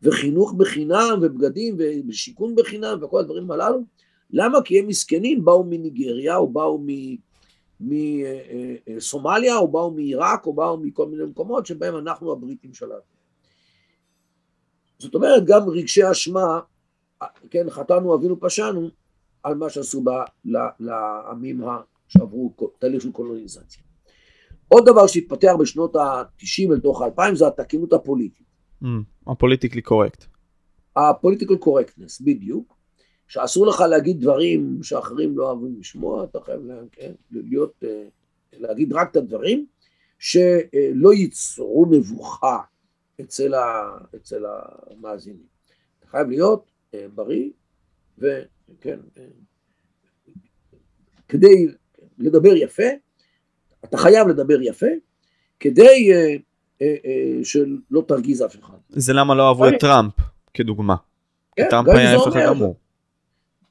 וחינוך 0.01 0.53
בחינם 0.53 1.19
ובגדים 1.21 1.77
ושיכון 2.07 2.55
בחינם 2.55 2.97
וכל 3.01 3.19
הדברים 3.19 3.51
הללו. 3.51 3.83
למה? 4.33 4.61
כי 4.61 4.79
הם 4.79 4.87
מסכנים, 4.87 5.45
באו 5.45 5.63
מניגריה 5.63 6.35
או 6.37 6.49
באו 6.49 6.85
מסומליה 7.79 9.53
אה, 9.53 9.59
או 9.59 9.67
באו 9.67 9.91
מעיראק 9.91 10.45
או 10.45 10.53
באו 10.53 10.77
מכל 10.77 11.07
מיני 11.07 11.25
מקומות 11.25 11.65
שבהם 11.65 11.97
אנחנו 11.97 12.31
הבריטים 12.31 12.73
שלנו. 12.73 13.13
זאת 14.99 15.15
אומרת 15.15 15.45
גם 15.45 15.69
רגשי 15.69 16.11
אשמה, 16.11 16.59
כן, 17.49 17.69
חטאנו 17.69 18.15
עווינו 18.15 18.39
פשענו 18.39 18.89
על 19.43 19.55
מה 19.55 19.69
שעשו 19.69 20.03
לעמים 20.79 21.61
שעברו 22.07 22.53
תהליך 22.79 23.01
של 23.01 23.11
קולוניזציה. 23.11 23.83
עוד 24.67 24.85
דבר 24.85 25.07
שהתפתח 25.07 25.51
בשנות 25.59 25.95
ה-90 25.95 26.71
אל 26.71 26.79
תוך 26.79 27.01
ה-2000 27.01 27.35
זה 27.35 27.47
התקינות 27.47 27.93
הפוליטית. 27.93 28.47
ה 29.27 29.32
politically 29.32 29.81
correct. 29.81 30.25
ה 30.95 31.01
political 31.01 31.55
correctness, 31.55 32.21
בדיוק. 32.21 32.82
שאסור 33.27 33.67
לך 33.67 33.81
להגיד 33.81 34.21
דברים 34.21 34.79
שאחרים 34.83 35.37
לא 35.37 35.51
אוהבים 35.51 35.75
לשמוע, 35.79 36.23
אתה 36.23 36.39
חייב 36.41 36.61
כן, 36.91 37.11
להיות, 37.31 37.83
אה, 37.83 38.03
להגיד 38.53 38.93
רק 38.93 39.11
את 39.11 39.15
הדברים 39.15 39.65
שלא 40.19 41.13
ייצרו 41.13 41.85
מבוכה 41.91 42.57
אצל, 43.21 43.53
ה, 43.53 43.97
אצל 44.15 44.43
המאזינים. 44.45 45.43
אתה 45.99 46.07
חייב 46.07 46.29
להיות 46.29 46.71
אה, 46.93 47.05
בריא 47.15 47.49
וכן, 48.17 48.99
אה, 49.17 49.23
כדי 51.27 51.67
לדבר 52.17 52.55
יפה, 52.55 52.83
אתה 53.83 53.97
חייב 53.97 54.27
לדבר 54.27 54.61
יפה, 54.61 54.87
כדי 55.59 56.13
אה, 56.13 56.35
אה, 56.81 56.95
אה, 57.05 57.43
שלא 57.43 58.01
תרגיז 58.07 58.45
אף 58.45 58.55
אחד. 58.59 58.77
זה 58.89 59.13
למה 59.13 59.35
לא 59.35 59.47
אהבו 59.47 59.67
את 59.67 59.73
טראמפ, 59.79 60.13
כדוגמה. 60.53 60.95
כן, 61.55 61.67
טראמפ 61.69 61.87
היה 61.87 62.11
ההפך 62.11 62.35
הגמור. 62.35 62.75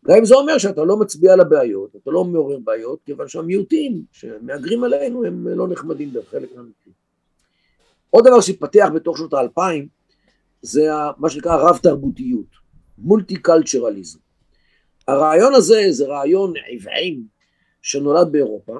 גם 0.06 0.16
אם 0.18 0.24
זה 0.24 0.34
אומר 0.34 0.58
שאתה 0.58 0.84
לא 0.84 0.96
מצביע 0.96 1.32
על 1.32 1.40
הבעיות, 1.40 1.96
אתה 1.96 2.10
לא 2.10 2.24
מעורר 2.24 2.58
בעיות, 2.58 2.98
כיוון 3.04 3.28
שהמיעוטים 3.28 4.02
שמהגרים 4.12 4.84
עלינו 4.84 5.24
הם 5.24 5.48
לא 5.48 5.68
נחמדים 5.68 6.12
בחלק 6.12 6.48
מהמקרים. 6.56 6.94
עוד 8.10 8.26
דבר 8.26 8.40
שהתפתח 8.40 8.88
בתוך 8.94 9.18
שנות 9.18 9.32
האלפיים 9.32 9.88
זה 10.62 10.86
מה 11.18 11.30
שנקרא 11.30 11.56
רב 11.56 11.78
תרבותיות, 11.78 12.46
מולטי 12.98 13.36
קלצ'רליזם. 13.36 14.18
הרעיון 15.08 15.54
הזה 15.54 15.86
זה 15.90 16.06
רעיון 16.06 16.52
עוועים 16.72 17.24
שנולד 17.82 18.32
באירופה, 18.32 18.76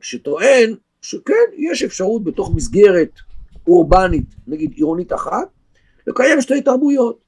שטוען 0.00 0.74
שכן, 1.02 1.34
יש 1.56 1.82
אפשרות 1.82 2.24
בתוך 2.24 2.54
מסגרת 2.54 3.10
אורבנית, 3.66 4.26
נגיד 4.46 4.72
עירונית 4.72 5.12
אחת, 5.12 5.48
לקיים 6.06 6.40
שתי 6.40 6.62
תרבויות. 6.62 7.23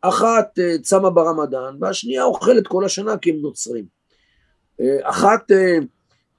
אחת 0.00 0.58
אה, 0.58 0.78
צמה 0.82 1.10
ברמדאן 1.10 1.76
והשנייה 1.80 2.24
אוכלת 2.24 2.66
כל 2.66 2.84
השנה 2.84 3.18
כי 3.18 3.30
הם 3.30 3.36
נוצרים. 3.36 3.84
אה, 4.80 4.98
אחת, 5.02 5.50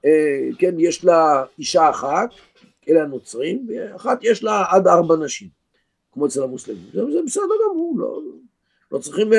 אה, 0.04 0.48
כן, 0.58 0.74
יש 0.78 1.04
לה 1.04 1.44
אישה 1.58 1.90
אחת, 1.90 2.30
אלה 2.88 3.02
הנוצרים, 3.02 3.66
ואחת 3.68 4.18
יש 4.22 4.44
לה 4.44 4.64
עד 4.70 4.86
ארבע 4.86 5.16
נשים, 5.16 5.48
כמו 6.12 6.26
אצל 6.26 6.42
המוסלמים. 6.42 6.82
זה, 6.92 7.00
זה 7.12 7.18
בסדר 7.26 7.44
גמור, 7.70 7.94
לא, 7.98 8.22
לא 8.92 8.98
צריכים 8.98 9.30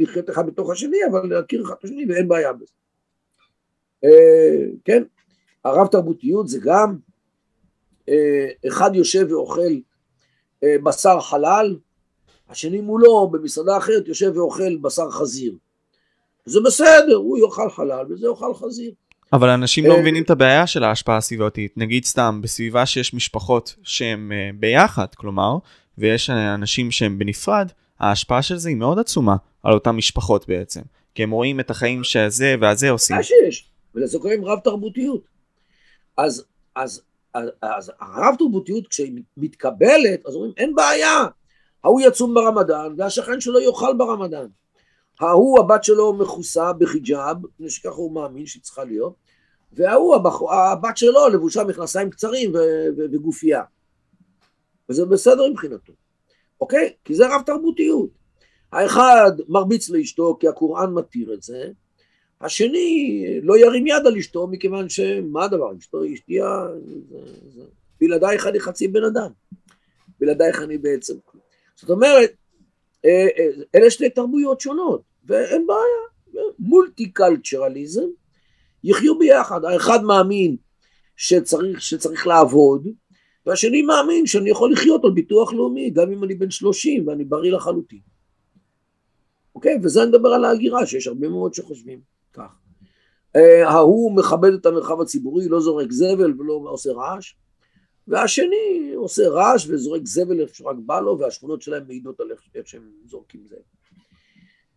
לחיות 0.00 0.30
אחד 0.30 0.46
בתוך 0.46 0.70
השני, 0.70 0.98
אבל 1.10 1.28
להכיר 1.28 1.62
אחד 1.64 1.74
את 1.78 1.84
השני 1.84 2.06
ואין 2.08 2.28
בעיה 2.28 2.52
בזה. 2.52 2.72
כן, 4.84 5.02
הרב 5.64 5.86
תרבותיות 5.86 6.48
זה 6.48 6.58
גם 6.62 6.96
אחד 8.68 8.90
יושב 8.94 9.26
ואוכל 9.30 9.72
בשר 10.64 11.20
חלל, 11.20 11.76
השני 12.48 12.80
מולו 12.80 13.28
במסעדה 13.28 13.76
אחרת 13.76 14.08
יושב 14.08 14.32
ואוכל 14.36 14.76
בשר 14.76 15.10
חזיר. 15.10 15.52
זה 16.44 16.60
בסדר, 16.60 17.14
הוא 17.14 17.38
יאכל 17.38 17.70
חלל 17.70 18.12
וזה 18.12 18.26
יאכל 18.26 18.54
חזיר. 18.54 18.92
אבל 19.32 19.48
אנשים 19.48 19.86
לא 19.86 19.94
אה, 19.94 20.00
מבינים 20.00 20.22
את 20.22 20.30
הבעיה 20.30 20.66
של 20.66 20.84
ההשפעה 20.84 21.16
הסביבתית. 21.16 21.72
נגיד 21.76 22.04
סתם, 22.04 22.40
בסביבה 22.42 22.86
שיש 22.86 23.14
משפחות 23.14 23.76
שהן 23.82 24.32
אה, 24.32 24.50
ביחד, 24.54 25.06
כלומר, 25.14 25.56
ויש 25.98 26.30
אנשים 26.30 26.90
שהם 26.90 27.18
בנפרד, 27.18 27.68
ההשפעה 28.00 28.42
של 28.42 28.56
זה 28.56 28.68
היא 28.68 28.76
מאוד 28.76 28.98
עצומה 28.98 29.36
על 29.62 29.74
אותן 29.74 29.90
משפחות 29.90 30.48
בעצם. 30.48 30.80
כי 31.14 31.22
הם 31.22 31.30
רואים 31.30 31.60
את 31.60 31.70
החיים 31.70 32.04
שהזה 32.04 32.54
והזה 32.60 32.90
עושים. 32.90 33.16
מה 33.16 33.22
שיש, 33.22 33.70
ולזה 33.94 34.18
קוראים 34.18 34.44
רב 34.44 34.58
תרבותיות. 34.58 35.20
אז, 36.16 36.44
אז, 36.76 37.02
אז, 37.34 37.50
אז 37.62 37.92
הרב 38.00 38.34
תרבותיות 38.38 38.88
כשהיא 38.88 39.12
מתקבלת, 39.36 40.26
אז 40.26 40.34
אומרים 40.34 40.52
אין 40.56 40.74
בעיה, 40.74 41.24
ההוא 41.84 42.00
יצום 42.00 42.34
ברמדאן 42.34 42.94
והשכן 42.96 43.40
שלו 43.40 43.60
יאכל 43.60 43.94
ברמדאן. 43.96 44.46
ההוא 45.20 45.60
הבת 45.60 45.84
שלו 45.84 46.12
מכוסה 46.12 46.72
בחיג'אב, 46.72 47.36
מפני 47.46 47.70
שככה 47.70 47.94
הוא 47.94 48.14
מאמין 48.14 48.46
שהיא 48.46 48.62
צריכה 48.62 48.84
להיות, 48.84 49.14
וההוא. 49.72 50.14
הבת 50.50 50.96
שלו 50.96 51.28
לבושה 51.28 51.64
מכנסיים 51.64 52.10
קצרים 52.10 52.52
וגופייה. 52.96 53.62
וזה 54.88 55.06
בסדר 55.06 55.50
מבחינתו, 55.50 55.92
אוקיי? 56.60 56.92
כי 57.04 57.14
זה 57.14 57.26
רב 57.26 57.42
תרבותיות. 57.46 58.10
האחד 58.72 59.32
מרביץ 59.48 59.90
לאשתו 59.90 60.36
כי 60.40 60.48
הקוראן 60.48 60.92
מתיר 60.92 61.34
את 61.34 61.42
זה, 61.42 61.70
השני 62.40 63.24
לא 63.42 63.58
ירים 63.58 63.86
יד 63.86 64.06
על 64.06 64.16
אשתו 64.16 64.46
מכיוון 64.46 64.88
שמה 64.88 65.44
הדבר, 65.44 65.76
אשתו 65.78 66.04
אשתי, 66.14 66.38
בלעדייך 68.00 68.46
אני 68.46 68.60
חצי 68.60 68.88
בן 68.88 69.04
אדם, 69.04 69.30
בלעדייך 70.20 70.62
אני 70.62 70.78
בעצם 70.78 71.14
כלום. 71.24 71.37
זאת 71.80 71.90
אומרת, 71.90 72.30
אה, 73.04 73.28
אה, 73.38 73.50
אלה 73.74 73.90
שתי 73.90 74.10
תרבויות 74.10 74.60
שונות, 74.60 75.02
ואין 75.24 75.66
בעיה, 75.66 76.44
מולטי 76.58 77.10
קלצ'רליזם, 77.10 78.06
יחיו 78.84 79.18
ביחד, 79.18 79.64
האחד 79.64 80.02
מאמין 80.02 80.56
שצריך, 81.16 81.82
שצריך 81.82 82.26
לעבוד, 82.26 82.88
והשני 83.46 83.82
מאמין 83.82 84.26
שאני 84.26 84.50
יכול 84.50 84.72
לחיות 84.72 85.04
על 85.04 85.10
ביטוח 85.10 85.52
לאומי, 85.52 85.90
גם 85.90 86.12
אם 86.12 86.24
אני 86.24 86.34
בן 86.34 86.50
30 86.50 87.08
ואני 87.08 87.24
בריא 87.24 87.52
לחלוטין. 87.52 88.00
אוקיי? 89.54 89.78
וזה 89.82 90.02
אני 90.02 90.10
מדבר 90.10 90.28
על 90.28 90.44
ההגירה, 90.44 90.86
שיש 90.86 91.06
הרבה 91.06 91.28
מאוד 91.28 91.54
שחושבים 91.54 92.00
כך. 92.32 92.58
אה, 93.36 93.68
ההוא 93.68 94.16
מכבד 94.16 94.52
את 94.52 94.66
המרחב 94.66 95.00
הציבורי, 95.00 95.48
לא 95.48 95.60
זורק 95.60 95.92
זבל 95.92 96.40
ולא 96.40 96.60
עושה 96.64 96.92
רעש, 96.92 97.34
והשני 98.08 98.92
עושה 98.94 99.28
רעש 99.28 99.66
וזורק 99.68 100.02
זבל 100.04 100.40
איפה 100.40 100.54
שרק 100.54 100.76
בא 100.86 101.00
לו, 101.00 101.18
והשכונות 101.18 101.62
שלהם 101.62 101.86
מעידות 101.86 102.20
על 102.20 102.30
איך 102.54 102.68
שהם 102.68 102.90
זורקים 103.04 103.40
זבל. 103.46 103.58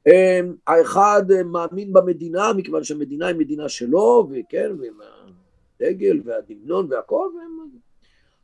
אה, 0.07 0.39
האחד 0.67 1.23
מאמין 1.45 1.93
במדינה, 1.93 2.53
מכיוון 2.53 2.83
שהמדינה 2.83 3.27
היא 3.27 3.35
מדינה 3.35 3.69
שלו, 3.69 4.29
וכן, 4.31 4.71
ועם 4.79 4.93
הדגל 5.79 6.21
והדמנון 6.25 6.87
והכל, 6.89 7.29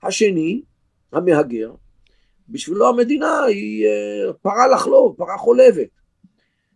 השני, 0.03 0.61
המהגר, 1.11 1.73
בשבילו 2.49 2.89
המדינה 2.89 3.43
היא 3.43 3.85
אה, 3.85 4.33
פרה 4.33 4.67
לחלוב, 4.67 5.15
פרה 5.17 5.37
חולבת. 5.37 5.87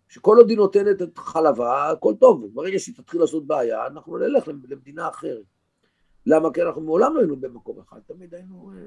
שכל 0.10 0.38
עוד 0.38 0.50
היא 0.50 0.58
נותנת 0.58 1.02
את 1.02 1.18
חלבה, 1.18 1.90
הכל 1.92 2.14
טוב, 2.20 2.46
ברגע 2.54 2.80
שהיא 2.80 2.96
תתחיל 2.96 3.22
לעשות 3.22 3.48
בעיה, 3.48 3.88
אנחנו 3.88 4.18
נלך 4.18 4.48
למדינה 4.48 5.10
אחרת. 5.10 5.61
למה? 6.26 6.54
כי 6.54 6.62
אנחנו 6.62 6.82
מעולם 6.82 7.16
לא 7.16 7.20
היינו 7.20 7.36
במקום 7.36 7.80
אחד, 7.80 8.00
תמיד 8.08 8.34
היינו, 8.34 8.72
אה, 8.76 8.84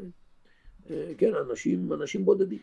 אה, 0.90 1.12
כן, 1.18 1.32
אנשים, 1.50 1.92
אנשים 1.92 2.24
בודדים. 2.24 2.58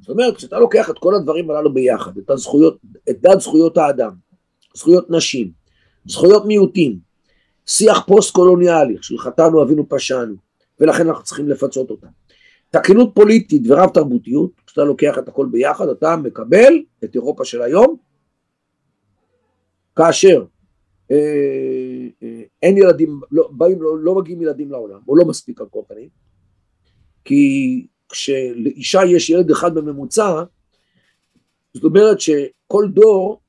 זאת 0.00 0.08
אומרת, 0.08 0.36
כשאתה 0.36 0.58
לוקח 0.58 0.90
את 0.90 0.98
כל 0.98 1.14
הדברים 1.14 1.50
הללו 1.50 1.74
ביחד, 1.74 2.18
את 2.18 2.30
הזכויות, 2.30 2.78
את 3.10 3.20
דת 3.20 3.40
זכויות 3.40 3.78
האדם, 3.78 4.12
זכויות 4.74 5.10
נשים, 5.10 5.50
זכויות 6.06 6.44
מיעוטים, 6.44 6.98
שיח 7.66 8.04
פוסט-קולוניאלי 8.06 8.96
של 9.00 9.18
חטאנו, 9.18 9.62
עווינו, 9.62 9.88
פשענו, 9.88 10.34
ולכן 10.80 11.08
אנחנו 11.08 11.24
צריכים 11.24 11.48
לפצות 11.48 11.90
אותם. 11.90 12.08
תקינות 12.70 13.10
פוליטית 13.14 13.62
ורב 13.68 13.90
תרבותיות, 13.90 14.50
כשאתה 14.66 14.84
לוקח 14.84 15.18
את 15.18 15.28
הכל 15.28 15.46
ביחד, 15.50 15.88
אתה 15.88 16.16
מקבל 16.16 16.82
את 17.04 17.14
אירופה 17.14 17.44
של 17.44 17.62
היום, 17.62 17.96
כאשר 19.96 20.44
אין 22.62 22.78
ילדים, 22.78 23.20
לא, 23.30 23.48
באים, 23.52 23.82
לא, 23.82 23.98
לא 23.98 24.14
מגיעים 24.14 24.42
ילדים 24.42 24.70
לעולם, 24.70 25.00
או 25.08 25.16
לא 25.16 25.24
מספיק 25.24 25.60
על 25.60 25.66
כל 25.70 25.80
פנים, 25.88 26.08
כי 27.24 27.86
כשלאישה 28.08 29.04
יש 29.04 29.30
ילד 29.30 29.50
אחד 29.50 29.74
בממוצע, 29.74 30.44
זאת 31.74 31.84
אומרת 31.84 32.20
שכל 32.20 32.88
דור 32.88 33.40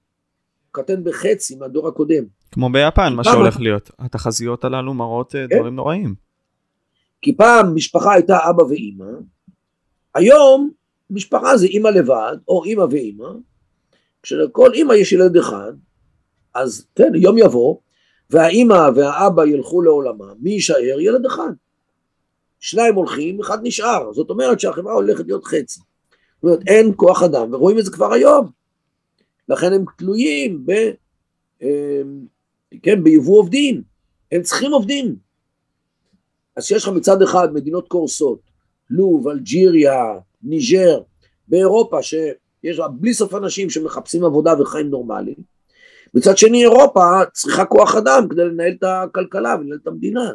קטן 0.72 1.04
בחצי 1.04 1.56
מהדור 1.56 1.88
הקודם. 1.88 2.24
כמו 2.52 2.70
ביפן, 2.70 3.14
מה 3.14 3.24
שהולך 3.24 3.60
להיות. 3.60 3.92
התחזיות 4.00 4.64
הללו 4.64 4.94
מראות 4.94 5.36
אה, 5.36 5.46
כן? 5.50 5.58
דברים 5.58 5.76
נוראים. 5.76 6.16
כי 7.22 7.36
פעם 7.36 7.76
משפחה 7.76 8.14
הייתה 8.14 8.38
אבא 8.50 8.64
ואימא, 8.64 9.06
היום 10.16 10.72
משפחה 11.10 11.58
זה 11.58 11.66
אימא 11.66 11.88
לבד, 11.88 12.38
או 12.48 12.64
אימא 12.64 12.86
ואימא, 12.92 13.28
כשלכל 14.24 14.74
אימא 14.74 14.94
יש 14.94 15.14
ילד 15.14 15.38
אחד, 15.38 15.74
אז 16.56 16.86
כן, 16.96 17.16
יום 17.16 17.38
יבוא, 17.38 17.78
והאימא 18.30 18.90
והאבא 18.96 19.46
ילכו 19.46 19.82
לעולמם, 19.82 20.34
מי 20.40 20.52
יישאר? 20.52 21.00
ילד 21.00 21.26
אחד. 21.26 21.52
שניים 22.60 22.96
הולכים, 22.96 23.40
אחד 23.40 23.58
נשאר, 23.64 24.14
זאת 24.14 24.30
אומרת 24.30 24.60
שהחברה 24.60 24.94
הולכת 24.94 25.26
להיות 25.26 25.46
חצי. 25.46 25.80
זאת 25.80 26.44
אומרת, 26.44 26.60
אין 26.68 26.94
כוח 26.96 27.24
אדם, 27.24 27.54
ורואים 27.54 27.80
את 27.80 27.86
זה 27.86 27.92
כבר 27.92 28.14
היום. 28.14 28.50
לכן 29.50 29.74
הם 29.74 29.86
תלויים 29.98 30.66
ב... 30.66 30.72
אמ, 31.62 32.26
כן, 32.84 33.04
ביבוא 33.04 33.40
עובדים, 33.40 33.82
הם 34.32 34.42
צריכים 34.42 34.72
עובדים. 34.72 35.16
אז 36.56 36.66
כשיש 36.66 36.84
לך 36.84 36.90
מצד 36.90 37.22
אחד 37.22 37.54
מדינות 37.54 37.88
קורסות, 37.88 38.40
לוב, 38.90 39.28
אלג'יריה, 39.28 40.20
ניג'ר, 40.44 41.02
באירופה 41.48 42.04
שיש 42.04 42.80
לה 42.80 42.88
בלי 42.88 43.14
סוף 43.14 43.36
אנשים 43.36 43.70
שמחפשים 43.70 44.26
עבודה 44.26 44.62
וחיים 44.62 44.90
נורמליים, 44.90 45.55
מצד 46.16 46.38
שני 46.38 46.62
אירופה 46.62 47.20
צריכה 47.34 47.66
כוח 47.66 47.96
אדם 47.96 48.28
כדי 48.30 48.46
לנהל 48.46 48.74
את 48.80 48.84
הכלכלה 48.84 49.56
ולנהל 49.60 49.80
את 49.82 49.88
המדינה. 49.88 50.32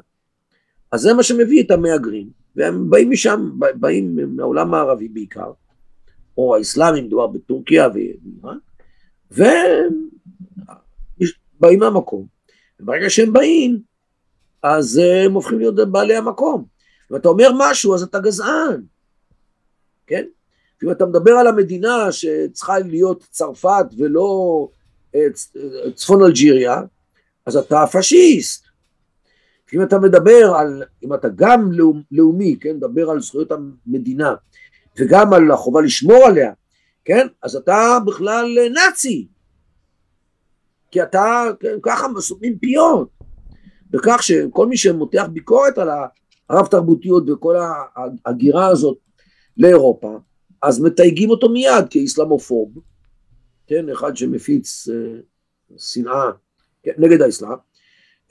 אז 0.92 1.00
זה 1.00 1.14
מה 1.14 1.22
שמביא 1.22 1.62
את 1.62 1.70
המהגרים, 1.70 2.28
והם 2.56 2.90
באים 2.90 3.10
משם, 3.10 3.50
באים 3.74 4.18
מהעולם 4.36 4.74
הערבי 4.74 5.08
בעיקר, 5.08 5.52
או 6.38 6.56
האסלאמי, 6.56 7.00
מדובר 7.00 7.26
בטורקיה 7.26 7.88
ואיראן, 7.94 8.58
והם 9.30 9.92
באים 11.60 11.80
מהמקום. 11.80 12.26
וברגע 12.80 13.10
שהם 13.10 13.32
באים, 13.32 13.80
אז 14.62 14.98
אה, 14.98 15.24
הם 15.24 15.32
הופכים 15.32 15.58
להיות 15.58 15.74
בעלי 15.92 16.16
המקום. 16.16 16.64
אם 17.10 17.16
אתה 17.16 17.28
אומר 17.28 17.50
משהו, 17.58 17.94
אז 17.94 18.02
אתה 18.02 18.20
גזען, 18.20 18.82
כן? 20.06 20.24
אם 20.84 20.90
אתה 20.90 21.06
מדבר 21.06 21.32
על 21.32 21.46
המדינה 21.46 22.12
שצריכה 22.12 22.78
להיות 22.78 23.26
צרפת 23.30 23.86
ולא 23.98 24.68
אה, 24.68 24.76
אה, 24.76 24.79
צפון 25.94 26.22
אלג'יריה, 26.22 26.80
אז 27.46 27.56
אתה 27.56 27.84
פשיסט. 27.92 28.64
אם 29.74 29.82
אתה 29.82 29.98
מדבר 29.98 30.54
על, 30.58 30.82
אם 31.04 31.14
אתה 31.14 31.28
גם 31.36 31.70
לאומי, 32.10 32.56
כן, 32.60 32.76
מדבר 32.76 33.10
על 33.10 33.20
זכויות 33.20 33.52
המדינה 33.52 34.34
וגם 34.98 35.32
על 35.32 35.50
החובה 35.50 35.80
לשמור 35.80 36.26
עליה, 36.26 36.52
כן, 37.04 37.26
אז 37.42 37.56
אתה 37.56 37.98
בכלל 38.06 38.58
נאצי. 38.74 39.28
כי 40.90 41.02
אתה, 41.02 41.44
כן, 41.60 41.78
ככה 41.82 42.06
סותמים 42.20 42.58
פיות. 42.58 43.08
בכך 43.90 44.22
שכל 44.22 44.66
מי 44.66 44.76
שמותח 44.76 45.26
ביקורת 45.32 45.78
על 45.78 45.88
הרב 46.50 46.66
תרבותיות 46.66 47.30
וכל 47.30 47.56
ההגירה 48.26 48.66
הזאת 48.66 48.98
לאירופה, 49.56 50.18
אז 50.62 50.80
מתייגים 50.80 51.30
אותו 51.30 51.48
מיד 51.48 51.84
כאיסלאמופוב, 51.90 52.78
כן, 53.70 53.88
אחד 53.88 54.16
שמפיץ 54.16 54.88
אה, 54.88 55.20
שנאה 55.78 56.30
כן, 56.82 56.92
נגד 56.98 57.22
האסלאם, 57.22 57.50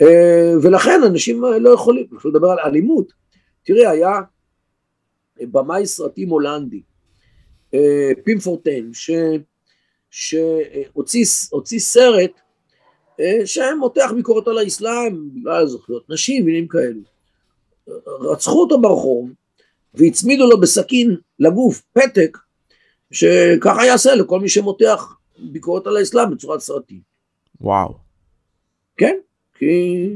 אה, 0.01 0.53
ולכן 0.63 1.01
אנשים 1.05 1.43
לא 1.59 1.69
יכולים, 1.69 2.05
אפשר 2.17 2.29
לדבר 2.29 2.47
על 2.47 2.59
אלימות. 2.59 3.13
תראה, 3.65 3.89
היה 3.89 4.21
במאי 5.41 5.85
סרטים 5.85 6.29
הולנדי, 6.29 6.81
אה, 7.73 8.11
פימפורטן, 8.23 8.91
שהוציא 10.09 11.79
סרט 11.79 12.31
אה, 13.19 13.41
שמותח 13.45 14.11
ביקורת 14.15 14.47
על 14.47 14.57
האסלאם 14.57 15.29
בגלל 15.35 15.67
זכויות 15.67 16.09
נשים 16.09 16.43
ועניינים 16.43 16.67
כאלו. 16.67 17.01
רצחו 18.05 18.61
אותו 18.61 18.81
ברחוב 18.81 19.29
והצמידו 19.93 20.49
לו 20.49 20.59
בסכין 20.59 21.17
לגוף 21.39 21.81
פתק 21.93 22.37
שככה 23.11 23.85
יעשה 23.85 24.15
לכל 24.15 24.39
מי 24.39 24.49
שמותח 24.49 25.18
ביקורת 25.41 25.87
על 25.87 25.97
האסלאם 25.97 26.31
בצורת 26.31 26.59
סרטים. 26.59 27.01
וואו. 27.61 27.97
כן, 28.97 29.15
כי 29.57 30.07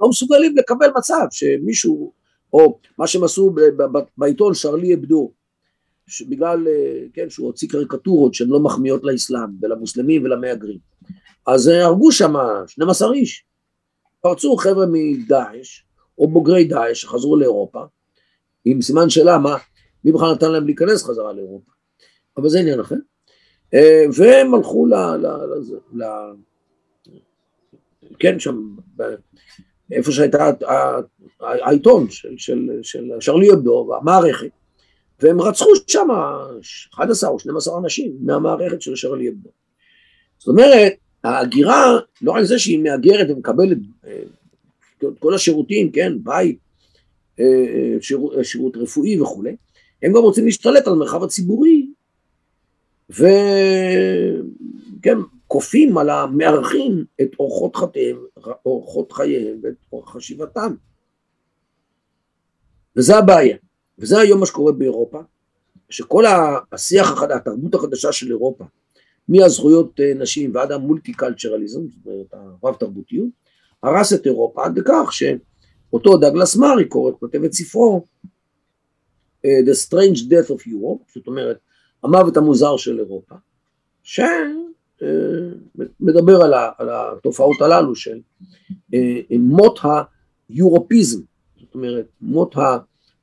לא 0.00 0.08
מסוגלים 0.08 0.56
לקבל 0.56 0.86
מצב 0.96 1.26
שמישהו, 1.30 2.12
או 2.52 2.78
מה 2.98 3.06
שהם 3.06 3.24
עשו 3.24 3.54
בעיתון 4.18 4.54
שרלי 4.54 4.94
אבדו, 4.94 5.32
בגלל, 6.28 6.68
אה, 6.68 7.06
כן, 7.12 7.30
שהוא 7.30 7.46
הוציא 7.46 7.68
קריקטורות 7.68 8.34
שהן 8.34 8.48
לא 8.48 8.60
מחמיאות 8.60 9.04
לאסלאם 9.04 9.48
ולמוסלמים 9.62 10.24
ולמהגרים. 10.24 10.78
אז 11.46 11.66
הרגו 11.66 12.12
שם 12.12 12.34
12 12.66 13.12
איש. 13.12 13.44
פרצו 14.20 14.56
חבר'ה 14.56 14.86
מדאעש, 14.92 15.82
או 16.18 16.28
בוגרי 16.28 16.64
דאעש 16.64 17.00
שחזרו 17.00 17.36
לאירופה, 17.36 17.80
עם 18.64 18.82
סימן 18.82 19.10
שאלה 19.10 19.38
מה, 19.38 19.56
מי 20.04 20.12
בכלל 20.12 20.32
נתן 20.32 20.52
להם 20.52 20.66
להיכנס 20.66 21.04
חזרה 21.04 21.32
לאירופה. 21.32 21.72
אבל 22.36 22.48
זה 22.48 22.60
עניין 22.60 22.80
אחר. 22.80 22.96
אה, 23.74 24.04
והם 24.16 24.54
הלכו 24.54 24.86
ל... 24.86 24.94
ל, 24.94 25.26
ל, 25.26 26.02
ל 26.02 26.04
כן, 28.18 28.40
שם, 28.40 28.76
איפה 29.92 30.12
שהייתה 30.12 30.50
העיתון 31.40 32.10
של, 32.10 32.34
של, 32.36 32.70
של 32.82 33.10
שרלי 33.20 33.52
אבדו, 33.52 33.96
המערכת, 34.00 34.50
והם 35.20 35.40
רצחו 35.40 35.70
שם 35.86 36.08
11 36.94 37.30
או 37.30 37.38
12 37.38 37.78
אנשים 37.78 38.16
מהמערכת 38.20 38.82
של 38.82 38.96
שרלי 38.96 39.28
אבדו. 39.28 39.50
זאת 40.38 40.48
אומרת, 40.48 40.92
ההגירה, 41.24 41.98
לא 42.22 42.32
רק 42.32 42.42
זה 42.42 42.58
שהיא 42.58 42.82
מהגרת 42.82 43.26
ומקבלת 43.30 43.78
אה, 44.06 44.22
את 45.02 45.18
כל 45.18 45.34
השירותים, 45.34 45.92
כן, 45.92 46.12
בית, 46.22 46.58
אה, 47.40 47.96
שירות, 48.00 48.32
שירות 48.42 48.76
רפואי 48.76 49.20
וכולי, 49.20 49.56
הם 50.02 50.12
גם 50.12 50.22
רוצים 50.22 50.44
להשתלט 50.44 50.86
על 50.86 50.92
המרחב 50.92 51.22
הציבורי, 51.22 51.83
וכן, 53.10 53.28
כופים 55.46 55.98
על 55.98 56.10
המארחים 56.10 57.04
את 57.20 57.30
אורחות 57.38 57.76
חייהם, 57.76 58.18
אורחות 58.66 59.12
חייהם 59.12 59.60
ואת 59.62 59.74
אורח 59.92 60.12
חשיבתם. 60.16 60.74
וזה 62.96 63.16
הבעיה. 63.16 63.56
וזה 63.98 64.20
היום 64.20 64.40
מה 64.40 64.46
שקורה 64.46 64.72
באירופה, 64.72 65.20
שכל 65.90 66.24
השיח 66.72 67.12
החדש, 67.12 67.36
התרבות 67.36 67.74
החדשה 67.74 68.12
של 68.12 68.30
אירופה, 68.30 68.64
מהזכויות 69.28 70.00
אה, 70.00 70.12
נשים 70.14 70.54
ועד 70.54 70.72
המולטי 70.72 71.12
קלצ'רליזם, 71.12 71.80
זאת 71.88 72.06
אומרת 72.06 72.34
הרב 72.62 72.74
תרבותיות, 72.74 73.28
הרס 73.82 74.12
את 74.12 74.26
אירופה 74.26 74.64
עד 74.64 74.78
לכך 74.78 75.12
שאותו 75.12 76.16
דגלס 76.16 76.56
מארי 76.56 76.88
כותב 76.88 77.44
את 77.44 77.52
ספרו 77.52 78.04
uh, 79.46 79.48
The 79.66 79.88
Strange 79.88 80.18
Death 80.18 80.50
of 80.50 80.66
Europe, 80.66 81.12
זאת 81.14 81.26
אומרת 81.26 81.58
המוות 82.04 82.36
המוזר 82.36 82.76
של 82.76 82.98
אירופה, 82.98 83.34
שמדבר 84.02 84.40
uh, 86.40 86.44
על, 86.78 86.88
התופעות 86.90 87.60
הללו 87.60 87.94
של 87.94 88.20
uh, 88.68 88.96
מות 89.38 89.78
היורופיזם, 90.48 91.20
זאת 91.60 91.74
אומרת 91.74 92.06
מות 92.20 92.54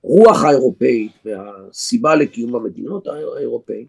הרוח 0.03 0.43
האירופאית 0.43 1.11
והסיבה 1.25 2.15
לקיום 2.15 2.55
המדינות 2.55 3.07
האירופאית 3.07 3.87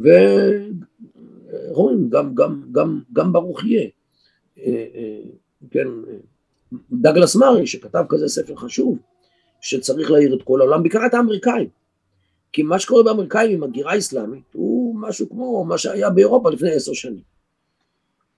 ורואים 0.00 2.08
גם, 2.08 2.34
גם, 2.34 2.62
גם, 2.72 3.00
גם 3.12 3.32
ברוך 3.32 3.64
יהיה, 3.64 3.88
כן, 5.70 5.88
דגלס 6.92 7.36
מארי 7.36 7.66
שכתב 7.66 8.04
כזה 8.08 8.28
ספר 8.28 8.56
חשוב 8.56 8.98
שצריך 9.60 10.10
להעיר 10.10 10.34
את 10.34 10.42
כל 10.42 10.60
העולם, 10.60 10.82
בעיקר 10.82 11.06
את 11.06 11.14
האמריקאים. 11.14 11.68
כי 12.52 12.62
מה 12.62 12.78
שקורה 12.78 13.02
באמריקאים 13.02 13.50
עם 13.50 13.62
הגירה 13.62 13.92
האסלאמית 13.92 14.44
הוא 14.52 14.96
משהו 15.00 15.30
כמו 15.30 15.64
מה 15.64 15.78
שהיה 15.78 16.10
באירופה 16.10 16.50
לפני 16.50 16.72
עשר 16.72 16.92
שנים. 16.92 17.22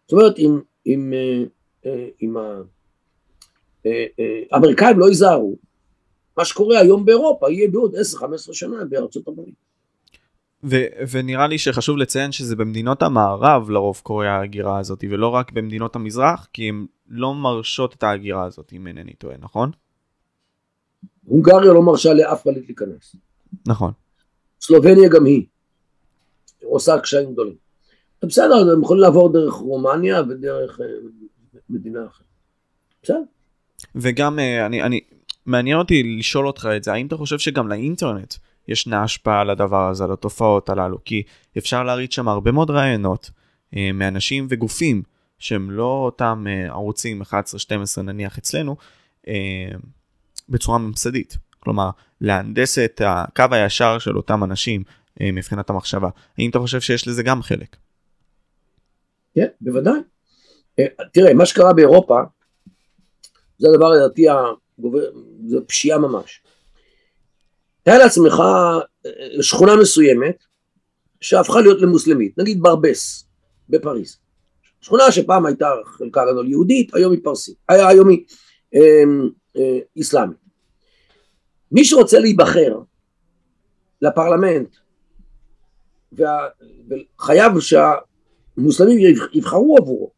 זאת 0.06 0.12
אומרת, 0.12 0.38
אם, 0.38 0.60
אם, 0.86 1.12
אה, 1.14 1.44
אה, 1.86 2.08
אם 2.22 2.36
אה, 3.86 4.06
האמריקאים 4.52 4.98
לא 4.98 5.08
ייזהרו, 5.08 5.56
מה 6.36 6.44
שקורה 6.44 6.78
היום 6.78 7.04
באירופה 7.04 7.50
יהיה 7.50 7.68
בעוד 7.70 7.94
10-15 7.94 7.96
שנה 8.52 8.84
בארצות 8.84 9.28
הברית. 9.28 9.54
ו- 10.64 10.86
ונראה 11.10 11.46
לי 11.46 11.58
שחשוב 11.58 11.96
לציין 11.96 12.32
שזה 12.32 12.56
במדינות 12.56 13.02
המערב 13.02 13.70
לרוב 13.70 14.00
קורה 14.02 14.28
ההגירה 14.28 14.78
הזאת, 14.78 15.04
ולא 15.10 15.28
רק 15.28 15.52
במדינות 15.52 15.96
המזרח, 15.96 16.48
כי 16.52 16.68
הן 16.68 16.86
לא 17.08 17.34
מרשות 17.34 17.94
את 17.94 18.02
ההגירה 18.02 18.44
הזאת, 18.44 18.72
אם 18.72 18.86
אינני 18.86 19.14
טועה, 19.14 19.36
נכון? 19.38 19.70
הונגריה 21.24 21.72
לא 21.72 21.82
מרשה 21.82 22.14
לאף 22.14 22.42
פליט 22.42 22.66
להיכנס. 22.66 23.16
נכון. 23.66 23.92
סלובניה 24.60 25.08
גם 25.08 25.24
היא. 25.24 25.46
עושה 26.62 26.98
קשיים 26.98 27.32
גדולים. 27.32 27.54
בסדר, 28.22 28.72
הם 28.72 28.82
יכולים 28.82 29.02
לעבור 29.02 29.32
דרך 29.32 29.54
רומניה 29.54 30.22
ודרך 30.22 30.80
אה, 30.80 30.86
מדינה 31.70 32.06
אחרת. 32.06 32.26
בסדר. 33.02 33.22
וגם 33.94 34.38
אה, 34.38 34.66
אני, 34.66 34.82
אני, 34.82 35.00
מעניין 35.46 35.78
אותי 35.78 36.02
לשאול 36.18 36.46
אותך 36.46 36.68
את 36.76 36.84
זה, 36.84 36.92
האם 36.92 37.06
אתה 37.06 37.16
חושב 37.16 37.38
שגם 37.38 37.68
לאינטרנט 37.68 38.34
ישנה 38.68 39.02
השפעה 39.02 39.40
על 39.40 39.50
הדבר 39.50 39.88
הזה, 39.88 40.04
על 40.04 40.12
התופעות 40.12 40.68
הללו? 40.68 40.98
כי 41.04 41.22
אפשר 41.58 41.82
להריץ 41.84 42.14
שם 42.14 42.28
הרבה 42.28 42.52
מאוד 42.52 42.70
רעיונות 42.70 43.30
אה, 43.76 43.90
מאנשים 43.94 44.46
וגופים 44.50 45.02
שהם 45.38 45.70
לא 45.70 46.02
אותם 46.04 46.44
ערוצים 46.68 47.22
11-12 47.22 47.26
נניח 48.02 48.38
אצלנו, 48.38 48.76
בצורה 50.48 50.78
ממסדית. 50.78 51.38
כלומר, 51.60 51.90
להנדס 52.20 52.78
את 52.78 53.00
הקו 53.04 53.44
הישר 53.50 53.98
של 53.98 54.16
אותם 54.16 54.44
אנשים 54.44 54.82
אה, 55.20 55.32
מבחינת 55.32 55.70
המחשבה. 55.70 56.08
האם 56.38 56.50
אתה 56.50 56.58
חושב 56.58 56.80
שיש 56.80 57.08
לזה 57.08 57.22
גם 57.22 57.42
חלק? 57.42 57.76
כן, 59.34 59.46
בוודאי. 59.60 60.00
אה, 60.78 60.84
תראה, 61.12 61.34
מה 61.34 61.46
שקרה 61.46 61.72
באירופה, 61.72 62.20
זה 63.58 63.68
הדבר 63.68 63.90
לדעתי, 63.90 64.26
זה 65.46 65.60
פשיעה 65.66 65.98
ממש. 65.98 66.42
תאר 67.82 67.98
לעצמך 67.98 68.40
אה, 69.06 69.42
שכונה 69.42 69.76
מסוימת 69.76 70.44
שהפכה 71.20 71.60
להיות 71.60 71.82
למוסלמית, 71.82 72.38
נגיד 72.38 72.62
ברבס 72.62 73.26
בפריז. 73.68 74.18
שכונה 74.80 75.12
שפעם 75.12 75.46
הייתה 75.46 75.70
חלקה 75.84 76.24
גדול 76.32 76.48
יהודית, 76.48 76.94
היום 76.94 77.12
היא 77.12 77.20
פרסית, 77.24 77.56
היום 77.68 78.08
היא 78.08 78.24
אסלאמית. 80.00 80.47
מי 81.72 81.84
שרוצה 81.84 82.18
להיבחר 82.18 82.80
לפרלמנט 84.02 84.76
וחייב 86.12 87.52
שהמוסלמים 87.60 88.98
יבחרו 89.32 89.76
עבורו, 89.78 90.10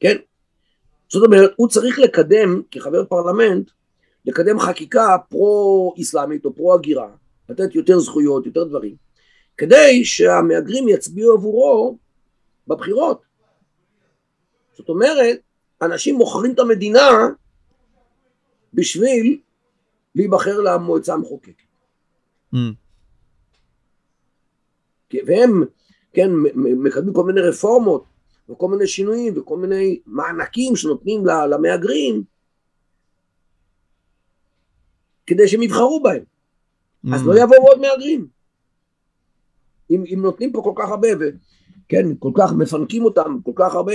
כן? 0.00 0.16
זאת 1.08 1.26
אומרת, 1.26 1.50
הוא 1.56 1.68
צריך 1.68 1.98
לקדם, 1.98 2.62
כחבר 2.70 3.04
פרלמנט, 3.04 3.70
לקדם 4.24 4.58
חקיקה 4.58 5.16
פרו-אסלאמית 5.28 6.44
או 6.44 6.54
פרו-הגירה, 6.54 7.08
לתת 7.48 7.74
יותר 7.74 7.98
זכויות, 7.98 8.46
יותר 8.46 8.64
דברים, 8.64 8.94
כדי 9.56 10.04
שהמהגרים 10.04 10.88
יצביעו 10.88 11.32
עבורו 11.32 11.98
בבחירות. 12.68 13.22
זאת 14.72 14.88
אומרת, 14.88 15.38
אנשים 15.82 16.14
מוכרים 16.14 16.54
את 16.54 16.58
המדינה 16.58 17.28
בשביל 18.74 19.40
להיבחר 20.14 20.60
למועצה 20.60 21.14
המחוקקת. 21.14 21.62
Mm. 22.54 22.58
והם, 25.26 25.64
כן, 26.12 26.30
מקדמים 26.54 27.14
כל 27.14 27.24
מיני 27.24 27.40
רפורמות 27.40 28.04
וכל 28.48 28.68
מיני 28.68 28.86
שינויים 28.86 29.38
וכל 29.38 29.56
מיני 29.56 30.00
מענקים 30.06 30.76
שנותנים 30.76 31.26
למהגרים 31.26 32.22
כדי 35.26 35.48
שהם 35.48 35.62
יבחרו 35.62 36.02
בהם. 36.02 36.22
Mm. 37.06 37.14
אז 37.14 37.26
לא 37.26 37.42
יבואו 37.42 37.66
עוד 37.68 37.80
מהגרים. 37.80 38.26
אם, 39.90 40.04
אם 40.14 40.22
נותנים 40.22 40.52
פה 40.52 40.60
כל 40.64 40.72
כך 40.76 40.88
הרבה, 40.88 41.08
וכן, 41.20 42.06
כל 42.18 42.32
כך 42.38 42.52
מפנקים 42.52 43.04
אותם 43.04 43.38
כל 43.42 43.52
כך 43.54 43.74
הרבה, 43.74 43.94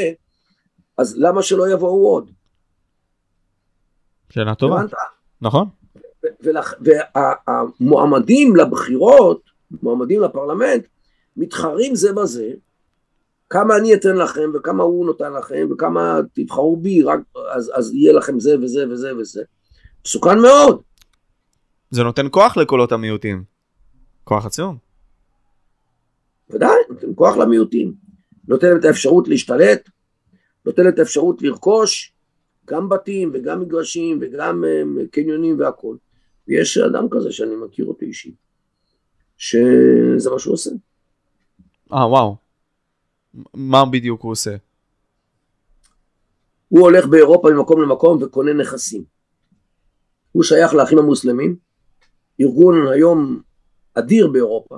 אז 0.97 1.18
למה 1.18 1.43
שלא 1.43 1.70
יבואו 1.74 2.07
עוד? 2.07 2.32
שאלה 4.30 4.55
טובה. 4.55 4.76
הבנת? 4.76 4.91
נכון. 5.41 5.70
והמועמדים 6.82 8.55
לבחירות, 8.55 9.41
מועמדים 9.82 10.21
לפרלמנט, 10.21 10.88
מתחרים 11.38 11.95
זה 11.95 12.13
בזה, 12.13 12.51
כמה 13.49 13.78
אני 13.78 13.93
אתן 13.93 14.15
לכם 14.15 14.51
וכמה 14.53 14.84
הוא 14.84 15.05
נותן 15.05 15.34
לכם 15.34 15.67
וכמה 15.71 16.19
תבחרו 16.34 16.78
בי, 16.78 17.03
רק 17.03 17.19
אז, 17.55 17.71
אז 17.75 17.93
יהיה 17.93 18.13
לכם 18.13 18.39
זה 18.39 18.59
וזה 18.61 18.89
וזה 18.89 19.17
וזה. 19.17 19.43
מסוכן 20.05 20.39
מאוד. 20.39 20.82
זה 21.91 22.03
נותן 22.03 22.28
כוח 22.32 22.57
לקולות 22.57 22.91
המיעוטים. 22.91 23.43
כוח 24.23 24.45
עצום. 24.45 24.78
ודאי, 26.49 26.78
נותן 26.89 27.07
כוח 27.15 27.38
למיעוטים. 27.38 27.93
נותן 28.47 28.78
את 28.80 28.86
האפשרות 28.86 29.28
להשתלט, 29.28 29.89
נותן 30.65 30.88
את 30.88 30.99
האפשרות 30.99 31.41
לרכוש 31.41 32.13
גם 32.65 32.89
בתים 32.89 33.32
וגם 33.34 33.61
מגרשים 33.61 34.19
וגם 34.21 34.63
uh, 34.63 35.07
קניונים 35.11 35.59
והכול. 35.59 35.97
ויש 36.48 36.78
אדם 36.78 37.08
כזה 37.12 37.32
שאני 37.32 37.56
מכיר 37.56 37.86
אותו 37.86 38.06
אישית, 38.06 38.36
שזה 39.38 40.30
מה 40.30 40.39
שהוא 40.39 40.54
עושה. 40.54 40.72
אה, 41.93 42.08
וואו. 42.08 42.36
מה 43.54 43.86
בדיוק 43.86 44.22
הוא 44.22 44.32
עושה? 44.32 44.56
הוא 46.68 46.82
הולך 46.82 47.06
באירופה 47.06 47.50
ממקום 47.50 47.82
למקום 47.82 48.24
וקונה 48.24 48.54
נכסים. 48.54 49.04
הוא 50.32 50.43
שייך 50.43 50.74
לאחים 50.74 50.98
המוסלמים, 50.98 51.56
ארגון 52.41 52.88
היום 52.88 53.41
אדיר 53.93 54.28
באירופה, 54.28 54.78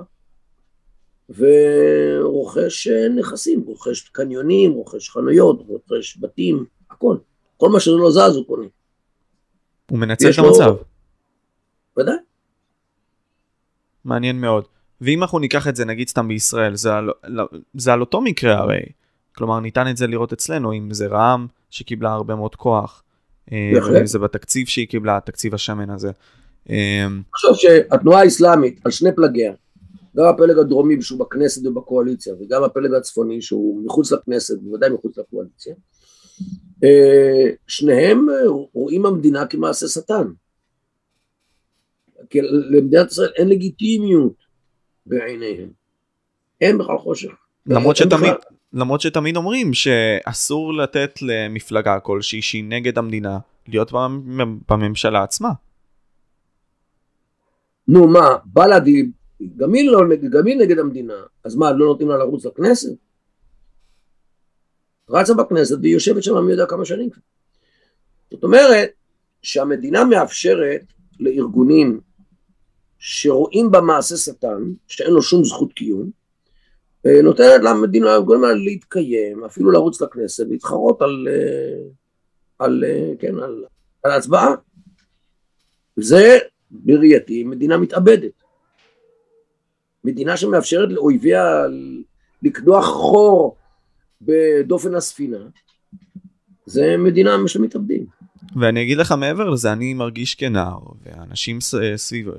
ורוכש 1.28 2.88
נכסים, 2.88 3.60
רוכש 3.60 4.08
קניונים, 4.08 4.72
רוכש 4.72 5.10
חנויות, 5.10 5.62
רוכש 5.66 6.18
בתים, 6.20 6.64
הכל. 6.90 7.16
כל 7.56 7.68
מה 7.68 7.80
שלא 7.80 8.10
זז 8.10 8.36
הוא 8.36 8.46
קונה. 8.46 8.66
הוא 9.90 9.98
מנצל 9.98 10.30
את 10.30 10.38
המצב. 10.38 10.66
לו... 10.66 10.89
ודאי. 12.00 12.14
מעניין 14.04 14.40
מאוד. 14.40 14.64
ואם 15.00 15.22
אנחנו 15.22 15.38
ניקח 15.38 15.68
את 15.68 15.76
זה 15.76 15.84
נגיד 15.84 16.08
סתם 16.08 16.28
בישראל, 16.28 16.76
זה 16.76 16.94
על, 16.94 17.10
לא, 17.24 17.48
זה 17.74 17.92
על 17.92 18.00
אותו 18.00 18.20
מקרה 18.20 18.58
הרי. 18.58 18.82
כלומר, 19.34 19.60
ניתן 19.60 19.88
את 19.90 19.96
זה 19.96 20.06
לראות 20.06 20.32
אצלנו, 20.32 20.72
אם 20.72 20.94
זה 20.94 21.06
רע"מ 21.06 21.46
שקיבלה 21.70 22.12
הרבה 22.12 22.34
מאוד 22.34 22.54
כוח. 22.54 23.02
אה, 23.52 24.00
אם 24.00 24.06
זה 24.06 24.18
בתקציב 24.18 24.66
שהיא 24.66 24.88
קיבלה, 24.88 25.16
התקציב 25.16 25.54
השמן 25.54 25.90
הזה. 25.90 26.10
אה, 26.70 27.06
עכשיו 27.34 27.54
שהתנועה 27.54 28.20
האסלאמית 28.20 28.80
על 28.84 28.90
שני 28.90 29.14
פלגיה, 29.16 29.52
גם 30.16 30.24
הפלג 30.24 30.58
הדרומי 30.58 31.02
שהוא 31.02 31.20
בכנסת 31.20 31.66
ובקואליציה, 31.66 32.34
וגם 32.40 32.64
הפלג 32.64 32.94
הצפוני 32.94 33.42
שהוא 33.42 33.84
מחוץ 33.84 34.12
לכנסת, 34.12 34.58
בוודאי 34.58 34.90
מחוץ 34.90 35.18
לקואליציה, 35.18 35.74
אה, 36.84 37.50
שניהם 37.66 38.26
רואים 38.72 39.06
המדינה 39.06 39.46
כמעשה 39.46 39.88
שטן. 39.88 40.24
כי 42.30 42.38
למדינת 42.42 43.10
ישראל 43.10 43.30
אין 43.36 43.48
לגיטימיות 43.48 44.34
בעיניהם. 45.06 45.68
אין 46.60 46.78
בכלל 46.78 46.98
חושך. 46.98 47.30
למרות 47.66 47.96
שתמיד, 47.96 48.12
בכלל... 48.12 48.34
למרות 48.72 49.00
שתמיד 49.00 49.36
אומרים 49.36 49.74
שאסור 49.74 50.74
לתת 50.74 51.22
למפלגה 51.22 52.00
כלשהי 52.00 52.42
שהיא 52.42 52.64
נגד 52.64 52.98
המדינה 52.98 53.38
להיות 53.68 53.92
בממשלה 54.68 55.22
עצמה. 55.22 55.50
נו 57.88 58.08
מה, 58.08 58.36
בל"די, 58.44 59.02
גם 59.56 59.74
היא, 59.74 59.90
לא, 59.90 60.00
גם 60.30 60.46
היא 60.46 60.56
נגד 60.56 60.78
המדינה, 60.78 61.14
אז 61.44 61.56
מה, 61.56 61.72
לא 61.72 61.86
נותנים 61.86 62.08
לה 62.08 62.16
לרוץ 62.16 62.46
לכנסת? 62.46 62.92
רצה 65.10 65.34
בכנסת 65.34 65.78
והיא 65.82 65.92
יושבת 65.92 66.22
שם 66.22 66.44
מי 66.44 66.52
יודע 66.52 66.66
כמה 66.66 66.84
שנים. 66.84 67.08
זאת 68.30 68.44
אומרת 68.44 68.90
שהמדינה 69.42 70.04
מאפשרת 70.04 70.92
לארגונים 71.20 72.00
שרואים 73.00 73.70
במעשה 73.70 74.16
שטן, 74.16 74.62
שאין 74.88 75.10
לו 75.10 75.22
שום 75.22 75.44
זכות 75.44 75.72
קיום, 75.72 76.10
אה, 77.06 77.22
נותנת 77.22 77.62
למדינה, 77.62 78.10
האלה 78.44 78.54
להתקיים, 78.54 79.44
אפילו 79.44 79.70
לרוץ 79.70 80.00
לכנסת, 80.00 80.46
להתחרות 80.48 81.02
על, 81.02 81.28
אה, 81.30 81.82
על, 82.58 82.84
אה, 82.84 83.12
כן, 83.18 83.34
על, 83.38 83.64
על 84.02 84.10
ההצבעה. 84.10 84.54
זה 85.96 86.38
בראייתי 86.70 87.44
מדינה 87.44 87.78
מתאבדת. 87.78 88.42
מדינה 90.04 90.36
שמאפשרת 90.36 90.92
לאויביה 90.92 91.66
לקדוח 92.42 92.84
חור 92.84 93.56
בדופן 94.22 94.94
הספינה, 94.94 95.48
זה 96.66 96.96
מדינה 96.96 97.36
של 97.46 97.60
מתאבדים. 97.60 98.19
ואני 98.56 98.82
אגיד 98.82 98.98
לך 98.98 99.12
מעבר 99.12 99.50
לזה, 99.50 99.72
אני 99.72 99.94
מרגיש 99.94 100.34
כנער, 100.34 100.78
ואנשים 101.02 101.58
סביבי, 101.96 102.30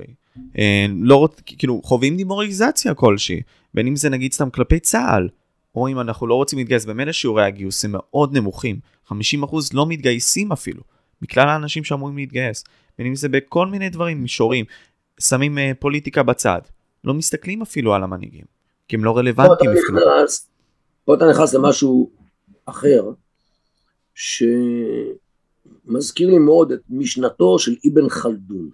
אה, 0.58 0.86
לא 1.02 1.16
רוצ... 1.16 1.40
כאילו, 1.44 1.80
חווים 1.84 2.16
דימוריזציה 2.16 2.94
כלשהי, 2.94 3.40
בין 3.74 3.86
אם 3.86 3.96
זה 3.96 4.08
נגיד 4.08 4.32
סתם 4.32 4.50
כלפי 4.50 4.80
צה"ל, 4.80 5.28
או 5.74 5.88
אם 5.88 6.00
אנחנו 6.00 6.26
לא 6.26 6.34
רוצים 6.34 6.58
להתגייס, 6.58 6.84
במילא 6.84 7.12
שיעורי 7.12 7.44
הגיוס 7.44 7.84
הם 7.84 7.90
מאוד 7.94 8.36
נמוכים, 8.36 8.80
50% 9.08 9.12
לא 9.72 9.86
מתגייסים 9.86 10.52
אפילו, 10.52 10.82
מכלל 11.22 11.48
האנשים 11.48 11.84
שאמורים 11.84 12.16
להתגייס, 12.16 12.64
בין 12.98 13.06
אם 13.06 13.14
זה 13.14 13.28
בכל 13.28 13.66
מיני 13.66 13.88
דברים, 13.88 14.22
מישורים, 14.22 14.64
שמים 15.20 15.58
uh, 15.58 15.60
פוליטיקה 15.78 16.22
בצד, 16.22 16.60
לא 17.04 17.14
מסתכלים 17.14 17.62
אפילו 17.62 17.94
על 17.94 18.02
המנהיגים, 18.02 18.44
כי 18.88 18.96
הם 18.96 19.04
לא 19.04 19.16
רלוונטיים. 19.16 19.70
פה 21.04 21.14
אתה 21.14 21.24
נכנס 21.30 21.54
למשהו 21.54 22.10
אחר, 22.66 23.02
שמזכיר 25.86 26.30
לי 26.30 26.38
מאוד 26.38 26.72
את 26.72 26.80
משנתו 26.90 27.58
של 27.58 27.76
אבן 27.88 28.08
חלדון. 28.08 28.70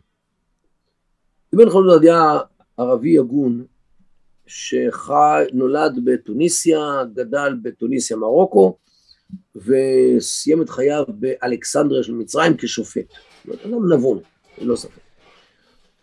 אבן 1.55 1.71
חלדון 1.71 2.03
היה 2.03 2.39
ערבי 2.77 3.19
הגון 3.19 3.65
שנולד 4.47 5.99
בתוניסיה, 6.05 7.05
גדל 7.15 7.55
בתוניסיה 7.63 8.17
מרוקו 8.17 8.77
וסיים 9.57 10.63
את 10.63 10.69
חייו 10.69 11.05
באלכסנדריה 11.09 12.03
של 12.03 12.13
מצרים 12.13 12.57
כשופט. 12.57 13.07
אדם 13.67 13.93
נבון, 13.93 14.19
ללא 14.59 14.77
ספק. 14.77 15.01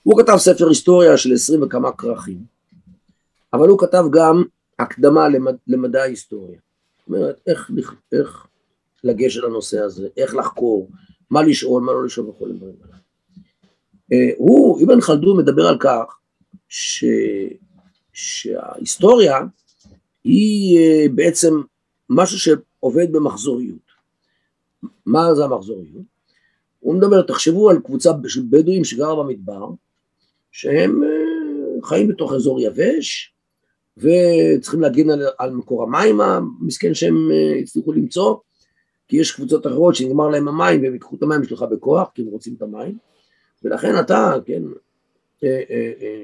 הוא 0.03 0.21
כתב 0.21 0.37
ספר 0.37 0.67
היסטוריה 0.67 1.17
של 1.17 1.33
עשרים 1.33 1.63
וכמה 1.63 1.91
כרכים, 1.91 2.39
אבל 3.53 3.67
הוא 3.67 3.79
כתב 3.79 4.03
גם 4.11 4.43
הקדמה 4.79 5.29
למד, 5.29 5.55
למדע 5.67 6.01
ההיסטוריה. 6.01 6.59
זאת 6.99 7.07
אומרת, 7.07 7.41
איך, 7.47 7.71
איך 8.11 8.47
לגשת 9.06 9.43
לנושא 9.43 9.80
הזה, 9.80 10.08
איך 10.18 10.36
לחקור, 10.36 10.89
מה 11.30 11.43
לשאול, 11.43 11.84
מה 11.84 11.91
לא 11.91 12.06
לשאול 12.06 12.30
וכל 12.30 12.49
הדברים 12.49 12.76
האלה. 12.84 12.97
אה, 14.14 14.30
הוא, 14.38 14.86
אבן 14.86 15.01
חלדון 15.01 15.38
מדבר 15.38 15.68
על 15.68 15.78
כך 15.80 16.18
ש, 16.70 17.06
שההיסטוריה 18.14 19.39
היא 20.24 20.80
אה, 20.80 21.06
בעצם 21.16 21.62
משהו 22.10 22.39
שעובד 22.39 23.12
במחזוריות. 23.12 23.86
מה 25.06 25.36
זה 25.36 25.43
המחזוריות? 25.45 26.16
הוא 26.80 26.95
מדבר, 26.95 27.22
תחשבו 27.22 27.70
על 27.70 27.80
קבוצה 27.80 28.12
של 28.28 28.41
בדואים 28.49 28.84
שגרה 28.84 29.24
במדבר, 29.24 29.70
שהם 30.51 31.03
אה, 31.03 31.88
חיים 31.88 32.08
בתוך 32.08 32.34
אזור 32.34 32.62
יבש, 32.62 33.34
וצריכים 33.97 34.82
להגן 34.82 35.10
על, 35.10 35.22
על 35.38 35.51
מקור 35.51 35.84
המים 35.84 36.22
המסכן 36.22 36.93
שהם 36.93 37.32
הצליחו 37.62 37.91
למצוא, 37.91 38.36
כי 39.08 39.18
יש 39.18 39.32
קבוצות 39.32 39.68
אחרות 39.68 39.95
שנגמר 39.95 40.30
להם 40.30 40.47
המים 40.47 40.84
והם 40.84 40.93
ייקחו 40.93 41.16
את 41.16 41.24
המים 41.24 41.43
שלך 41.43 41.62
בכוח, 41.62 42.10
כי 42.16 42.22
הם 42.22 42.28
רוצים 42.28 42.53
את 42.58 42.62
המים, 42.62 42.97
ולכן 43.64 43.99
אתה, 43.99 44.34
כן, 44.45 44.64
אה, 45.43 45.64
אה, 45.70 45.91
אה, 46.01 46.24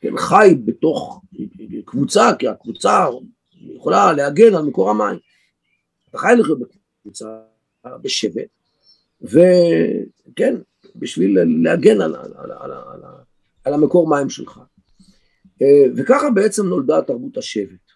כן, 0.00 0.16
חי 0.16 0.54
בתוך 0.64 1.22
קבוצה, 1.84 2.30
כי 2.38 2.48
הקבוצה 2.48 3.06
יכולה 3.52 4.12
להגן 4.12 4.54
על 4.54 4.62
מקור 4.62 4.90
המים. 4.90 5.18
אתה 6.10 6.18
חי 6.18 6.34
לחיות 6.38 6.58
בקבוצה, 6.58 7.38
בשבט, 8.02 8.48
וכן, 9.22 10.54
בשביל 10.96 11.38
להגן 11.62 12.00
על, 12.00 12.16
על, 12.16 12.32
על, 12.36 12.52
על, 12.52 12.72
על, 12.72 13.02
על 13.64 13.74
המקור 13.74 14.08
מים 14.08 14.30
שלך. 14.30 14.60
וככה 15.96 16.30
בעצם 16.30 16.66
נולדה 16.66 17.02
תרבות 17.02 17.36
השבט 17.36 17.92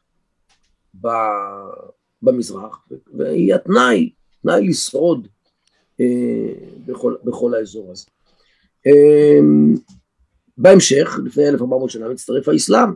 במזרח, 2.22 2.88
והיא 3.14 3.54
התנאי, 3.54 4.10
תנאי 4.42 4.68
לשרוד 4.68 5.28
בכל, 6.86 7.16
בכל 7.24 7.54
האזור 7.54 7.92
הזה. 7.92 8.04
אמ, 8.86 9.74
בהמשך, 10.58 11.18
לפני 11.24 11.48
1400 11.48 11.90
שנה, 11.90 12.08
מצטרף 12.08 12.48
האסלאם 12.48 12.90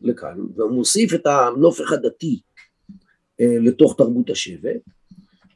לכאן, 0.00 0.38
והוא 0.56 0.70
מוסיף 0.70 1.14
את 1.14 1.26
הנופך 1.26 1.92
הדתי 1.92 2.40
אה, 3.40 3.56
לתוך 3.60 3.94
תרבות 3.98 4.30
השבט, 4.30 4.80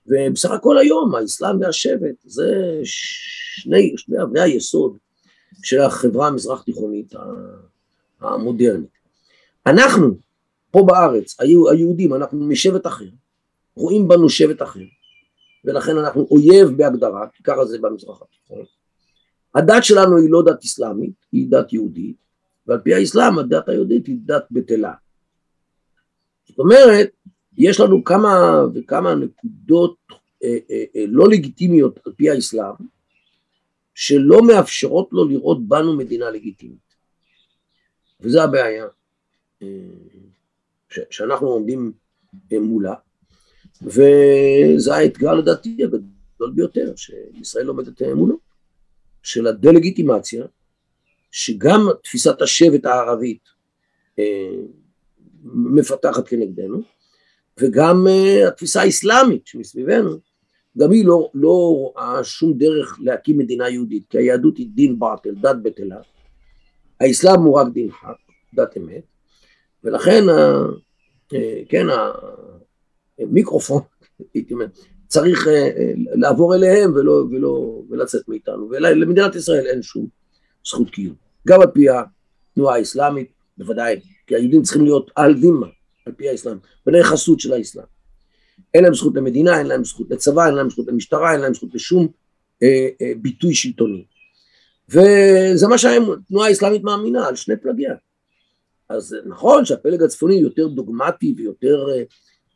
ובסך 0.07 0.51
הכל 0.51 0.79
היום 0.79 1.15
האסלאם 1.15 1.61
והשבט 1.61 2.15
זה 2.25 2.81
שני, 2.85 3.95
שני 3.97 4.23
אבני 4.23 4.41
היסוד 4.41 4.99
של 5.63 5.81
החברה 5.81 6.27
המזרח 6.27 6.63
תיכונית 6.63 7.13
המודרנית. 8.21 8.92
אנחנו, 9.67 10.15
פה 10.71 10.85
בארץ, 10.87 11.41
היהודים, 11.41 12.15
אנחנו 12.15 12.45
משבט 12.45 12.87
אחר, 12.87 13.09
רואים 13.75 14.09
בנו 14.09 14.29
שבט 14.29 14.63
אחר, 14.63 14.81
ולכן 15.65 15.97
אנחנו 15.99 16.27
אויב 16.31 16.69
בהגדרה, 16.77 17.27
כי 17.33 17.43
ככה 17.43 17.65
זה 17.65 17.79
במזרח 17.79 18.23
התיכון. 18.23 18.65
הדת 19.55 19.85
שלנו 19.85 20.17
היא 20.17 20.31
לא 20.31 20.43
דת 20.47 20.65
אסלאמית, 20.65 21.15
היא 21.33 21.47
דת 21.51 21.73
יהודית, 21.73 22.17
ועל 22.67 22.79
פי 22.79 22.95
האסלאם 22.95 23.39
הדת 23.39 23.69
היהודית 23.69 24.07
היא 24.07 24.17
דת 24.25 24.45
בטלה. 24.51 24.93
זאת 26.49 26.59
אומרת, 26.59 27.11
יש 27.59 27.81
לנו 27.81 28.05
כמה 28.05 28.63
וכמה 28.75 29.15
נקודות 29.15 29.97
אה, 30.45 30.59
אה, 30.71 30.85
אה, 30.97 31.05
לא 31.09 31.29
לגיטימיות 31.29 31.99
על 32.07 32.13
פי 32.17 32.31
האסלאם, 32.31 32.75
שלא 33.95 34.43
מאפשרות 34.47 35.09
לו 35.13 35.29
לראות 35.29 35.69
בנו 35.69 35.97
מדינה 35.97 36.31
לגיטימית. 36.31 36.95
וזו 38.21 38.43
הבעיה 38.43 38.87
שאנחנו 41.11 41.47
עומדים 41.47 41.93
אה, 42.53 42.61
מולה. 42.61 42.95
וזה 43.83 44.95
האתגר 44.95 45.35
לדעתי 45.35 45.79
הגדול 45.85 46.53
ביותר 46.55 46.93
שישראל 46.97 47.67
עומדת 47.67 48.03
מולו, 48.03 48.39
של 49.23 49.47
הדה-לגיטימציה, 49.47 50.45
שגם 51.31 51.87
תפיסת 52.03 52.43
השבט 52.43 52.87
הערבית 52.87 53.49
אה, 54.19 54.55
מפתחת 55.45 56.29
כנגדנו, 56.29 56.83
וגם 57.61 58.07
אה, 58.09 58.49
התפיסה 58.49 58.83
האסלאמית 58.83 59.47
שמסביבנו, 59.47 60.19
גם 60.79 60.91
היא 60.91 61.07
לא, 61.07 61.31
לא 61.35 61.75
רואה 61.77 62.25
שום 62.25 62.59
דרך 62.59 62.99
להקים 63.01 63.39
מדינה 63.39 63.69
יהודית, 63.69 64.05
כי 64.11 64.19
היהדות 64.19 64.57
היא 64.57 64.69
דין 64.75 64.99
באטל, 64.99 65.35
דת 65.35 65.57
בטלה, 65.63 66.01
האסלאם 67.01 67.41
הוא 67.41 67.61
רק 67.61 67.73
דין 67.73 67.91
חק, 67.91 68.17
דת 68.55 68.77
אמת, 68.77 69.05
ולכן, 69.85 70.29
אה, 70.29 71.63
כן, 71.69 71.87
מיקרופון, 73.19 73.83
הייתי 74.35 74.55
אומר, 74.55 74.67
צריך 75.07 75.49
אה, 75.49 75.53
אה, 75.53 75.93
לעבור 76.15 76.55
אליהם 76.55 76.95
ולא, 76.95 77.25
ולא, 77.31 77.83
ולצאת 77.91 78.29
מאיתנו, 78.29 78.69
ולמדינת 78.71 79.35
ישראל 79.35 79.67
אין 79.67 79.83
שום 79.83 80.07
זכות 80.67 80.91
קיום. 80.91 81.15
גם 81.49 81.61
על 81.61 81.67
פי 81.67 81.87
התנועה 81.89 82.77
האסלאמית, 82.77 83.33
בוודאי, 83.59 84.01
כי 84.27 84.35
היהודים 84.35 84.63
צריכים 84.63 84.85
להיות 84.85 85.11
על 85.17 85.35
דימה, 85.41 85.67
על 86.07 86.13
פי 86.13 86.29
האסלאם, 86.29 86.57
בני 86.87 87.05
חסות 87.05 87.41
של 87.41 87.53
האסלאם. 87.53 87.85
אין 88.75 88.85
להם 88.85 88.95
זכות 88.95 89.15
למדינה, 89.15 89.59
אין 89.59 89.67
להם 89.67 89.85
זכות 89.85 90.11
לצבא, 90.11 90.47
אין 90.47 90.55
להם 90.55 90.71
זכות 90.71 90.87
למשטרה, 90.89 91.33
אין 91.33 91.41
להם 91.41 91.55
זכות 91.55 91.75
לשום 91.75 92.09
אה, 92.63 92.89
אה, 93.03 93.13
ביטוי 93.17 93.55
שלטוני. 93.55 94.05
וזה 94.89 95.69
מה 95.69 95.79
שהתנועה 95.79 96.49
האסלאמית 96.49 96.83
מאמינה, 96.83 97.27
על 97.29 97.37
שני 97.37 97.57
פלגיה. 97.57 97.95
אז 98.93 99.17
נכון 99.27 99.65
שהפלג 99.65 100.03
הצפוני 100.03 100.35
יותר 100.35 100.69
דוגמטי 100.69 101.35
ויותר 101.37 101.87
אה, 101.91 102.03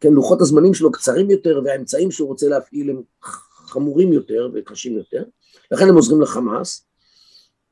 כן, 0.01 0.13
לוחות 0.13 0.41
הזמנים 0.41 0.75
שלו 0.75 0.93
קצרים 0.93 1.31
יותר 1.31 1.61
והאמצעים 1.65 2.11
שהוא 2.11 2.29
רוצה 2.29 2.49
להפעיל 2.49 2.91
הם 2.91 3.03
חמורים 3.67 4.13
יותר 4.13 4.49
וקשים 4.55 4.97
יותר, 4.97 5.25
לכן 5.71 5.89
הם 5.89 5.95
עוזרים 5.95 6.21
לחמאס. 6.21 6.87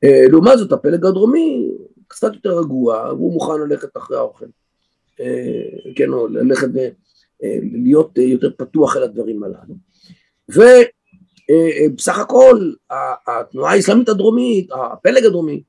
אה, 0.03 0.25
לעומת 0.29 0.57
זאת 0.57 0.71
הפלג 0.71 1.05
הדרומי 1.05 1.71
קצת 2.07 2.33
יותר 2.33 2.59
רגוע 2.59 3.13
והוא 3.13 3.33
מוכן 3.33 3.61
ללכת 3.69 3.97
אחרי 3.97 4.17
האוכל, 4.17 4.45
אה, 5.19 5.93
כן, 5.95 6.13
או 6.13 6.27
ללכת 6.27 6.67
ולהיות 6.73 8.17
אה, 8.17 8.23
יותר 8.23 8.49
פתוח 8.57 8.97
אל 8.97 9.03
הדברים 9.03 9.43
הללו. 9.43 9.75
ובסך 10.49 12.19
הכל 12.19 12.71
התנועה 13.27 13.73
האסלאמית 13.73 14.09
הדרומית, 14.09 14.69
הפלג 14.71 15.25
הדרומי, 15.25 15.63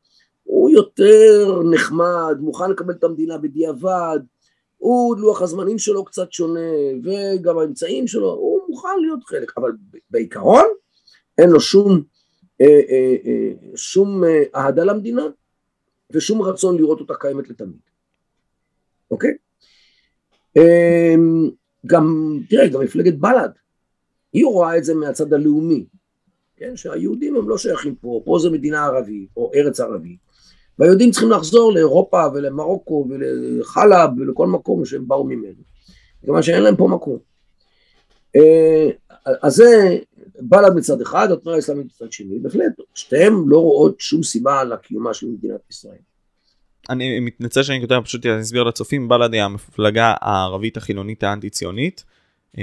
הוא 0.47 0.71
יותר 0.71 1.63
נחמד, 1.71 2.37
מוכן 2.41 2.71
לקבל 2.71 2.95
את 2.95 3.05
המדינה 3.05 3.39
בדיעבד, 3.39 4.19
הוא, 4.77 5.17
לוח 5.17 5.43
הזמנים 5.43 5.79
שלו 5.79 6.05
קצת 6.05 6.33
שונה, 6.33 6.61
וגם 7.05 7.59
האמצעים 7.59 8.07
שלו, 8.07 8.33
הוא 8.33 8.61
מוכן 8.69 9.01
להיות 9.01 9.25
חלק, 9.25 9.53
אבל 9.57 9.73
בעיקרון 10.11 10.65
אין 11.39 11.51
לו 11.51 11.61
שום, 11.61 12.03
אה, 12.61 12.67
אה, 12.67 13.17
אה, 13.25 13.77
שום 13.77 14.25
אה, 14.25 14.43
אהדה 14.55 14.85
למדינה 14.85 15.27
ושום 16.11 16.43
רצון 16.43 16.77
לראות 16.77 17.01
אותה 17.01 17.15
קיימת 17.21 17.51
לתמיד, 17.51 17.81
אוקיי? 19.11 19.35
אה, 20.57 21.15
גם, 21.87 22.37
תראה, 22.49 22.69
גם 22.69 22.81
מפלגת 22.81 23.15
בל"ד, 23.19 23.51
היא 24.33 24.45
רואה 24.45 24.79
את 24.79 24.85
זה 24.85 24.95
מהצד 24.95 25.33
הלאומי, 25.33 25.87
כן, 26.57 26.77
שהיהודים 26.77 27.37
הם 27.37 27.49
לא 27.49 27.59
שייכים 27.59 27.95
פה, 27.95 28.23
פה 28.25 28.39
זה 28.43 28.51
מדינה 28.51 28.85
ערבית 28.85 29.29
או 29.37 29.51
ארץ 29.55 29.81
ערבית, 29.81 30.26
והיהודים 30.79 31.11
צריכים 31.11 31.31
לחזור 31.31 31.73
לאירופה 31.73 32.23
ולמרוקו 32.35 33.09
ולחלב 33.11 34.11
ולכל 34.19 34.47
מקום 34.47 34.85
שהם 34.85 35.09
באו 35.09 35.25
ממנו, 35.25 35.63
כיוון 36.25 36.43
שאין 36.43 36.63
להם 36.63 36.77
פה 36.77 36.89
מקום. 36.89 37.19
אה, 38.37 38.91
אז 39.43 39.55
זה 39.55 39.99
בל"ד 40.41 40.75
מצד 40.77 41.01
אחד, 41.01 41.31
התנועה 41.31 41.57
האסלאמית 41.57 41.87
מצד 41.87 42.13
שני, 42.13 42.39
בהחלט, 42.39 42.73
שתיהן 42.95 43.33
לא 43.47 43.59
רואות 43.59 44.01
שום 44.01 44.23
סיבה 44.23 44.65
לקיומה 44.65 45.15
של 45.15 45.27
מדינת 45.27 45.61
ישראל. 45.71 45.99
אני 46.91 47.21
מתנצל 47.21 47.63
שאני 47.63 47.81
כותב, 47.81 48.01
פשוט 48.05 48.27
אני 48.27 48.41
אסביר 48.41 48.63
לצופים, 48.63 49.09
בל"ד 49.09 49.35
היא 49.35 49.43
המפלגה 49.43 50.15
הערבית 50.21 50.77
החילונית 50.77 51.23
האנטי-ציונית. 51.23 52.05
אה, 52.59 52.63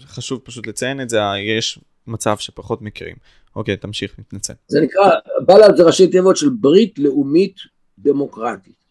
חשוב 0.00 0.40
פשוט 0.44 0.66
לציין 0.66 1.00
את 1.00 1.10
זה, 1.10 1.18
יש 1.58 1.78
מצב 2.06 2.36
שפחות 2.38 2.82
מכירים. 2.82 3.16
אוקיי, 3.56 3.76
תמשיך, 3.76 4.18
מתנצל. 4.18 4.54
זה 4.68 4.80
נקרא, 4.80 5.10
בל"ד 5.46 5.76
זה 5.76 5.82
ראשי 5.82 6.06
תיבות 6.06 6.36
של 6.36 6.48
ברית 6.48 6.98
לאומית 6.98 7.56
דמוקרטית. 7.98 8.84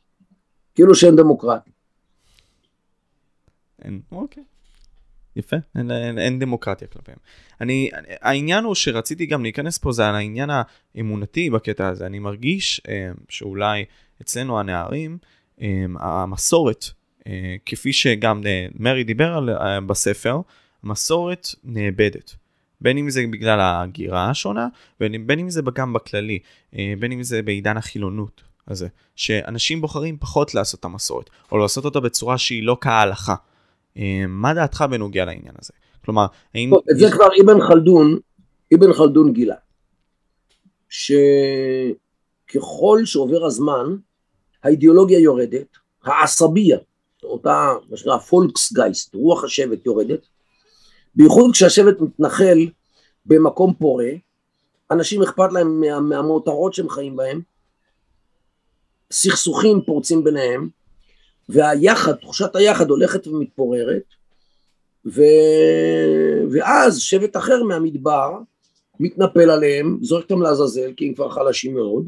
כאילו 0.75 0.95
שהם 0.95 1.15
דמוקרטים. 1.15 1.73
אין, 3.81 4.01
אוקיי. 4.11 4.43
יפה, 5.35 5.55
אין, 5.75 5.91
אין, 5.91 6.19
אין 6.19 6.39
דמוקרטיה 6.39 6.87
כלפיהם. 6.87 7.17
אני, 7.61 7.89
העניין 8.21 8.63
הוא 8.63 8.75
שרציתי 8.75 9.25
גם 9.25 9.43
להיכנס 9.43 9.77
פה 9.77 9.91
זה 9.91 10.07
על 10.07 10.15
העניין 10.15 10.49
האמונתי 10.95 11.49
בקטע 11.49 11.87
הזה. 11.87 12.05
אני 12.05 12.19
מרגיש 12.19 12.81
אה, 12.87 13.11
שאולי 13.29 13.85
אצלנו 14.21 14.59
הנערים, 14.59 15.17
אה, 15.61 15.85
המסורת, 15.99 16.85
אה, 17.27 17.55
כפי 17.65 17.93
שגם 17.93 18.41
אה, 18.45 18.65
מרי 18.75 19.03
דיבר 19.03 19.33
על, 19.33 19.49
אה, 19.49 19.81
בספר, 19.81 20.41
המסורת 20.83 21.47
נאבדת. 21.63 22.35
בין 22.83 22.97
אם 22.97 23.09
זה 23.09 23.23
בגלל 23.31 23.59
ההגירה 23.59 24.29
השונה, 24.29 24.67
בין, 24.99 25.27
בין 25.27 25.39
אם 25.39 25.49
זה 25.49 25.61
גם 25.75 25.93
בכללי, 25.93 26.39
אה, 26.75 26.93
בין 26.99 27.11
אם 27.11 27.23
זה 27.23 27.41
בעידן 27.41 27.77
החילונות 27.77 28.41
הזה, 28.67 28.87
שאנשים 29.15 29.81
בוחרים 29.81 30.17
פחות 30.17 30.55
לעשות 30.55 30.79
את 30.79 30.85
המסורת, 30.85 31.29
או 31.51 31.57
לעשות 31.57 31.85
אותה 31.85 31.99
בצורה 31.99 32.37
שהיא 32.37 32.63
לא 32.63 32.77
כהלכה. 32.81 33.35
אה, 33.97 34.25
מה 34.27 34.53
דעתך 34.53 34.85
בנוגע 34.91 35.25
לעניין 35.25 35.55
הזה? 35.61 35.73
כלומר, 36.05 36.25
האם... 36.55 36.73
את 36.91 36.97
זה 36.97 37.11
כבר 37.11 37.27
אבן 37.43 37.67
חלדון, 37.67 38.19
אבן 38.75 38.93
חלדון 38.93 39.33
גילה, 39.33 39.55
שככל 40.89 41.11
שעובר 43.05 43.45
הזמן, 43.45 43.95
האידיאולוגיה 44.63 45.19
יורדת, 45.19 45.77
העשביה, 46.03 46.77
אותה, 47.23 47.73
מה 47.89 47.97
שנקרא 47.97 48.17
פולקסגייסט, 48.17 49.15
רוח 49.15 49.43
השבט 49.43 49.85
יורדת, 49.85 50.27
בייחוד 51.15 51.51
כשהשבט 51.51 52.01
מתנחל 52.01 52.67
במקום 53.25 53.73
פורה, 53.73 54.09
אנשים 54.91 55.21
אכפת 55.21 55.53
להם 55.53 55.79
מה, 55.79 55.99
מהמותרות 55.99 56.73
שהם 56.73 56.89
חיים 56.89 57.15
בהם, 57.15 57.41
סכסוכים 59.11 59.81
פורצים 59.85 60.23
ביניהם, 60.23 60.69
והיחד, 61.49 62.13
תחושת 62.13 62.55
היחד 62.55 62.89
הולכת 62.89 63.27
ומתפוררת, 63.27 64.03
ו... 65.05 65.21
ואז 66.51 66.99
שבט 66.99 67.37
אחר 67.37 67.63
מהמדבר 67.63 68.37
מתנפל 68.99 69.49
עליהם, 69.49 69.97
זורק 70.01 70.23
אותם 70.23 70.41
לעזאזל, 70.41 70.93
כי 70.97 71.07
הם 71.07 71.13
כבר 71.13 71.29
חלשים 71.29 71.73
מאוד, 71.73 72.07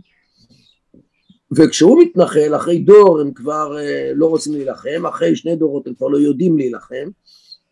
וכשהוא 1.52 2.04
מתנחל, 2.04 2.56
אחרי 2.56 2.80
דור 2.80 3.20
הם 3.20 3.34
כבר 3.34 3.78
אה, 3.80 4.12
לא 4.16 4.26
רוצים 4.26 4.54
להילחם, 4.54 5.06
אחרי 5.10 5.36
שני 5.36 5.56
דורות 5.56 5.88
הם 5.88 5.94
כבר 5.94 6.08
לא 6.08 6.18
יודעים 6.18 6.58
להילחם, 6.58 7.10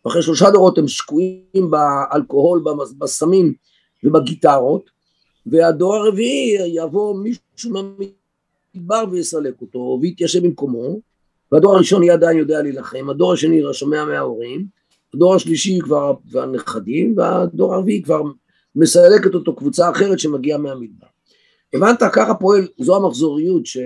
ואחרי 0.04 0.22
שלושה 0.22 0.50
דורות 0.50 0.78
הם 0.78 0.88
שקועים 0.88 1.70
באלכוהול, 1.70 2.64
בסמים 2.98 3.54
ובגיטרות, 4.04 4.90
והדור 5.46 5.94
הרביעי 5.94 6.58
יבוא 6.74 7.16
מישהו 7.18 7.70
מהמדבר 7.70 9.04
ויסלק 9.10 9.60
אותו 9.60 9.98
ויתיישב 10.02 10.42
במקומו, 10.42 11.00
והדור 11.52 11.74
הראשון 11.74 12.02
יהיה 12.02 12.14
עדיין 12.14 12.38
יודע 12.38 12.62
להילחם, 12.62 13.10
הדור 13.10 13.32
השני 13.32 13.62
שומע 13.72 14.04
מההורים, 14.04 14.66
הדור 15.14 15.34
השלישי 15.34 15.78
כבר 15.80 16.14
והנכדים, 16.30 17.14
והדור 17.16 17.74
הרביעי 17.74 18.02
כבר 18.02 18.22
מסלקת 18.76 19.34
אותו 19.34 19.56
קבוצה 19.56 19.90
אחרת 19.90 20.18
שמגיעה 20.18 20.58
מהמדבר. 20.58 21.06
הבנת? 21.74 22.02
ככה 22.12 22.34
פועל, 22.34 22.68
זו 22.78 22.96
המחזוריות 22.96 23.66
ש... 23.66 23.78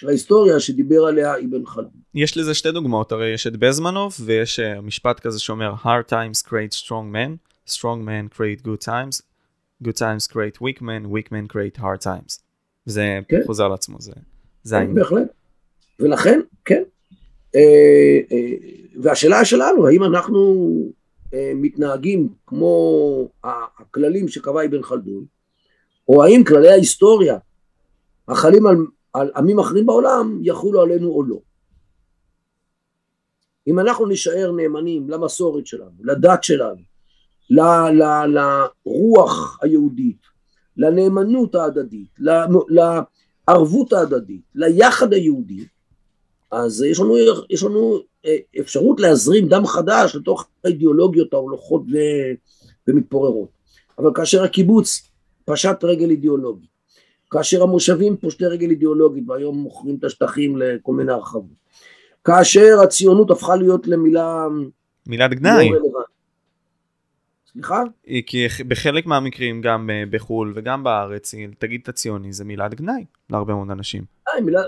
של 0.00 0.08
ההיסטוריה 0.08 0.60
שדיבר 0.60 1.04
עליה 1.04 1.34
אבן 1.38 1.66
חלדון. 1.66 2.00
יש 2.14 2.36
לזה 2.36 2.54
שתי 2.54 2.72
דוגמאות, 2.72 3.12
הרי 3.12 3.34
יש 3.34 3.46
את 3.46 3.56
בזמנוב 3.56 4.16
ויש 4.24 4.60
uh, 4.60 4.80
משפט 4.80 5.20
כזה 5.20 5.40
שאומר 5.40 5.74
hard 5.84 6.10
times 6.10 6.46
create 6.48 6.74
strong 6.84 7.14
men, 7.14 7.36
strong 7.70 8.04
men 8.06 8.36
create 8.36 8.66
good 8.66 8.84
times, 8.84 9.22
good 9.84 9.96
times 9.96 10.32
create 10.32 10.56
weak 10.60 10.80
men, 10.82 11.10
weak 11.10 11.28
men 11.30 11.52
create 11.52 11.80
hard 11.80 12.02
times. 12.02 12.38
זה 12.86 13.18
כן. 13.28 13.40
חוזר 13.46 13.64
על 13.64 13.72
עצמו, 13.72 14.00
זה, 14.00 14.12
זה 14.62 14.74
כן, 14.74 14.80
העניין. 14.80 14.94
בהחלט. 14.94 15.28
ולכן, 16.00 16.40
כן. 16.64 16.82
אה, 17.54 18.18
אה, 18.32 18.54
והשאלה 19.00 19.44
שלנו, 19.44 19.86
האם 19.86 20.04
אנחנו 20.04 20.74
אה, 21.34 21.52
מתנהגים 21.54 22.28
כמו 22.46 23.28
הכללים 23.44 24.28
שקבע 24.28 24.64
אבן 24.64 24.82
חלדון, 24.82 25.24
או 26.08 26.24
האם 26.24 26.44
כללי 26.44 26.68
ההיסטוריה 26.68 27.38
החלים 28.28 28.66
על 28.66 28.76
על 29.12 29.30
עמים 29.36 29.58
אחרים 29.58 29.86
בעולם 29.86 30.38
יחולו 30.42 30.80
עלינו 30.80 31.08
או 31.10 31.22
לא. 31.22 31.38
אם 33.66 33.78
אנחנו 33.78 34.06
נישאר 34.06 34.52
נאמנים 34.52 35.10
למסורת 35.10 35.66
שלנו, 35.66 35.90
לדת 36.00 36.44
שלנו, 36.44 36.80
ל, 37.50 37.60
ל, 37.90 38.02
לרוח 38.26 39.58
היהודית, 39.62 40.20
לנאמנות 40.76 41.54
ההדדית, 41.54 42.18
לערבות 43.48 43.92
ההדדית, 43.92 44.42
ליחד 44.54 45.12
היהודי, 45.12 45.64
אז 46.50 46.82
יש 46.82 47.00
לנו, 47.00 47.14
יש 47.50 47.62
לנו 47.62 47.98
אה, 48.26 48.36
אפשרות 48.60 49.00
להזרים 49.00 49.48
דם 49.48 49.66
חדש 49.66 50.14
לתוך 50.14 50.48
האידיאולוגיות 50.64 51.32
ההולכות 51.32 51.82
ומתפוררות. 52.88 53.48
אבל 53.98 54.10
כאשר 54.14 54.44
הקיבוץ 54.44 55.10
פשט 55.44 55.84
רגל 55.84 56.10
אידיאולוגית, 56.10 56.69
כאשר 57.30 57.62
המושבים 57.62 58.16
פושטי 58.16 58.46
רגל 58.46 58.70
אידיאולוגית 58.70 59.24
והיום 59.28 59.58
מוכרים 59.58 59.96
את 59.98 60.04
השטחים 60.04 60.56
לכל 60.58 60.92
מיני 60.92 61.12
הרחבות. 61.12 61.60
כאשר 62.24 62.80
הציונות 62.82 63.30
הפכה 63.30 63.56
להיות 63.56 63.86
למילה... 63.86 64.46
מילת 65.06 65.30
גנאי. 65.30 65.70
לא 65.70 65.78
סליחה? 67.52 67.82
כי 68.26 68.46
בחלק 68.68 69.06
מהמקרים 69.06 69.60
גם 69.60 69.90
אה, 69.90 70.02
בחו"ל 70.10 70.52
וגם 70.56 70.84
בארץ, 70.84 71.34
תגיד 71.58 71.80
את 71.82 71.88
הציוני, 71.88 72.32
זה 72.32 72.44
מילת 72.44 72.74
גנאי 72.74 73.04
להרבה 73.30 73.54
מאוד 73.54 73.70
אנשים. 73.70 74.04
אה, 74.28 74.40
מילה, 74.40 74.62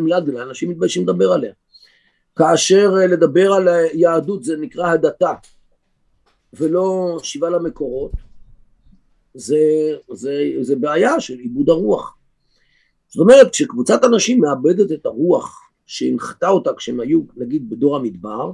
מילת 0.00 0.24
גנאי, 0.24 0.42
אנשים 0.42 0.70
מתביישים 0.70 1.02
לדבר 1.02 1.32
עליה. 1.32 1.52
כאשר 2.36 2.94
אה, 3.00 3.06
לדבר 3.06 3.52
על 3.52 3.68
יהדות 3.92 4.44
זה 4.44 4.56
נקרא 4.56 4.90
הדתה, 4.90 5.34
ולא 6.54 7.18
שיבה 7.22 7.50
למקורות, 7.50 8.12
זה, 9.34 9.58
זה, 10.12 10.52
זה 10.60 10.76
בעיה 10.76 11.20
של 11.20 11.38
עיבוד 11.38 11.68
הרוח. 11.68 12.16
זאת 13.08 13.20
אומרת, 13.20 13.52
כשקבוצת 13.52 14.04
אנשים 14.04 14.40
מאבדת 14.40 14.92
את 14.92 15.06
הרוח 15.06 15.70
שהנחתה 15.86 16.48
אותה 16.48 16.70
כשהם 16.74 17.00
היו, 17.00 17.20
נגיד, 17.36 17.70
בדור 17.70 17.96
המדבר, 17.96 18.52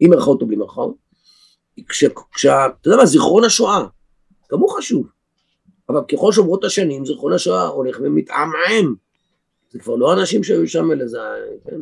עם 0.00 0.10
מירכאות 0.10 0.42
או 0.42 0.46
בלי 0.46 0.56
מירכאות, 0.56 0.94
כש... 1.88 2.04
כשה... 2.32 2.66
אתה 2.66 2.88
יודע 2.88 2.96
מה, 2.96 3.06
זיכרון 3.06 3.44
השואה, 3.44 3.86
גם 4.52 4.58
הוא 4.58 4.70
חשוב, 4.70 5.06
אבל 5.88 6.00
ככל 6.12 6.32
שעוברות 6.32 6.64
השנים, 6.64 7.06
זיכרון 7.06 7.32
השואה 7.32 7.66
הולך 7.66 7.98
ומתעמעם. 8.02 8.94
זה 9.70 9.78
כבר 9.78 9.96
לא 9.96 10.12
אנשים 10.12 10.44
שהיו 10.44 10.68
שם, 10.68 10.92
אלא 10.92 11.06
זה... 11.06 11.18
כן, 11.64 11.80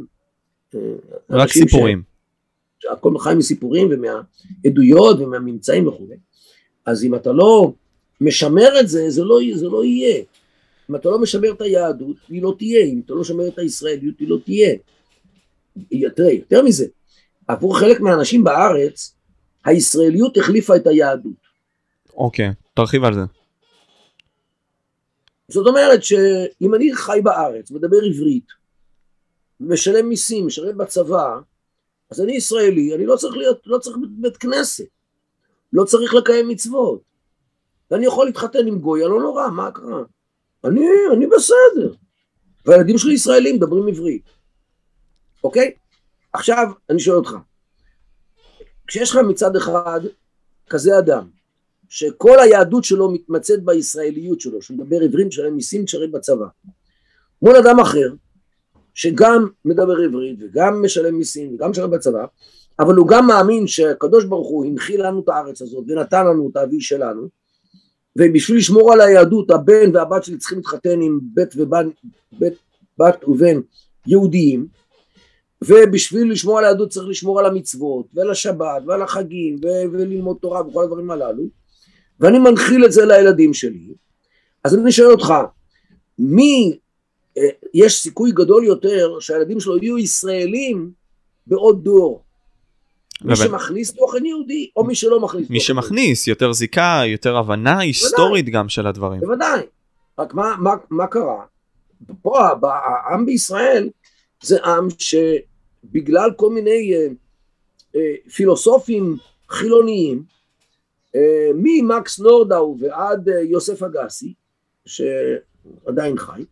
רק 1.31 1.49
סיפורים. 1.49 2.03
ש... 2.79 2.83
שהכל 2.83 3.19
חי 3.19 3.35
מסיפורים 3.37 3.89
ומהעדויות 3.91 5.21
ומהממצאים 5.21 5.89
וכו'. 5.89 6.07
אז 6.87 7.05
אם 7.05 7.15
אתה 7.15 7.33
לא 7.33 7.73
משמר 8.21 8.81
את 8.81 8.89
זה, 8.89 9.11
זה 9.11 9.25
לא, 9.25 9.39
זה 9.55 9.67
לא 9.67 9.85
יהיה. 9.85 10.23
אם 10.91 10.97
אתה 10.97 11.09
לא 11.09 11.19
משמר 11.19 11.53
את 11.53 11.61
היהדות, 11.61 12.17
היא 12.29 12.43
לא 12.43 12.55
תהיה. 12.59 12.87
אם 12.87 13.01
אתה 13.05 13.15
לא 13.15 13.21
משמר 13.21 13.49
את 13.49 13.59
הישראליות, 13.59 14.19
היא 14.19 14.29
לא 14.29 14.37
תהיה. 14.45 14.77
תראה, 16.17 16.33
יותר 16.33 16.63
מזה, 16.63 16.87
עבור 17.49 17.79
חלק 17.79 18.01
מהאנשים 18.01 18.45
בארץ, 18.45 19.15
הישראליות 19.65 20.37
החליפה 20.37 20.77
את 20.77 20.87
היהדות. 20.87 21.33
אוקיי, 22.15 22.49
okay, 22.49 22.53
תרחיב 22.75 23.05
על 23.05 23.15
זה. 23.15 23.21
זאת 25.49 25.67
אומרת 25.67 26.05
שאם 26.05 26.75
אני 26.75 26.95
חי 26.95 27.21
בארץ, 27.23 27.71
מדבר 27.71 27.97
עברית, 28.05 28.47
משלם 29.61 30.09
מיסים, 30.09 30.47
משלם 30.47 30.79
בצבא, 30.79 31.39
אז 32.11 32.21
אני 32.21 32.33
ישראלי, 32.33 32.95
אני 32.95 33.07
לא 33.07 33.17
צריך 33.17 33.37
להיות, 33.37 33.61
לא 33.67 33.79
צריך 33.79 33.97
בית 34.11 34.37
כנסת, 34.37 34.85
לא 35.73 35.85
צריך 35.85 36.15
לקיים 36.15 36.49
מצוות. 36.49 37.01
ואני 37.91 38.07
יכול 38.07 38.27
להתחתן 38.27 38.67
עם 38.67 38.79
גויה, 38.79 39.09
לא 39.09 39.21
נורא, 39.21 39.49
מה 39.49 39.71
קרה? 39.71 40.03
אני, 40.65 40.87
אני 41.17 41.27
בסדר. 41.27 41.95
והילדים 42.67 42.99
שלי 42.99 43.15
ישראלים, 43.15 43.57
מדברים 43.57 43.89
עברית. 43.89 44.23
אוקיי? 45.45 45.71
עכשיו, 46.33 46.67
אני 46.91 47.01
שואל 47.01 47.17
אותך, 47.17 47.35
כשיש 48.87 49.11
לך 49.11 49.17
מצד 49.17 49.57
אחד 49.57 50.01
כזה 50.71 50.99
אדם, 50.99 51.29
שכל 51.89 52.39
היהדות 52.39 52.85
שלו 52.85 53.11
מתמצאת 53.11 53.65
בישראליות 53.65 54.41
שלו, 54.41 54.63
שהוא 54.63 54.79
מדבר 54.79 54.97
עברים, 54.97 55.29
משלם 55.29 55.55
מיסים, 55.55 55.85
משרת 55.85 56.11
בצבא, 56.11 56.47
מול 57.43 57.57
אדם 57.57 57.81
אחר, 57.81 58.09
שגם 58.95 59.49
מדבר 59.65 59.97
עברית 60.09 60.39
וגם 60.41 60.83
משלם 60.83 61.15
מיסים 61.15 61.55
וגם 61.55 61.71
משרת 61.71 61.91
בצבא, 61.91 62.25
אבל 62.79 62.95
הוא 62.95 63.09
גם 63.09 63.27
מאמין 63.27 63.67
שהקדוש 63.67 64.25
ברוך 64.25 64.49
הוא 64.49 64.65
הנחיל 64.65 65.07
לנו 65.07 65.21
את 65.21 65.29
הארץ 65.29 65.63
הזאת 65.63 65.85
ונתן 65.89 66.27
לנו 66.27 66.51
את 66.51 66.57
האבי 66.57 66.81
שלנו, 66.81 67.29
ובשביל 68.17 68.59
לשמור 68.59 68.93
על 68.93 69.01
היהדות 69.01 69.51
הבן 69.51 69.97
והבת 69.97 70.25
שלי 70.25 70.39
צריכים 70.39 70.59
להתחתן 70.59 71.01
עם 71.01 71.21
בית 71.23 71.55
ובן, 71.57 71.89
בית, 72.39 72.55
בת 72.99 73.29
ובן 73.29 73.61
יהודיים, 74.07 74.67
ובשביל 75.65 76.33
לשמור 76.33 76.59
על 76.59 76.65
היהדות 76.65 76.89
צריך 76.89 77.09
לשמור 77.09 77.39
על 77.39 77.47
המצוות 77.47 78.07
ועל 78.15 78.31
השבת 78.31 78.83
ועל 78.87 79.03
החגים 79.03 79.57
ו- 79.63 79.93
וללמוד 79.93 80.37
תורה 80.41 80.67
וכל 80.67 80.85
הדברים 80.85 81.11
הללו 81.11 81.45
ואני 82.21 82.39
מנחיל 82.39 82.85
את 82.85 82.93
זה 82.93 83.05
לילדים 83.05 83.55
שלי. 83.55 83.95
אז 84.65 84.75
אני 84.75 84.93
שואל 84.93 85.11
אותך 85.11 85.35
מי 86.19 86.79
אה, 87.39 87.49
יש 87.75 88.03
סיכוי 88.03 88.33
גדול 88.33 88.65
יותר 88.65 89.21
שהילדים 89.21 89.61
שלו 89.61 89.79
יהיו 89.79 89.99
ישראלים 89.99 90.91
בעוד 91.47 91.85
דור 91.85 92.23
מי 93.25 93.37
שמכניס 93.37 93.93
תוכן 93.93 94.27
יהודי 94.27 94.71
או 94.77 94.85
מי 94.85 94.95
שלא 94.95 95.21
מכניס 95.21 95.51
מי 95.51 95.61
שמכניס 95.61 96.27
יותר 96.27 96.53
זיקה 96.53 97.03
יותר 97.07 97.37
הבנה 97.37 97.79
היסטורית 97.79 98.49
גם 98.49 98.69
של 98.69 98.87
הדברים. 98.87 99.21
בוודאי. 99.21 99.61
רק 100.19 100.35
מה, 100.35 100.55
מה, 100.59 100.75
מה 100.91 101.07
קרה? 101.07 101.45
פה 102.23 102.39
העם 102.63 103.27
בישראל 103.27 103.91
זה 104.43 104.65
עם 104.65 104.89
ש... 104.99 105.15
בגלל 105.85 106.31
כל 106.37 106.51
מיני 106.51 106.95
אה, 106.95 107.07
אה, 107.97 108.31
פילוסופים 108.35 109.17
חילוניים, 109.49 110.23
אה, 111.15 111.51
ממקס 111.55 112.19
נורדאו 112.19 112.77
ועד 112.81 113.29
אה, 113.29 113.41
יוסף 113.41 113.83
אגסי, 113.83 114.35
שעדיין 114.87 116.19
חי, 116.19 116.45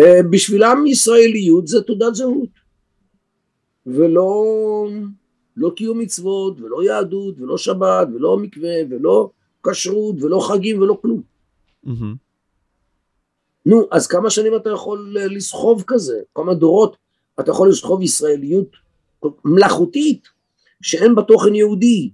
אה, 0.00 0.20
בשבילם 0.30 0.84
ישראליות 0.86 1.66
זה 1.66 1.82
תעודת 1.82 2.14
זהות, 2.14 2.50
ולא 3.86 4.44
לא 5.58 5.72
קיום 5.76 5.98
מצוות, 5.98 6.60
ולא 6.60 6.82
יהדות, 6.82 7.34
ולא 7.40 7.58
שבת, 7.58 8.08
ולא 8.14 8.38
מקווה, 8.38 8.74
ולא 8.90 9.30
כשרות, 9.66 10.22
ולא 10.22 10.48
חגים, 10.48 10.82
ולא 10.82 10.98
כלום. 11.02 11.22
Mm-hmm. 11.86 12.16
נו, 13.66 13.88
אז 13.90 14.06
כמה 14.06 14.30
שנים 14.30 14.56
אתה 14.56 14.70
יכול 14.70 15.16
לסחוב 15.18 15.84
כזה? 15.86 16.20
כמה 16.34 16.54
דורות 16.54 16.96
אתה 17.40 17.50
יכול 17.50 17.68
לסחוב 17.68 18.02
ישראליות 18.02 18.68
מלאכותית 19.44 20.28
שאין 20.82 21.14
בה 21.14 21.22
תוכן 21.22 21.54
יהודי. 21.54 22.10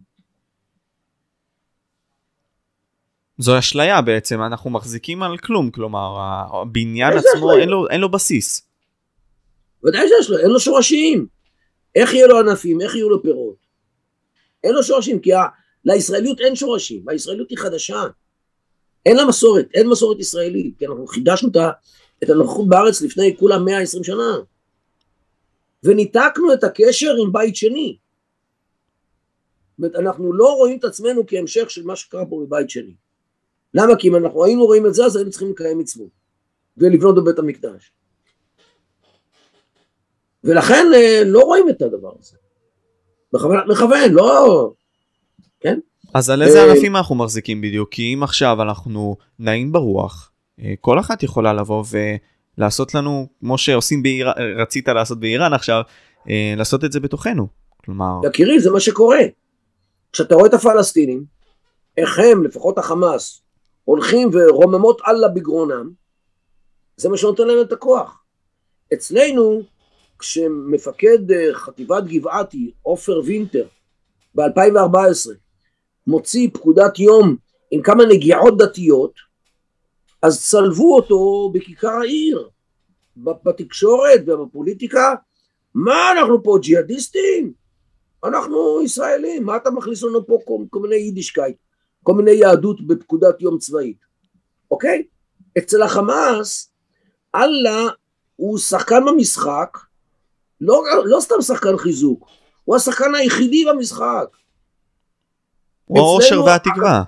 זו 3.38 3.58
אשליה 3.58 4.02
בעצם, 4.02 4.42
אנחנו 4.42 4.70
מחזיקים 4.70 5.22
על 5.22 5.38
כלום, 5.38 5.70
כלומר 5.70 6.16
הבניין 6.52 7.12
עצמו 7.12 7.52
אין 7.52 7.68
לו, 7.68 7.88
אין 7.88 8.00
לו 8.00 8.08
בסיס. 8.10 8.68
ודאי 9.84 10.08
שיש 10.08 10.30
לו, 10.30 10.38
אין 10.38 10.50
לו 10.50 10.60
שורשים. 10.60 11.26
איך 11.94 12.14
יהיו 12.14 12.28
לו 12.28 12.38
ענפים, 12.38 12.80
איך 12.80 12.94
יהיו 12.94 13.10
לו 13.10 13.22
פירות? 13.22 13.56
אין 14.64 14.74
לו 14.74 14.82
שורשים, 14.82 15.20
כי 15.20 15.34
ה... 15.34 15.42
לישראליות 15.84 16.40
אין 16.40 16.56
שורשים, 16.56 17.08
הישראליות 17.08 17.50
היא 17.50 17.58
חדשה. 17.58 18.02
אין 19.06 19.16
לה 19.16 19.24
מסורת, 19.24 19.68
אין 19.74 19.88
מסורת 19.88 20.20
ישראלית, 20.20 20.78
כי 20.78 20.86
אנחנו 20.86 21.06
חידשנו 21.06 21.48
את 22.22 22.30
הנוכחות 22.30 22.68
בארץ 22.68 23.02
לפני 23.02 23.36
כולה 23.38 23.58
120 23.58 24.04
שנה. 24.04 24.38
וניתקנו 25.84 26.52
את 26.52 26.64
הקשר 26.64 27.14
עם 27.22 27.32
בית 27.32 27.56
שני. 27.56 27.96
זאת 29.70 29.78
אומרת, 29.78 29.94
אנחנו 29.96 30.32
לא 30.32 30.54
רואים 30.56 30.78
את 30.78 30.84
עצמנו 30.84 31.22
כהמשך 31.26 31.70
של 31.70 31.84
מה 31.84 31.96
שקרה 31.96 32.26
פה 32.26 32.44
בבית 32.46 32.70
שני. 32.70 32.94
למה? 33.74 33.96
כי 33.98 34.08
אם 34.08 34.16
אנחנו 34.16 34.44
היינו 34.44 34.64
רואים 34.64 34.86
את 34.86 34.94
זה, 34.94 35.04
אז 35.04 35.16
היינו 35.16 35.30
צריכים 35.30 35.50
לקיים 35.50 35.78
מצוות 35.78 36.10
ולבנות 36.76 37.14
בבית 37.14 37.38
המקדש. 37.38 37.92
ולכן 40.44 40.86
אה, 40.94 41.22
לא 41.26 41.40
רואים 41.40 41.68
את 41.68 41.82
הדבר 41.82 42.12
הזה. 42.20 42.36
בכוונת 43.32 43.64
מכוון, 43.68 44.12
לא... 44.12 44.72
כן? 45.60 45.78
אז 46.14 46.30
על 46.30 46.42
איזה 46.42 46.58
אה, 46.58 46.70
ענפים 46.70 46.96
אנחנו 46.96 47.14
מחזיקים 47.14 47.60
בדיוק? 47.60 47.88
כי 47.92 48.14
אם 48.14 48.22
עכשיו 48.22 48.62
אנחנו 48.62 49.16
נעים 49.38 49.72
ברוח, 49.72 50.30
אה, 50.60 50.74
כל 50.80 50.98
אחת 50.98 51.22
יכולה 51.22 51.52
לבוא 51.52 51.84
ו... 51.90 51.98
לעשות 52.58 52.94
לנו, 52.94 53.26
כמו 53.40 53.58
שעושים 53.58 54.02
באיראן, 54.02 54.32
רצית 54.56 54.88
לעשות 54.88 55.20
באיראן 55.20 55.52
עכשיו, 55.52 55.82
לעשות 56.56 56.84
את 56.84 56.92
זה 56.92 57.00
בתוכנו. 57.00 57.46
כלומר... 57.84 58.20
יקירי, 58.26 58.60
זה 58.60 58.70
מה 58.70 58.80
שקורה. 58.80 59.20
כשאתה 60.12 60.34
רואה 60.34 60.46
את 60.46 60.54
הפלסטינים, 60.54 61.24
איך 61.96 62.18
הם, 62.18 62.44
לפחות 62.44 62.78
החמאס, 62.78 63.42
הולכים 63.84 64.30
ורוממות 64.32 65.00
אללה 65.08 65.28
בגרונם, 65.28 65.90
זה 66.96 67.08
מה 67.08 67.16
שנותן 67.16 67.46
להם 67.46 67.60
את 67.60 67.72
הכוח. 67.72 68.22
אצלנו, 68.94 69.62
כשמפקד 70.24 71.32
אה, 71.32 71.54
חטיבת 71.54 72.04
גבעתי, 72.04 72.72
עופר 72.82 73.20
וינטר, 73.24 73.66
ב-2014, 74.34 75.30
מוציא 76.06 76.48
פקודת 76.52 76.98
יום 76.98 77.36
עם 77.70 77.82
כמה 77.82 78.04
נגיעות 78.04 78.58
דתיות, 78.58 79.12
אז 80.22 80.44
צלבו 80.46 80.96
אותו 80.96 81.50
בכיכר 81.54 81.88
העיר, 81.88 82.48
בתקשורת 83.16 84.20
ובפוליטיקה, 84.26 85.14
מה 85.74 86.12
אנחנו 86.12 86.42
פה 86.42 86.58
ג'יהאדיסטים? 86.62 87.52
אנחנו 88.24 88.82
ישראלים, 88.82 89.44
מה 89.44 89.56
אתה 89.56 89.70
מכניס 89.70 90.02
לנו 90.02 90.26
פה 90.26 90.38
כל, 90.44 90.64
כל 90.70 90.80
מיני 90.80 90.96
יידישקייט, 90.96 91.56
כל 92.02 92.14
מיני 92.14 92.30
יהדות 92.30 92.86
בפקודת 92.86 93.40
יום 93.40 93.58
צבאית, 93.58 93.98
אוקיי? 94.70 95.02
אצל 95.58 95.82
החמאס, 95.82 96.70
אללה 97.34 97.88
הוא 98.36 98.58
שחקן 98.58 99.04
במשחק, 99.06 99.78
לא, 100.64 100.82
לא 101.04 101.20
סתם 101.20 101.40
שחקן 101.40 101.76
חיזוק, 101.76 102.28
הוא 102.64 102.76
השחקן 102.76 103.14
היחידי 103.14 103.64
במשחק. 103.64 104.26
הוא 105.84 105.98
האושר 105.98 106.44
והתקווה. 106.44 107.02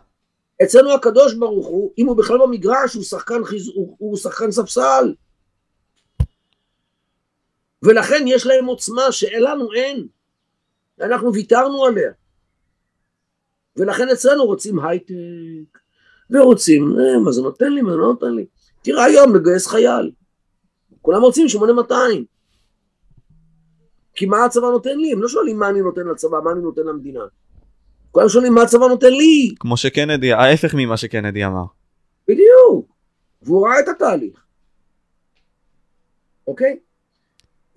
אצלנו 0.62 0.94
הקדוש 0.94 1.34
ברוך 1.34 1.66
הוא, 1.66 1.92
אם 1.98 2.06
הוא 2.06 2.16
בכלל 2.16 2.38
במגרש, 2.38 2.94
הוא 2.94 3.04
שחקן, 3.04 3.44
חיז... 3.44 3.68
הוא, 3.74 3.96
הוא 3.98 4.16
שחקן 4.16 4.50
ספסל. 4.50 5.14
ולכן 7.82 8.24
יש 8.26 8.46
להם 8.46 8.66
עוצמה 8.66 9.12
שלנו 9.12 9.72
אין. 9.72 10.06
אנחנו 11.00 11.34
ויתרנו 11.34 11.84
עליה. 11.84 12.10
ולכן 13.76 14.08
אצלנו 14.08 14.44
רוצים 14.44 14.80
הייטק, 14.80 15.78
ורוצים, 16.30 16.96
אה, 17.00 17.18
מה 17.18 17.32
זה 17.32 17.42
נותן 17.42 17.72
לי, 17.72 17.82
מה 17.82 17.90
זה 17.90 17.96
לא 17.96 18.06
נותן 18.06 18.34
לי. 18.34 18.46
תראה 18.82 19.04
היום 19.04 19.36
לגייס 19.36 19.66
חייל. 19.66 20.10
כולם 21.02 21.22
רוצים 21.22 21.48
8200. 21.48 22.35
כי 24.16 24.26
מה 24.26 24.44
הצבא 24.44 24.66
נותן 24.66 24.98
לי? 24.98 25.12
הם 25.12 25.22
לא 25.22 25.28
שואלים 25.28 25.58
מה 25.58 25.68
אני 25.68 25.80
נותן 25.80 26.06
לצבא, 26.06 26.38
מה 26.44 26.50
אני 26.52 26.60
נותן 26.60 26.82
למדינה. 26.82 27.20
כולם 28.10 28.28
שואלים 28.28 28.54
מה 28.54 28.62
הצבא 28.62 28.86
נותן 28.86 29.12
לי. 29.12 29.54
כמו 29.60 29.76
שקנדי, 29.76 30.32
ההפך 30.32 30.74
ממה 30.74 30.96
שקנדי 30.96 31.44
אמר. 31.46 31.64
בדיוק. 32.28 32.96
והוא 33.42 33.66
ראה 33.66 33.80
את 33.80 33.88
התהליך. 33.88 34.44
אוקיי? 36.46 36.76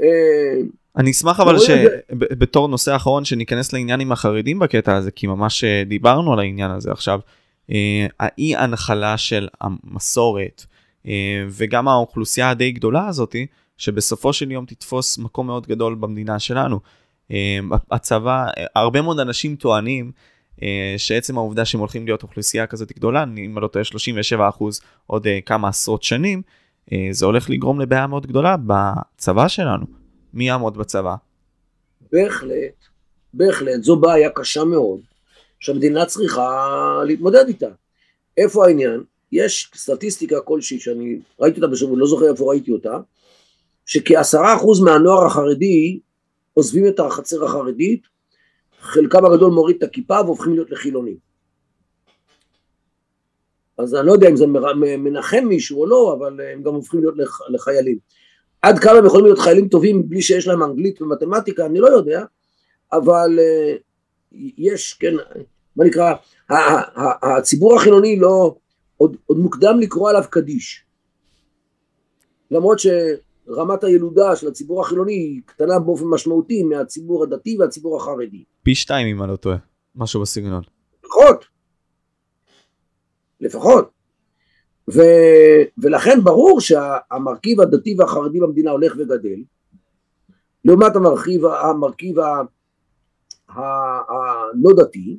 אה, 0.02 0.62
אני 0.98 1.12
אשמח 1.12 1.40
אבל 1.40 1.56
שבתור 1.60 2.68
נושא 2.68 2.96
אחרון 2.96 3.26
שניכנס 3.26 3.74
לעניין 3.74 4.00
עם 4.00 4.12
החרדים 4.12 4.60
בקטע 4.60 4.96
הזה, 4.96 5.12
כי 5.12 5.28
ממש 5.28 5.64
אה, 5.64 5.84
דיברנו 5.86 6.34
על 6.34 6.40
העניין 6.40 6.72
הזה 6.72 6.92
עכשיו. 6.92 7.20
אה, 7.72 8.08
האי 8.20 8.56
הנחלה 8.56 9.18
של 9.18 9.48
המסורת 9.62 10.66
וגם 11.50 11.88
האוכלוסייה 11.88 12.50
הדי 12.50 12.72
גדולה 12.72 13.08
הזאתי, 13.08 13.48
שבסופו 13.80 14.34
של 14.34 14.52
יום 14.52 14.66
תתפוס 14.66 15.18
מקום 15.18 15.48
מאוד 15.48 15.68
גדול 15.68 15.96
במדינה 15.96 16.40
שלנו. 16.40 16.80
אמ, 17.32 17.70
הצבא, 17.92 18.46
הרבה 18.76 19.02
מאוד 19.02 19.20
אנשים 19.20 19.56
טוענים 19.56 20.12
אה, 20.64 20.96
שעצם 20.98 21.38
העובדה 21.38 21.66
שהם 21.66 21.80
הולכים 21.80 22.06
להיות 22.06 22.24
אוכלוסייה 22.24 22.68
כזאת 22.68 22.92
גדולה, 22.92 23.24
אם 23.24 23.58
לא 23.62 23.68
טועה 23.68 23.86
37 23.86 24.50
אחוז 24.50 24.82
עוד 25.08 25.28
אה, 25.28 25.40
כמה 25.46 25.68
עשרות 25.68 26.04
שנים, 26.04 26.42
אה, 26.92 27.08
זה 27.12 27.26
הולך 27.26 27.50
לגרום 27.50 27.82
לבעיה 27.82 28.08
מאוד 28.08 28.28
גדולה 28.28 28.56
בצבא 28.58 29.48
שלנו. 29.48 29.86
מי 30.34 30.48
יעמוד 30.48 30.78
בצבא? 30.78 31.16
בהחלט, 32.12 32.86
בהחלט, 33.34 33.84
זו 33.84 33.96
בעיה 33.96 34.30
קשה 34.30 34.64
מאוד, 34.64 35.00
שהמדינה 35.60 36.06
צריכה 36.06 36.48
להתמודד 37.06 37.48
איתה. 37.48 37.70
איפה 38.38 38.66
העניין? 38.66 39.04
יש 39.32 39.72
סטטיסטיקה 39.76 40.36
כלשהי 40.42 40.80
שאני 40.80 41.20
ראיתי 41.40 41.62
אותה 41.62 41.72
בשבוע, 41.72 41.98
לא 41.98 42.08
זוכר 42.08 42.32
איפה 42.32 42.50
ראיתי 42.50 42.72
אותה, 42.72 42.98
שכעשרה 43.90 44.56
אחוז 44.56 44.82
מהנוער 44.82 45.26
החרדי 45.26 46.00
עוזבים 46.54 46.88
את 46.88 47.00
החצר 47.00 47.46
החרדית, 47.46 48.02
חלקם 48.80 49.26
הגדול 49.26 49.52
מוריד 49.52 49.76
את 49.76 49.84
הכיפה 49.84 50.22
והופכים 50.26 50.54
להיות 50.54 50.72
לחילונים. 50.72 51.18
אז 53.78 53.96
אני 53.96 54.08
לא 54.08 54.12
יודע 54.12 54.30
אם 54.30 54.36
זה 54.36 54.46
מנחם 54.78 55.46
מישהו 55.46 55.82
או 55.82 55.86
לא, 55.86 56.14
אבל 56.14 56.42
הם 56.42 56.64
גם 56.64 56.74
הופכים 56.74 57.00
להיות 57.00 57.18
לח, 57.18 57.42
לחיילים. 57.50 57.98
עד 58.62 58.80
כמה 58.80 58.98
הם 58.98 59.06
יכולים 59.06 59.26
להיות 59.26 59.40
חיילים 59.40 59.68
טובים 59.68 60.10
בלי 60.10 60.22
שיש 60.22 60.48
להם 60.48 60.64
אנגלית 60.64 61.02
ומתמטיקה, 61.02 61.66
אני 61.66 61.80
לא 61.80 61.88
יודע, 61.88 62.24
אבל 62.92 63.40
אה, 63.40 63.76
יש, 64.58 64.94
כן, 64.94 65.14
מה 65.76 65.86
נקרא, 65.86 66.14
הציבור 67.22 67.76
החילוני 67.76 68.20
לא, 68.20 68.56
עוד, 68.98 69.18
עוד 69.26 69.38
מוקדם 69.38 69.80
לקרוא 69.80 70.10
עליו 70.10 70.24
קדיש. 70.30 70.84
למרות 72.52 72.80
שרמת 73.50 73.84
הילודה 73.84 74.36
של 74.36 74.48
הציבור 74.48 74.82
החילוני 74.82 75.14
היא 75.14 75.42
קטנה 75.46 75.80
באופן 75.80 76.06
משמעותי 76.06 76.64
מהציבור 76.64 77.24
הדתי 77.24 77.58
והציבור 77.60 77.98
החרדי. 77.98 78.44
פי 78.64 78.76
שתיים 78.76 79.08
אם 79.08 79.24
אני 79.24 79.32
לא 79.32 79.36
טועה, 79.36 79.58
משהו 79.96 80.22
בסגנון. 80.22 80.62
לפחות. 81.04 81.46
לפחות. 83.42 83.90
ו, 84.94 85.02
ולכן 85.78 86.24
ברור 86.24 86.62
שהמרכיב 86.62 87.62
הדתי 87.62 87.96
והחרדי 88.00 88.40
במדינה 88.40 88.72
הולך 88.72 88.94
וגדל, 88.98 89.44
לעומת 90.66 90.96
המרכיב, 90.96 91.46
המרכיב 91.46 92.16
הלא 93.50 94.72
דתי, 94.78 95.18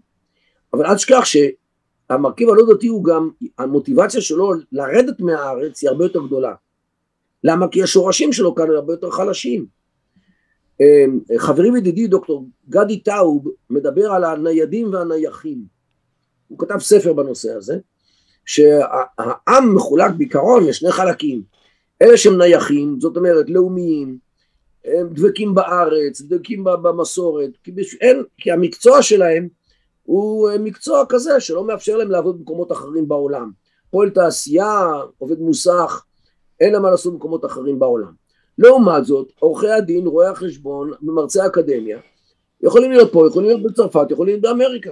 אבל 0.74 0.86
אל 0.86 0.94
תשכח 0.94 1.22
שהמרכיב 1.24 2.48
הלא 2.48 2.62
דתי 2.74 2.86
הוא 2.86 3.04
גם, 3.04 3.30
המוטיבציה 3.58 4.20
שלו 4.20 4.52
לרדת 4.72 5.20
מהארץ 5.20 5.82
היא 5.82 5.90
הרבה 5.90 6.04
יותר 6.04 6.26
גדולה. 6.26 6.54
למה? 7.44 7.68
כי 7.68 7.82
השורשים 7.82 8.32
שלו 8.32 8.54
כאן 8.54 8.70
הרבה 8.70 8.92
יותר 8.92 9.10
חלשים. 9.10 9.66
אמ, 10.80 11.20
חברי 11.38 11.70
וידידי 11.70 12.06
דוקטור 12.06 12.46
גדי 12.68 13.00
טאוב 13.00 13.48
מדבר 13.70 14.12
על 14.12 14.24
הניידים 14.24 14.92
והנייחים. 14.92 15.64
הוא 16.48 16.58
כתב 16.58 16.78
ספר 16.78 17.12
בנושא 17.12 17.52
הזה, 17.52 17.78
שהעם 18.44 19.74
מחולק 19.74 20.10
בעיקרון 20.18 20.66
לשני 20.66 20.92
חלקים. 20.92 21.42
אלה 22.02 22.16
שהם 22.16 22.38
נייחים, 22.38 23.00
זאת 23.00 23.16
אומרת 23.16 23.50
לאומיים, 23.50 24.18
הם 24.84 25.08
דבקים 25.12 25.54
בארץ, 25.54 26.20
דבקים 26.20 26.64
במסורת, 26.64 27.50
כי, 27.64 27.72
אין, 28.00 28.22
כי 28.36 28.50
המקצוע 28.50 29.02
שלהם 29.02 29.48
הוא 30.02 30.50
מקצוע 30.60 31.04
כזה 31.08 31.40
שלא 31.40 31.64
מאפשר 31.64 31.96
להם 31.96 32.10
לעבוד 32.10 32.38
במקומות 32.38 32.72
אחרים 32.72 33.08
בעולם. 33.08 33.50
פועל 33.90 34.10
תעשייה, 34.10 34.92
עובד 35.18 35.38
מוסך, 35.38 36.04
אין 36.60 36.72
להם 36.72 36.82
מה 36.82 36.90
לעשות 36.90 37.12
במקומות 37.12 37.44
אחרים 37.44 37.78
בעולם. 37.78 38.12
לעומת 38.58 39.04
זאת, 39.04 39.32
עורכי 39.38 39.70
הדין, 39.70 40.06
רואי 40.06 40.26
החשבון, 40.26 40.90
מרצי 41.02 41.40
האקדמיה, 41.40 41.98
יכולים 42.62 42.90
להיות 42.90 43.12
פה, 43.12 43.26
יכולים 43.26 43.48
להיות 43.48 43.62
בצרפת, 43.62 44.10
יכולים 44.10 44.34
להיות 44.34 44.42
באמריקה. 44.42 44.90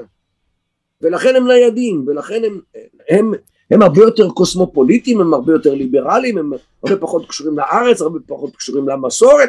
ולכן 1.03 1.37
הם 1.37 1.47
ניידים, 1.47 2.05
ולכן 2.07 2.43
הם, 2.45 2.61
הם, 3.09 3.33
הם 3.71 3.83
הרבה 3.83 4.01
יותר 4.01 4.29
קוסמופוליטיים, 4.29 5.21
הם 5.21 5.35
הרבה 5.35 5.53
יותר 5.53 5.75
ליברליים, 5.75 6.39
הם 6.39 6.53
הרבה 6.83 6.97
פחות 6.97 7.29
קשורים 7.29 7.59
לארץ, 7.59 8.01
הרבה 8.01 8.19
פחות 8.27 8.57
קשורים 8.57 8.89
למסורת. 8.89 9.49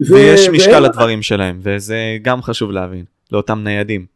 ויש 0.00 0.48
ו- 0.48 0.52
משקל 0.52 0.72
והם... 0.72 0.82
לדברים 0.82 1.22
שלהם, 1.22 1.60
וזה 1.62 1.96
גם 2.22 2.42
חשוב 2.42 2.70
להבין, 2.70 3.04
לאותם 3.32 3.58
ניידים. 3.64 4.06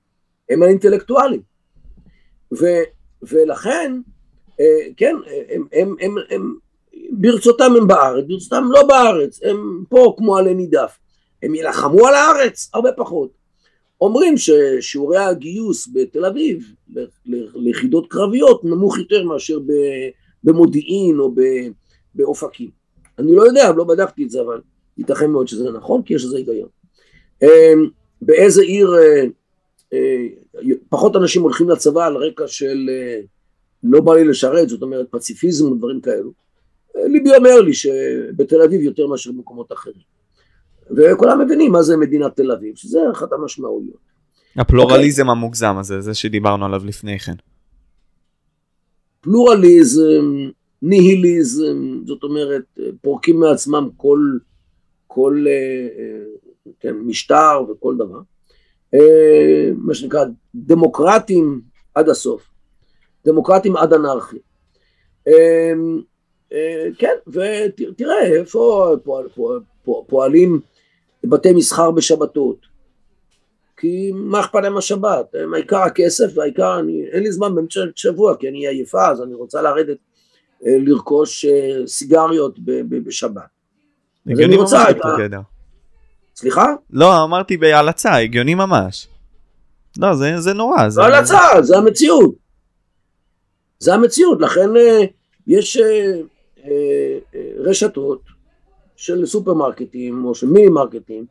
הם 0.51 0.63
האינטלקטואלים. 0.63 1.41
ו- 2.61 2.83
ולכן, 3.23 4.01
כן, 4.97 5.17
הם, 5.49 5.67
הם, 5.73 5.95
הם, 6.01 6.15
הם, 6.31 6.55
ברצותם 7.11 7.73
הם 7.77 7.87
בארץ, 7.87 8.25
ברצותם 8.29 8.65
לא 8.71 8.87
בארץ, 8.87 9.41
הם 9.43 9.85
פה 9.89 10.15
כמו 10.19 10.37
עלי 10.37 10.55
נידף. 10.55 10.99
הם 11.43 11.55
יילחמו 11.55 12.07
על 12.07 12.15
הארץ? 12.15 12.71
הרבה 12.75 12.93
פחות. 12.93 13.31
אומרים 14.01 14.35
ששיעורי 14.37 15.19
הגיוס 15.19 15.89
בתל 15.93 16.25
אביב 16.25 16.73
ליחידות 17.55 18.07
קרביות 18.09 18.65
נמוך 18.65 18.99
יותר 18.99 19.25
מאשר 19.25 19.59
במודיעין 20.45 21.19
או 21.19 21.35
באופקים. 22.15 22.71
אני 23.19 23.35
לא 23.35 23.43
יודע, 23.43 23.73
לא 23.73 23.85
בדקתי 23.85 24.25
את 24.25 24.31
זה, 24.31 24.41
אבל 24.41 24.61
ייתכן 24.99 25.31
מאוד 25.31 25.49
שזה 25.49 25.71
נכון, 25.71 26.03
כי 26.03 26.15
יש 26.15 26.25
לזה 26.25 26.37
היגיון. 26.37 26.69
אמ, 27.43 27.89
באיזה 28.23 28.63
עיר 28.63 28.95
אה, 28.95 29.25
אה, 29.93 30.27
פחות 30.89 31.17
אנשים 31.17 31.43
הולכים 31.43 31.71
לצבא 31.71 32.07
על 32.07 32.17
רקע 32.17 32.49
של 32.49 32.89
אה, 32.91 33.21
לא 33.83 34.01
בא 34.01 34.15
לי 34.15 34.25
לשרת, 34.25 34.69
זאת 34.69 34.83
אומרת 34.83 35.07
פציפיזם 35.11 35.73
ודברים 35.73 36.01
כאלו. 36.01 36.33
ליבי 36.95 37.37
אומר 37.37 37.61
לי 37.61 37.75
שבתל 37.75 38.63
אביב 38.63 38.81
יותר 38.81 39.07
מאשר 39.07 39.33
במקומות 39.33 39.73
אחרים. 39.73 40.13
וכולם 40.91 41.41
מבינים 41.41 41.73
מה 41.73 41.83
זה 41.83 41.97
מדינת 41.97 42.37
תל 42.37 42.53
אביב, 42.53 42.77
שזה 42.77 42.99
אחת 43.13 43.33
המשמעויות. 43.33 44.13
הפלורליזם 44.57 45.29
okay. 45.29 45.31
המוגזם 45.31 45.77
הזה, 45.79 46.01
זה 46.01 46.15
שדיברנו 46.15 46.65
עליו 46.65 46.83
לפני 46.85 47.19
כן. 47.19 47.35
פלורליזם, 49.21 50.51
ניהיליזם, 50.83 52.01
זאת 52.07 52.23
אומרת, 52.23 52.79
פורקים 53.01 53.41
מעצמם 53.41 53.89
כל, 53.97 54.19
כל 55.07 55.45
אה, 55.49 55.53
אה, 55.99 56.73
כן, 56.81 56.95
משטר 56.97 57.63
וכל 57.71 57.97
דבר. 57.97 58.21
אה, 58.95 59.71
מה 59.77 59.95
שנקרא 59.95 60.25
דמוקרטים 60.55 61.61
עד 61.95 62.09
הסוף, 62.09 62.52
דמוקרטים 63.27 63.77
עד 63.77 63.93
אנרכיה. 63.93 64.39
כן, 66.99 67.15
ותראה 67.27 68.27
איפה 68.27 68.95
פועל, 69.05 69.29
פועל, 69.35 69.61
פועלים 70.07 70.61
בתי 71.25 71.53
מסחר 71.53 71.91
בשבתות. 71.91 72.73
כי 73.77 74.13
מה 74.15 74.41
אכפת 74.41 74.63
להם 74.63 74.77
השבת? 74.77 75.35
העיקר 75.55 75.83
הכסף 75.83 76.25
והעיקר, 76.35 76.79
אני, 76.79 77.05
אין 77.13 77.23
לי 77.23 77.33
זמן 77.33 77.55
באמצע 77.55 77.81
שבוע 77.97 78.37
כי 78.37 78.49
אני 78.49 78.69
עייפה 78.69 79.09
אז 79.09 79.23
אני 79.23 79.35
רוצה 79.35 79.63
לרדת 79.63 79.97
אה, 80.67 80.77
לרכוש 80.79 81.45
אה, 81.45 81.87
סיגריות 81.87 82.59
בשבת. 82.89 83.43
הגיוני 84.27 84.57
ממש 84.57 84.73
בגדר. 85.19 85.41
סליחה? 86.37 86.67
לא, 86.91 87.25
אמרתי 87.25 87.57
בהלצה, 87.57 88.17
הגיוני 88.17 88.55
ממש. 88.55 89.09
לא, 89.99 90.15
זה, 90.15 90.41
זה 90.41 90.53
נורא. 90.53 90.89
זה 90.89 91.03
הלצה, 91.03 91.39
זה 91.61 91.79
המציאות. 91.79 92.42
זה 93.83 93.95
המציאות, 93.95 94.41
לכן 94.41 94.77
אה, 94.77 95.05
יש 95.47 95.81
רשתות 97.57 98.23
של 98.97 99.27
סופרמרקטים 99.27 100.25
או 100.25 100.35
של 100.35 100.47
מיני 100.47 100.69
מרקטים 100.69 101.27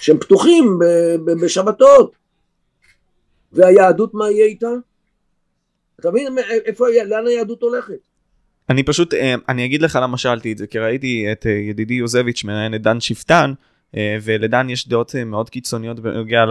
שהם 0.00 0.18
פתוחים 0.18 0.78
בשבתות 1.42 2.12
והיהדות 3.52 4.14
מה 4.14 4.30
יהיה 4.30 4.46
איתה? 4.46 4.70
אתה 6.00 6.10
מבין 6.10 6.38
איפה, 6.64 6.86
לאן 7.06 7.26
היהדות 7.26 7.62
הולכת? 7.62 7.98
אני 8.68 8.82
פשוט, 8.82 9.14
אה, 9.14 9.34
אני 9.48 9.64
אגיד 9.64 9.82
לך 9.82 9.98
למה 10.02 10.18
שאלתי 10.18 10.52
את 10.52 10.58
זה, 10.58 10.66
כי 10.66 10.78
ראיתי 10.78 11.32
את 11.32 11.46
אה, 11.46 11.50
ידידי 11.50 11.94
יוזביץ' 11.94 12.44
מראיין 12.44 12.74
את 12.74 12.82
דן 12.82 13.00
שפטן, 13.00 13.52
אה, 13.96 14.16
ולדן 14.22 14.70
יש 14.70 14.88
דעות 14.88 15.14
מאוד 15.26 15.50
קיצוניות 15.50 16.00
בנוגע. 16.00 16.44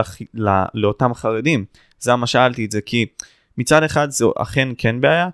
לאותם 0.74 1.14
חרדים. 1.14 1.66
זה 2.00 2.12
למה 2.12 2.28
שאלתי 2.28 2.66
את 2.66 2.72
זה, 2.72 2.82
כי 2.82 3.06
מצד 3.58 3.84
אחד 3.84 4.10
זו 4.10 4.34
אכן 4.38 4.70
כן 4.78 5.02
בעיה, 5.02 5.30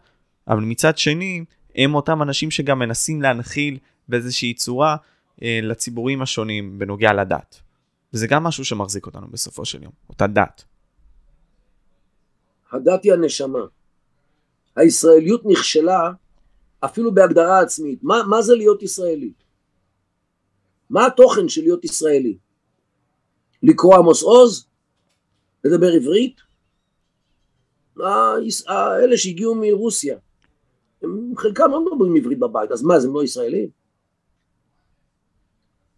אבל 0.48 0.64
מצד 0.64 0.98
שני, 0.98 1.44
הם 1.76 1.96
אותם 1.96 2.22
אנשים 2.22 2.52
שגם 2.52 2.80
מנסים 2.80 3.22
להנחיל 3.22 3.78
באיזושהי 4.08 4.54
צורה 4.54 4.96
אה, 5.44 5.60
לציבורים 5.64 6.22
השונים 6.22 6.80
בנוגע 6.80 7.14
לדת. 7.14 7.62
וזה 8.14 8.28
גם 8.28 8.44
משהו 8.44 8.66
שמחזיק 8.66 9.06
אותנו 9.06 9.28
בסופו 9.28 9.66
של 9.66 9.84
יום, 9.84 9.92
אותה 10.10 10.28
דת. 10.28 10.64
הדת 12.72 13.04
היא 13.04 13.14
הנשמה. 13.14 13.60
הישראליות 14.76 15.42
נכשלה 15.46 16.12
אפילו 16.80 17.14
בהגדרה 17.14 17.60
עצמית. 17.60 18.04
מה, 18.04 18.24
מה 18.30 18.42
זה 18.42 18.56
להיות 18.56 18.84
ישראלי? 18.84 19.32
מה 20.90 21.06
התוכן 21.06 21.50
של 21.50 21.62
להיות 21.62 21.86
ישראלי? 21.86 22.38
לקרוא 23.64 23.96
עמוס 23.96 24.24
עוז? 24.24 24.68
לדבר 25.64 25.88
עברית? 25.88 26.42
אלה 29.04 29.18
שהגיעו 29.18 29.56
מרוסיה, 29.56 30.18
הם 31.02 31.34
חלקם 31.38 31.72
לא 31.72 31.86
מדברים 31.86 32.16
עברית 32.16 32.40
בבית, 32.40 32.72
אז 32.72 32.84
מה, 32.84 32.96
אז 32.96 33.06
הם 33.06 33.14
לא 33.14 33.24
ישראלים? 33.24 33.70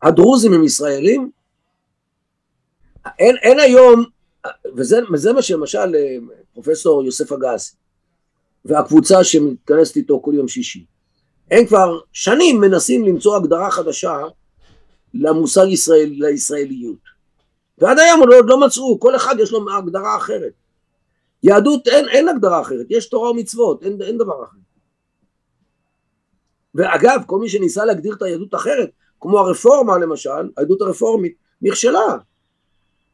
הדרוזים 0.01 0.53
הם 0.53 0.63
ישראלים? 0.63 1.31
אין, 3.19 3.35
אין 3.41 3.59
היום, 3.59 4.05
וזה, 4.75 4.99
וזה 5.13 5.33
מה 5.33 5.41
שלמשל 5.41 5.95
אה, 5.95 6.17
פרופסור 6.53 7.03
יוסף 7.03 7.31
אגסי 7.31 7.75
והקבוצה 8.65 9.23
שמתכנסת 9.23 9.95
איתו 9.95 10.21
כל 10.21 10.31
יום 10.33 10.47
שישי, 10.47 10.85
הם 11.51 11.65
כבר 11.65 11.99
שנים 12.13 12.61
מנסים 12.61 13.05
למצוא 13.05 13.35
הגדרה 13.35 13.71
חדשה 13.71 14.17
למושג 15.13 15.65
ישראל, 15.67 16.09
לישראליות. 16.09 17.19
ועד 17.77 17.99
היום 17.99 18.19
עוד 18.19 18.45
לא 18.49 18.59
מצאו, 18.59 18.99
כל 18.99 19.15
אחד 19.15 19.35
יש 19.39 19.51
לו 19.51 19.65
הגדרה 19.77 20.17
אחרת. 20.17 20.53
יהדות 21.43 21.87
אין, 21.87 22.09
אין 22.09 22.29
הגדרה 22.29 22.61
אחרת, 22.61 22.85
יש 22.89 23.09
תורה 23.09 23.31
ומצוות, 23.31 23.83
אין, 23.83 24.01
אין 24.01 24.17
דבר 24.17 24.43
אחר. 24.43 24.57
ואגב, 26.75 27.21
כל 27.25 27.39
מי 27.39 27.49
שניסה 27.49 27.85
להגדיר 27.85 28.13
את 28.13 28.21
היהדות 28.21 28.55
אחרת, 28.55 28.89
כמו 29.19 29.39
הרפורמה 29.39 29.97
למשל, 29.97 30.49
היהדות 30.57 30.81
הרפורמית, 30.81 31.35
נכשלה. 31.61 32.17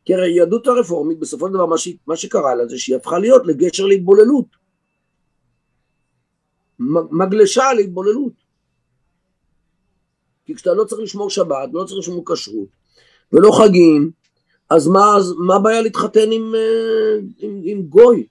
כי 0.05 0.13
הרי 0.13 0.31
היהדות 0.31 0.67
הרפורמית, 0.67 1.19
בסופו 1.19 1.47
של 1.47 1.53
דבר, 1.53 1.65
מה, 1.65 1.77
ש... 1.77 1.89
מה 2.07 2.15
שקרה 2.15 2.55
לה 2.55 2.67
זה 2.67 2.77
שהיא 2.77 2.95
הפכה 2.95 3.19
להיות 3.19 3.47
לגשר 3.47 3.85
להתבוללות. 3.85 4.45
מגלשה 7.11 7.73
להתבוללות. 7.73 8.33
כי 10.45 10.55
כשאתה 10.55 10.73
לא 10.73 10.83
צריך 10.83 11.01
לשמור 11.01 11.29
שבת, 11.29 11.69
ולא 11.73 11.83
צריך 11.83 11.99
לשמור 11.99 12.23
כשרות, 12.33 12.67
ולא 13.33 13.51
חגים, 13.51 14.11
אז 14.69 14.87
מה, 14.87 15.15
אז 15.17 15.33
מה 15.47 15.55
הבעיה 15.55 15.81
להתחתן 15.81 16.31
עם, 16.31 16.55
אה, 16.55 17.15
עם, 17.37 17.61
עם 17.63 17.81
גוי? 17.81 18.27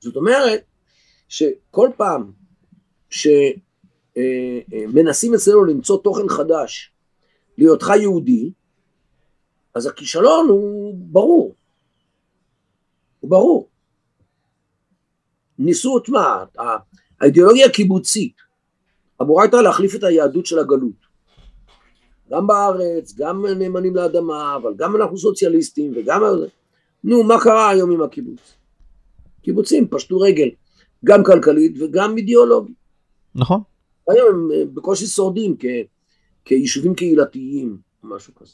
זאת 0.00 0.16
אומרת 0.16 0.64
שכל 1.28 1.90
פעם 1.96 2.32
שמנסים 3.10 3.30
אה, 5.32 5.34
אה, 5.34 5.36
אצלנו 5.36 5.64
למצוא 5.64 6.02
תוכן 6.02 6.28
חדש 6.28 6.92
להיותך 7.58 7.92
יהודי, 8.00 8.50
אז 9.74 9.86
הכישלון 9.86 10.48
הוא 10.48 10.94
ברור. 10.94 11.54
הוא 13.20 13.30
ברור. 13.30 13.68
ניסו 15.58 15.98
את 15.98 16.08
מה? 16.08 16.44
האידיאולוגיה 17.20 17.66
הקיבוצית 17.66 18.36
אמורה 19.22 19.42
הייתה 19.42 19.62
להחליף 19.62 19.94
את 19.94 20.04
היהדות 20.04 20.46
של 20.46 20.58
הגלות. 20.58 20.99
גם 22.30 22.46
בארץ, 22.46 23.14
גם 23.16 23.46
נאמנים 23.46 23.96
לאדמה, 23.96 24.56
אבל 24.56 24.74
גם 24.76 24.96
אנחנו 24.96 25.18
סוציאליסטים 25.18 25.92
וגם... 25.96 26.22
נו, 27.04 27.22
מה 27.22 27.40
קרה 27.40 27.70
היום 27.70 27.90
עם 27.90 28.02
הקיבוץ? 28.02 28.54
קיבוצים 29.42 29.88
פשטו 29.88 30.20
רגל, 30.20 30.48
גם 31.04 31.24
כלכלית 31.24 31.74
וגם 31.80 32.16
אידיאולוגית. 32.16 32.76
נכון. 33.34 33.60
היום 34.08 34.28
הם 34.28 34.50
אה, 34.52 34.64
בקושי 34.74 35.06
שורדים 35.06 35.56
כ... 35.58 35.64
כיישובים 36.44 36.94
קהילתיים, 36.94 37.76
משהו 38.02 38.34
כזה. 38.34 38.52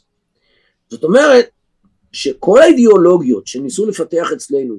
זאת 0.89 1.03
אומרת 1.03 1.45
שכל 2.11 2.59
האידיאולוגיות 2.61 3.47
שניסו 3.47 3.85
לפתח 3.85 4.31
אצלנו, 4.33 4.75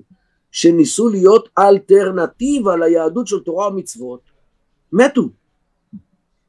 שניסו 0.50 1.08
להיות 1.08 1.48
אלטרנטיבה 1.58 2.76
ליהדות 2.76 3.26
של 3.26 3.40
תורה 3.40 3.68
ומצוות, 3.68 4.20
מתו. 4.92 5.28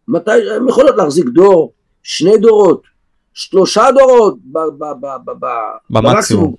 מתי, 0.08 0.52
הם 0.56 0.68
יכולות 0.68 0.96
להחזיק 0.98 1.26
דור, 1.26 1.74
שני 2.10 2.38
דורות, 2.38 2.84
שלושה 3.34 3.84
דורות 3.98 4.38
במקסימום, 5.90 6.56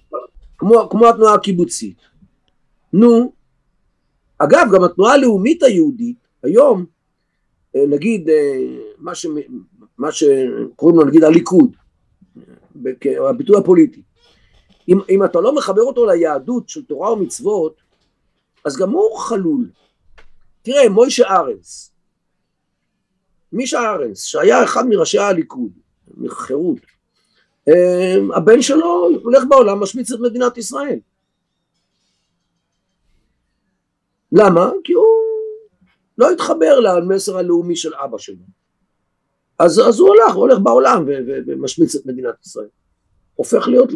כמו, 0.58 0.88
כמו 0.90 1.08
התנועה 1.08 1.34
הקיבוצית. 1.34 1.96
נו, 2.92 3.32
אגב, 4.38 4.66
גם 4.74 4.84
התנועה 4.84 5.14
הלאומית 5.14 5.62
היהודית, 5.62 6.16
היום, 6.42 6.84
אה, 7.76 7.80
נגיד, 7.88 8.28
אה, 8.28 8.58
מה, 8.98 9.14
ש, 9.14 9.26
מה 9.98 10.12
שקוראים 10.12 10.98
לו 10.98 11.04
נגיד 11.04 11.24
הליכוד, 11.24 11.76
הביטוי 13.28 13.56
הפוליטי, 13.58 14.02
אם, 14.88 14.98
אם 15.10 15.24
אתה 15.24 15.40
לא 15.40 15.54
מחבר 15.54 15.82
אותו 15.82 16.06
ליהדות 16.06 16.68
של 16.68 16.84
תורה 16.84 17.12
ומצוות, 17.12 17.80
אז 18.64 18.76
גם 18.76 18.90
הוא 18.90 19.18
חלול. 19.18 19.70
תראה, 20.62 20.88
מוישה 20.88 21.28
ארנס, 21.28 21.89
מישה 23.52 23.80
ארנס, 23.80 24.24
שהיה 24.24 24.64
אחד 24.64 24.86
מראשי 24.88 25.18
הליכוד, 25.18 25.70
מחירות, 26.16 26.78
אה, 27.68 28.36
הבן 28.36 28.62
שלו 28.62 29.08
הולך 29.22 29.42
בעולם, 29.48 29.80
משמיץ 29.80 30.12
את 30.12 30.20
מדינת 30.20 30.58
ישראל. 30.58 30.98
למה? 34.32 34.70
כי 34.84 34.92
הוא 34.92 35.04
לא 36.18 36.30
התחבר 36.30 36.80
למסר 36.80 37.38
הלאומי 37.38 37.76
של 37.76 37.94
אבא 37.94 38.18
שלו. 38.18 38.44
אז, 39.58 39.80
אז 39.88 40.00
הוא 40.00 40.08
הולך, 40.08 40.34
הוא 40.34 40.40
הולך 40.40 40.58
בעולם 40.58 41.04
ומשמיץ 41.46 41.94
את 41.94 42.06
מדינת 42.06 42.34
ישראל. 42.44 42.68
הופך 43.34 43.68
להיות 43.68 43.88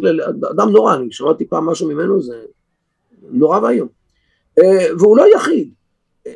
אדם 0.51 0.69
נורא, 0.69 0.95
אני 0.95 1.11
שמעתי 1.11 1.45
פעם 1.45 1.65
משהו 1.65 1.87
ממנו, 1.87 2.21
זה 2.21 2.45
נורא 3.21 3.59
ואיום. 3.59 3.87
אה, 4.59 4.87
והוא 4.99 5.17
לא 5.17 5.25
יחיד. 5.35 5.73
אה, 6.27 6.33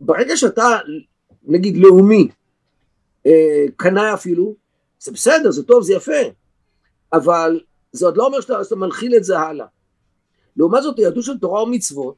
ברגע 0.00 0.36
שאתה, 0.36 0.78
נגיד, 1.42 1.76
לאומי, 1.76 2.28
אה, 3.26 3.64
קנאי 3.76 4.14
אפילו, 4.14 4.54
זה 5.00 5.12
בסדר, 5.12 5.50
זה 5.50 5.62
טוב, 5.62 5.82
זה 5.82 5.94
יפה, 5.94 6.22
אבל 7.12 7.60
זה 7.92 8.06
עוד 8.06 8.16
לא 8.16 8.26
אומר 8.26 8.40
שאתה, 8.40 8.64
שאתה 8.64 8.76
מנחיל 8.76 9.16
את 9.16 9.24
זה 9.24 9.38
הלאה. 9.38 9.66
לעומת 10.56 10.82
זאת, 10.82 10.98
היהדות 10.98 11.24
של 11.24 11.38
תורה 11.38 11.62
ומצוות 11.62 12.16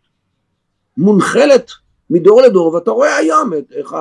מונחלת 0.96 1.70
מדור 2.10 2.42
לדור, 2.42 2.74
ואתה 2.74 2.90
רואה 2.90 3.16
היום 3.16 3.52
את 3.58 3.72
איך, 3.72 3.94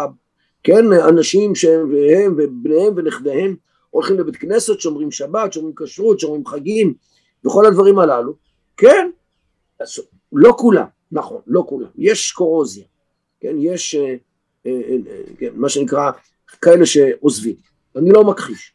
כן, 0.64 0.94
אנשים 1.10 1.56
שהם 1.56 1.94
והם 1.94 2.36
ובניהם 2.38 2.94
ונכדיהם 2.96 3.56
הולכים 3.90 4.20
לבית 4.20 4.36
כנסת, 4.36 4.80
שומרים 4.80 5.12
שבת, 5.12 5.54
שומרים 5.54 5.76
כשרות, 5.76 6.20
שומרים 6.20 6.46
חגים, 6.46 6.94
וכל 7.46 7.66
הדברים 7.66 8.00
הללו, 8.00 8.34
כן, 8.78 9.10
לא 10.34 10.54
כולם, 10.58 10.86
נכון, 11.12 11.42
לא 11.48 11.64
כולם, 11.68 11.88
יש 11.98 12.32
קורוזיה, 12.32 12.86
כן, 13.40 13.56
יש 13.60 13.96
אה, 13.96 14.16
אה, 14.66 14.82
אה, 15.08 15.22
כן, 15.38 15.50
מה 15.54 15.70
שנקרא 15.70 16.12
כאלה 16.62 16.86
שעוזבים, 16.86 17.56
אני 17.96 18.10
לא 18.12 18.24
מכחיש, 18.24 18.74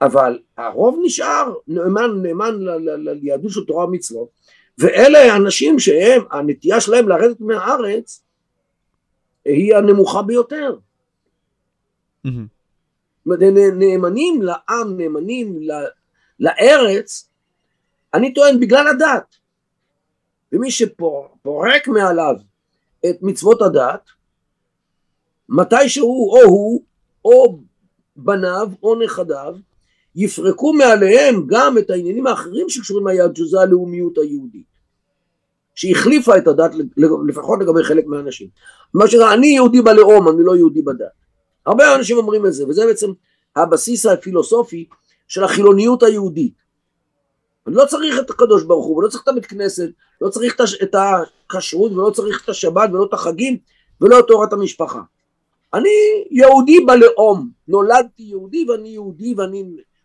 אבל 0.00 0.38
הרוב 0.56 1.00
נשאר 1.02 1.54
נאמן, 1.68 2.10
נאמן 2.22 2.54
ליהדות 2.96 3.50
של 3.50 3.64
תורה 3.64 3.84
ומצוות, 3.84 4.28
ואלה 4.78 5.32
האנשים 5.32 5.78
שהם, 5.78 6.22
הנטייה 6.30 6.80
שלהם 6.80 7.08
לרדת 7.08 7.40
מהארץ 7.40 8.22
היא 9.44 9.76
הנמוכה 9.76 10.22
ביותר. 10.22 10.76
נאמנים 13.26 14.42
לעם, 14.42 14.96
נאמנים 14.96 15.60
לארץ, 16.40 17.28
אני 18.14 18.34
טוען 18.34 18.60
בגלל 18.60 18.88
הדת. 18.88 19.36
ומי 20.52 20.70
שפורק 20.70 21.88
מעליו 21.88 22.34
את 23.10 23.16
מצוות 23.22 23.62
הדת, 23.62 24.08
מתי 25.48 25.88
שהוא 25.88 26.38
או 26.38 26.42
הוא 26.42 26.82
או 27.24 27.58
בניו 28.16 28.68
או 28.82 28.94
נכדיו 28.94 29.56
יפרקו 30.16 30.72
מעליהם 30.72 31.46
גם 31.46 31.78
את 31.78 31.90
העניינים 31.90 32.26
האחרים 32.26 32.68
שקשורים 32.68 33.06
ליהדות, 33.06 33.36
שזה 33.36 33.60
הלאומיות 33.60 34.18
היהודית, 34.18 34.66
שהחליפה 35.74 36.38
את 36.38 36.46
הדת 36.46 36.70
לפחות 37.28 37.58
לגבי 37.60 37.84
חלק 37.84 38.06
מהאנשים. 38.06 38.48
מה 38.94 39.08
שנראה, 39.08 39.34
אני 39.34 39.46
יהודי 39.46 39.82
בלאום, 39.82 40.28
אני 40.28 40.44
לא 40.44 40.56
יהודי 40.56 40.82
בדת. 40.82 41.06
הרבה 41.66 41.94
אנשים 41.94 42.16
אומרים 42.16 42.46
את 42.46 42.52
זה, 42.52 42.68
וזה 42.68 42.86
בעצם 42.86 43.10
הבסיס 43.56 44.06
הפילוסופי 44.06 44.88
של 45.28 45.44
החילוניות 45.44 46.02
היהודית. 46.02 46.54
אני 47.66 47.74
לא 47.74 47.84
צריך 47.86 48.18
את 48.20 48.30
הקדוש 48.30 48.62
ברוך 48.62 48.86
הוא, 48.86 48.98
ולא 48.98 49.08
צריך 49.08 49.22
את 49.22 49.28
הבית 49.28 49.46
כנסת, 49.46 49.88
לא 50.20 50.28
צריך 50.28 50.60
את 50.82 50.94
הכשרות, 50.94 51.92
ולא 51.92 52.10
צריך 52.10 52.44
את 52.44 52.48
השבת, 52.48 52.90
ולא 52.92 53.04
את 53.04 53.12
החגים, 53.12 53.58
ולא 54.00 54.18
את 54.18 54.24
תורת 54.28 54.52
המשפחה. 54.52 55.00
אני 55.74 56.24
יהודי 56.30 56.80
בלאום, 56.80 57.50
נולדתי 57.68 58.22
יהודי 58.22 58.66
ואני 58.68 58.88
יהודי 58.88 59.34
ואני 59.36 59.64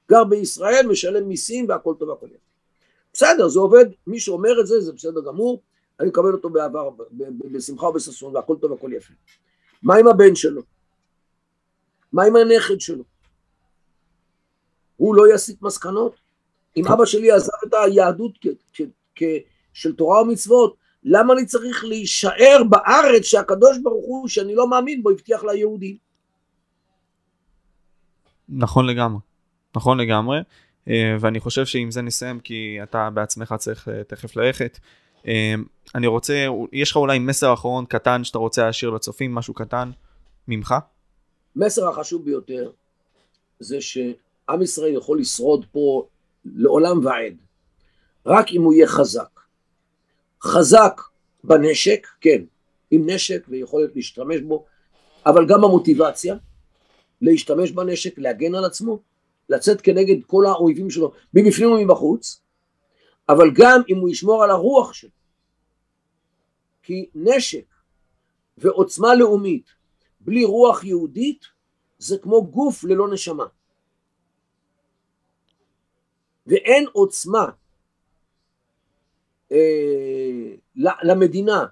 גר 0.09 0.23
בישראל, 0.23 0.87
משלם 0.87 1.27
מיסים 1.27 1.65
והכל 1.69 1.93
טוב 1.99 2.09
והכל 2.09 2.25
יפה. 2.25 2.37
בסדר, 3.13 3.47
זה 3.47 3.59
עובד, 3.59 3.85
מי 4.07 4.19
שאומר 4.19 4.61
את 4.61 4.67
זה, 4.67 4.81
זה 4.81 4.93
בסדר 4.93 5.21
גמור, 5.21 5.61
אני 5.99 6.09
מקבל 6.09 6.33
אותו 6.33 6.49
בעבר, 6.49 6.89
בשמחה 7.51 7.85
ובששון 7.85 8.35
והכל 8.35 8.55
טוב 8.61 8.71
והכל 8.71 8.93
יפה. 8.93 9.13
מה 9.83 9.95
עם 9.95 10.07
הבן 10.07 10.35
שלו? 10.35 10.61
מה 12.13 12.23
עם 12.23 12.35
הנכד 12.35 12.79
שלו? 12.79 13.03
הוא 14.97 15.15
לא 15.15 15.33
יסיק 15.33 15.61
מסקנות? 15.61 16.15
אם 16.77 16.87
אבא 16.87 17.05
שלי 17.05 17.31
עזב 17.31 17.51
את 17.67 17.73
היהדות 17.73 18.31
של 19.73 19.95
תורה 19.95 20.21
ומצוות, 20.21 20.75
למה 21.11 21.33
אני 21.33 21.45
צריך 21.45 21.85
להישאר 21.85 22.61
בארץ 22.69 23.23
שהקדוש 23.23 23.77
ברוך 23.83 24.05
הוא, 24.05 24.27
שאני 24.27 24.55
לא 24.55 24.69
מאמין 24.69 25.03
בו, 25.03 25.09
הבטיח 25.09 25.43
ליהודים? 25.43 25.97
נכון 28.49 28.85
לגמרי, 28.85 29.19
נכון 29.75 29.99
לגמרי, 29.99 30.39
אה, 30.87 31.17
ואני 31.19 31.39
חושב 31.39 31.65
שעם 31.65 31.91
זה 31.91 32.01
נסיים, 32.01 32.39
כי 32.39 32.79
אתה 32.83 33.09
בעצמך 33.09 33.55
צריך 33.57 33.87
אה, 33.87 34.03
תכף 34.03 34.35
ללכת. 34.35 34.79
אה, 35.27 35.53
אני 35.95 36.07
רוצה, 36.07 36.45
יש 36.73 36.91
לך 36.91 36.97
אולי 36.97 37.19
מסר 37.19 37.53
אחרון 37.53 37.85
קטן 37.85 38.23
שאתה 38.23 38.37
רוצה 38.37 38.65
להשאיר 38.65 38.91
לצופים, 38.91 39.35
משהו 39.35 39.53
קטן 39.53 39.91
ממך? 40.47 40.75
מסר 41.55 41.89
החשוב 41.89 42.25
ביותר 42.25 42.71
זה 43.59 43.81
שעם 43.81 44.61
ישראל 44.61 44.93
יכול 44.93 45.19
לשרוד 45.19 45.65
פה 45.71 46.07
לעולם 46.45 47.05
ועד, 47.05 47.33
רק 48.25 48.51
אם 48.51 48.61
הוא 48.61 48.73
יהיה 48.73 48.87
חזק. 48.87 49.39
חזק 50.43 51.01
בנשק, 51.43 52.07
כן, 52.21 52.43
עם 52.91 53.09
נשק 53.09 53.45
ויכולת 53.49 53.95
להשתמש 53.95 54.41
בו, 54.41 54.65
אבל 55.25 55.45
גם 55.47 55.63
המוטיבציה 55.63 56.35
להשתמש 57.21 57.71
בנשק, 57.71 58.19
להגן 58.19 58.55
על 58.55 58.65
עצמו, 58.65 58.99
לצאת 59.49 59.81
כנגד 59.81 60.23
כל 60.27 60.45
האויבים 60.45 60.89
שלו, 60.89 61.11
מבפנים 61.33 61.71
ומבחוץ, 61.71 62.41
אבל 63.29 63.51
גם 63.53 63.81
אם 63.89 63.97
הוא 63.97 64.09
ישמור 64.09 64.43
על 64.43 64.49
הרוח 64.49 64.93
שלו. 64.93 65.09
כי 66.83 67.09
נשק 67.15 67.65
ועוצמה 68.57 69.15
לאומית 69.15 69.65
בלי 70.19 70.45
רוח 70.45 70.83
יהודית 70.83 71.45
זה 71.97 72.17
כמו 72.17 72.47
גוף 72.47 72.83
ללא 72.83 73.13
נשמה. 73.13 73.45
ואין 76.47 76.85
עוצמה 76.91 77.45
אה, 79.51 80.55
למדינה 81.03 81.65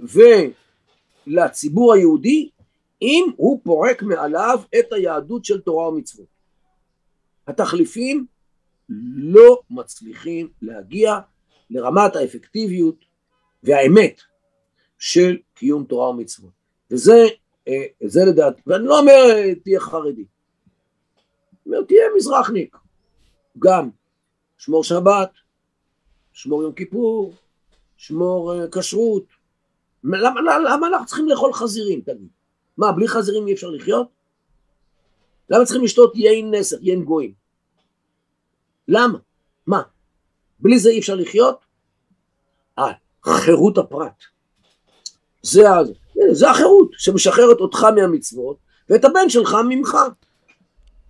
ולציבור 0.00 1.94
היהודי 1.94 2.50
אם 3.02 3.24
הוא 3.36 3.60
פורק 3.64 4.02
מעליו 4.02 4.60
את 4.78 4.92
היהדות 4.92 5.44
של 5.44 5.60
תורה 5.60 5.88
ומצוות. 5.88 6.26
התחליפים 7.46 8.26
לא 9.14 9.60
מצליחים 9.70 10.48
להגיע 10.62 11.18
לרמת 11.70 12.16
האפקטיביות 12.16 12.96
והאמת 13.62 14.20
של 14.98 15.38
קיום 15.54 15.84
תורה 15.84 16.10
ומצוות. 16.10 16.50
וזה 16.90 17.26
אה, 17.68 17.86
זה 18.06 18.20
לדעת, 18.24 18.60
ואני 18.66 18.84
לא 18.84 18.98
אומר 18.98 19.54
תהיה 19.64 19.80
חרדי, 19.80 20.24
אני 21.66 21.76
אומר 21.76 21.86
תהיה 21.86 22.04
מזרחניק, 22.16 22.76
גם 23.58 23.90
שמור 24.58 24.84
שבת, 24.84 25.30
שמור 26.32 26.62
יום 26.62 26.72
כיפור, 26.72 27.34
שמור 27.96 28.54
אה, 28.54 28.68
כשרות, 28.70 29.24
למה, 30.04 30.40
למה, 30.40 30.58
למה 30.58 30.86
אנחנו 30.86 31.06
צריכים 31.06 31.28
לאכול 31.28 31.52
חזירים 31.52 32.00
תגיד? 32.00 32.28
מה 32.78 32.92
בלי 32.92 33.08
חזירים 33.08 33.46
אי 33.46 33.52
אפשר 33.52 33.70
לחיות? 33.70 34.08
למה 35.50 35.64
צריכים 35.64 35.84
לשתות 35.84 36.16
יין 36.16 36.54
נסר, 36.54 36.76
יין 36.80 37.04
גויים? 37.04 37.32
למה? 38.88 39.18
מה? 39.66 39.82
בלי 40.60 40.78
זה 40.78 40.90
אי 40.90 40.98
אפשר 40.98 41.14
לחיות? 41.14 41.56
אה, 42.78 42.92
חירות 43.24 43.78
הפרט. 43.78 44.22
זה, 45.42 45.62
זה 46.32 46.50
החירות 46.50 46.90
שמשחררת 46.98 47.60
אותך 47.60 47.84
מהמצוות 47.84 48.56
ואת 48.88 49.04
הבן 49.04 49.28
שלך 49.28 49.56
ממך. 49.68 49.96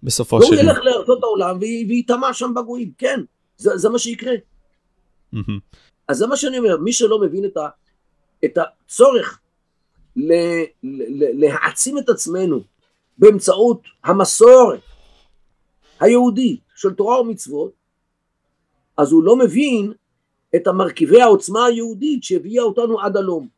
בסופו 0.02 0.42
של 0.42 0.54
יום. 0.54 0.66
והוא 0.66 0.70
ילך 0.70 0.84
לארצות 0.84 1.22
העולם 1.22 1.58
וייטמע 1.58 2.32
שם 2.32 2.54
בגויים, 2.54 2.92
כן, 2.98 3.20
זה, 3.56 3.76
זה 3.76 3.88
מה 3.88 3.98
שיקרה. 3.98 4.32
אז 6.08 6.16
זה 6.16 6.26
מה 6.26 6.36
שאני 6.36 6.58
אומר, 6.58 6.76
מי 6.76 6.92
שלא 6.92 7.20
מבין 7.20 7.44
את, 7.44 7.56
ה, 7.56 7.68
את 8.44 8.58
הצורך 8.58 9.40
ל, 10.16 10.32
ל, 10.82 11.44
להעצים 11.44 11.98
את 11.98 12.08
עצמנו 12.08 12.60
באמצעות 13.18 13.82
המסורת 14.04 14.80
היהודית 16.00 16.60
של 16.76 16.94
תורה 16.94 17.20
ומצוות, 17.20 17.72
אז 18.96 19.12
הוא 19.12 19.22
לא 19.24 19.36
מבין 19.36 19.92
את 20.56 20.66
המרכיבי 20.66 21.22
העוצמה 21.22 21.64
היהודית 21.64 22.24
שהביאה 22.24 22.62
אותנו 22.62 23.00
עד 23.00 23.16
הלום. 23.16 23.48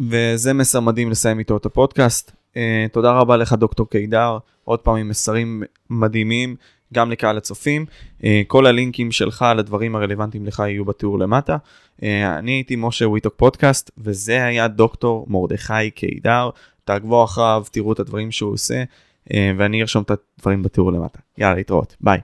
וזה 0.00 0.52
מסר 0.52 0.80
מדהים 0.80 1.10
לסיים 1.10 1.38
איתו 1.38 1.56
את 1.56 1.66
הפודקאסט. 1.66 2.30
Uh, 2.30 2.58
תודה 2.92 3.12
רבה 3.12 3.36
לך 3.36 3.52
דוקטור 3.52 3.90
קידר, 3.90 4.38
עוד 4.64 4.80
פעם 4.80 4.96
עם 4.96 5.08
מסרים 5.08 5.62
מדהימים, 5.90 6.56
גם 6.94 7.10
לקהל 7.10 7.36
הצופים. 7.36 7.86
Uh, 8.20 8.24
כל 8.46 8.66
הלינקים 8.66 9.12
שלך 9.12 9.44
לדברים 9.56 9.96
הרלוונטיים 9.96 10.46
לך 10.46 10.58
יהיו 10.58 10.84
בתיאור 10.84 11.18
למטה. 11.18 11.56
Uh, 11.96 12.02
אני 12.38 12.52
הייתי 12.52 12.76
משה 12.78 13.08
וויטוק 13.08 13.34
פודקאסט, 13.36 13.90
וזה 13.98 14.44
היה 14.44 14.68
דוקטור 14.68 15.26
מרדכי 15.28 15.90
קידר. 15.90 16.50
תעקבו 16.84 17.24
אחריו, 17.24 17.64
תראו 17.72 17.92
את 17.92 18.00
הדברים 18.00 18.30
שהוא 18.30 18.52
עושה, 18.52 18.82
uh, 19.28 19.32
ואני 19.56 19.82
ארשום 19.82 20.02
את 20.02 20.10
הדברים 20.38 20.62
בתיאור 20.62 20.92
למטה. 20.92 21.18
יאללה, 21.38 21.54
להתראות, 21.54 21.96
ביי. 22.00 22.18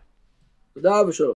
תודה 0.74 1.02
ושלום. 1.08 1.30